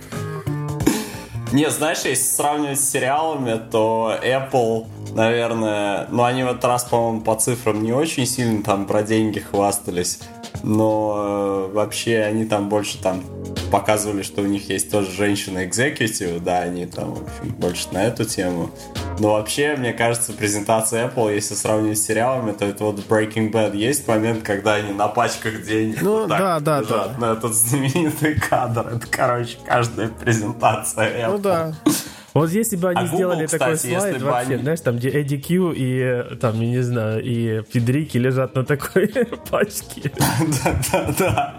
[1.52, 7.20] Не, знаешь, если сравнивать с сериалами, то Apple, наверное, ну они в этот раз, по-моему,
[7.20, 10.20] по цифрам не очень сильно там про деньги хвастались
[10.64, 13.22] но э, вообще они там больше там
[13.70, 18.24] показывали, что у них есть тоже женщина-экзекутив, да, они там, в общем, больше на эту
[18.24, 18.70] тему.
[19.18, 23.76] Но вообще, мне кажется, презентация Apple, если сравнивать с сериалами, то это вот Breaking Bad
[23.76, 27.26] есть момент, когда они на пачках денег ну, вот да, да, лежат, да.
[27.26, 28.88] на этот знаменитый кадр.
[28.88, 31.32] Это, короче, каждая презентация Apple.
[31.32, 31.74] Ну да.
[32.34, 34.62] Вот если бы они а сделали Google, такой кстати, слайд, вообще, они...
[34.62, 39.06] знаешь, там, где Эдди Кью и, там, я не знаю, и Федерики лежат на такой
[39.50, 40.10] пачке.
[40.64, 41.54] Да-да-да.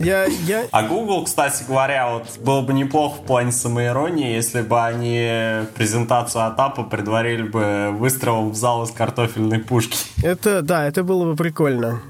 [0.00, 0.64] Я, я...
[0.70, 6.46] А Google, кстати говоря, вот было бы неплохо в плане самоиронии, если бы они презентацию
[6.46, 9.98] Атапа предварили бы выстрелом в зал из картофельной пушки.
[10.22, 12.00] Это, да, это было бы прикольно.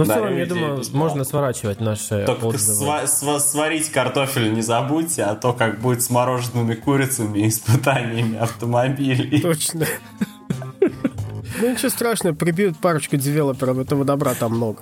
[0.00, 2.84] Ну, в целом, я думаю, можно сворачивать наши Только отзывы.
[3.06, 9.40] Сва- сварить картофель не забудьте, а то как будет с мороженными курицами и испытаниями автомобилей.
[9.40, 9.86] Точно.
[11.60, 14.80] Ну ничего страшного, прибьют парочку девелоперов, этого добра там много.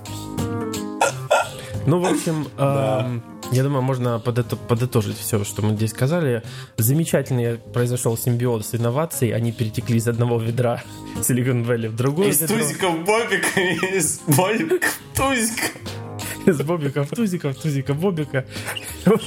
[1.88, 6.42] Ну, в общем, эм, я думаю, можно подытожить все, что мы здесь сказали.
[6.76, 9.30] Замечательный произошел симбиоз инноваций.
[9.30, 10.82] Они перетекли из одного ведра
[11.16, 12.58] Silicon Valley в другое Из ведро.
[12.58, 13.60] тузика в бобика,
[13.96, 15.62] из бобика тузика.
[16.44, 18.44] Из бобика в тузика, в тузика бобика.
[19.06, 19.22] Вот,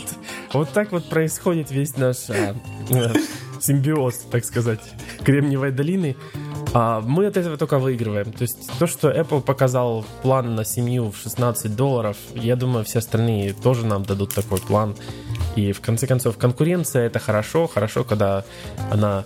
[0.54, 2.54] вот так вот происходит весь наш э,
[3.60, 4.82] симбиоз, так сказать,
[5.24, 6.16] Кремниевой долины.
[6.74, 8.32] А мы от этого только выигрываем.
[8.32, 13.00] То есть то, что Apple показал план на семью в 16 долларов, я думаю, все
[13.00, 14.96] остальные тоже нам дадут такой план.
[15.56, 18.46] И в конце концов, конкуренция это хорошо, хорошо, когда
[18.90, 19.26] она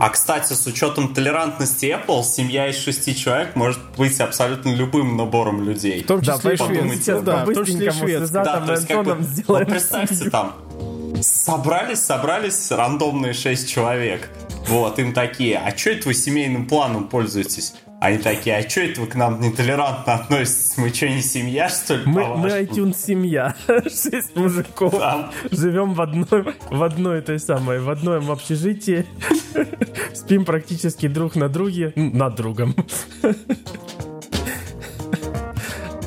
[0.00, 5.62] а, кстати, с учетом толерантности Apple, семья из шести человек может быть абсолютно любым набором
[5.62, 6.02] людей.
[6.02, 7.24] В том числе да, швед.
[7.24, 8.30] Да, в том числе швед.
[8.30, 9.16] Да, то есть, как бы,
[9.46, 10.56] вот представьте там,
[11.20, 14.28] собрались, собрались рандомные шесть человек.
[14.66, 17.74] Вот, им такие, а что это вы семейным планом пользуетесь?
[18.00, 20.76] Они такие, а что это вы к нам нетолерантно относитесь?
[20.76, 22.02] Мы что, не семья, что ли?
[22.04, 23.54] Мы, мы iTunes семья.
[23.66, 24.98] Шесть мужиков.
[24.98, 25.30] Там.
[25.50, 29.06] Живем в одной, в одной той самой, в одном общежитии.
[30.14, 31.92] Спим практически друг на друге.
[31.96, 32.74] Над другом.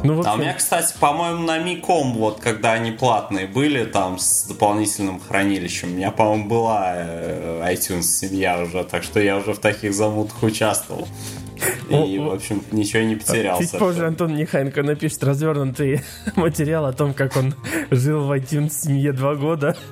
[0.03, 0.31] Ну, общем...
[0.31, 5.19] А у меня, кстати, по-моему, на Миком, вот когда они платные были, там с дополнительным
[5.19, 9.93] хранилищем, у меня, по-моему, была э, iTunes семья уже, так что я уже в таких
[9.93, 11.07] замутах участвовал.
[11.89, 13.59] И, в общем, ничего не потерял.
[13.59, 16.01] Чуть позже Антон Нехайенко напишет развернутый
[16.35, 17.55] материал о том, как он
[17.91, 19.75] жил в iTunes семье два года.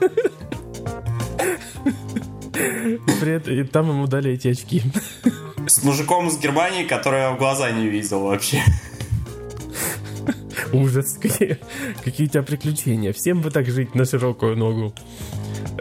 [3.26, 4.84] И там ему дали эти очки.
[5.68, 8.62] С мужиком из Германии, который я в глаза не видел вообще.
[10.74, 11.58] Ужас, какие,
[12.04, 13.14] какие у тебя приключения.
[13.14, 14.94] Всем бы так жить на широкую ногу.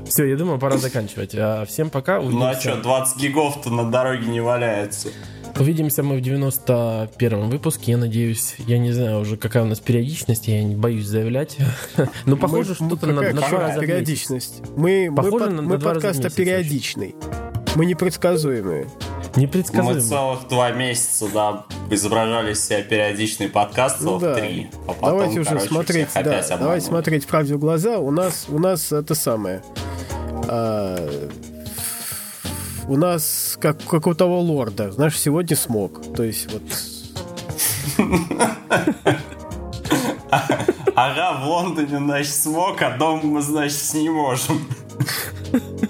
[0.07, 1.35] Все, я думаю, пора заканчивать.
[1.35, 2.19] А всем пока.
[2.21, 2.39] Увидимся.
[2.39, 5.09] Ну а что, 20 гигов-то на дороге не валяется.
[5.59, 8.57] Увидимся мы в 91-м выпуске, я надеюсь.
[8.67, 11.57] Я не знаю уже, какая у нас периодичность, я не боюсь заявлять.
[12.27, 14.63] Но похоже, что-то на, на два раза периодичность.
[14.77, 17.15] Мы, похоже, мы, на, мы на подкаст периодичный.
[17.75, 18.89] Мы непредсказуемые.
[19.35, 19.97] Непредсказуемые.
[19.97, 24.35] Мы целых два месяца, да, изображали из себя периодичный подкаст Ну да.
[24.37, 24.71] 3.
[24.87, 27.99] А потом, давайте уже короче, смотреть, всех да, опять давайте смотреть правде в глаза.
[27.99, 29.63] У нас, у нас это самое.
[30.49, 31.29] а,
[32.87, 36.01] у нас как, как у того лорда, знаешь, сегодня смог.
[36.15, 36.63] То есть вот
[40.97, 44.65] Ага, в Лондоне, значит, смог, а дома мы, значит, не можем.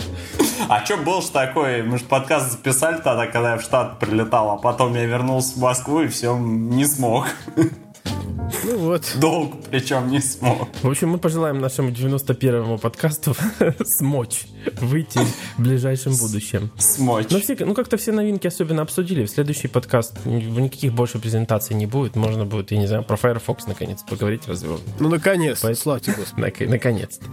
[0.74, 1.84] А что был ж такой?
[1.84, 5.62] Мы же подкаст записали тогда, когда я в Штат прилетал, а потом я вернулся в
[5.62, 7.28] Москву и все, не смог.
[8.64, 9.12] Ну вот.
[9.16, 10.68] Долго причем не смог.
[10.82, 13.34] В общем, мы пожелаем нашему 91-му подкасту
[13.84, 14.46] смочь
[14.80, 15.18] выйти
[15.56, 16.70] в ближайшем будущем.
[16.78, 17.26] Смочь.
[17.30, 19.24] Ну, все, ну, как-то все новинки особенно обсудили.
[19.24, 22.16] В следующий подкаст никаких больше презентаций не будет.
[22.16, 24.70] Можно будет, я не знаю, про Firefox наконец поговорить разве.
[24.98, 26.40] Ну, наконец, Поэтому- славьте Господи.
[26.46, 27.26] Нак- Наконец-то.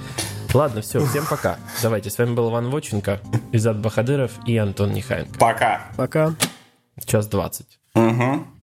[0.54, 1.58] Ладно, все, всем пока.
[1.82, 3.22] Давайте, с вами был Иван Воченко,
[3.52, 5.38] Изат Бахадыров и Антон Нехаенко.
[5.40, 5.92] Пока.
[5.98, 6.36] Пока.
[7.06, 7.80] Час двадцать.
[7.96, 8.46] Угу.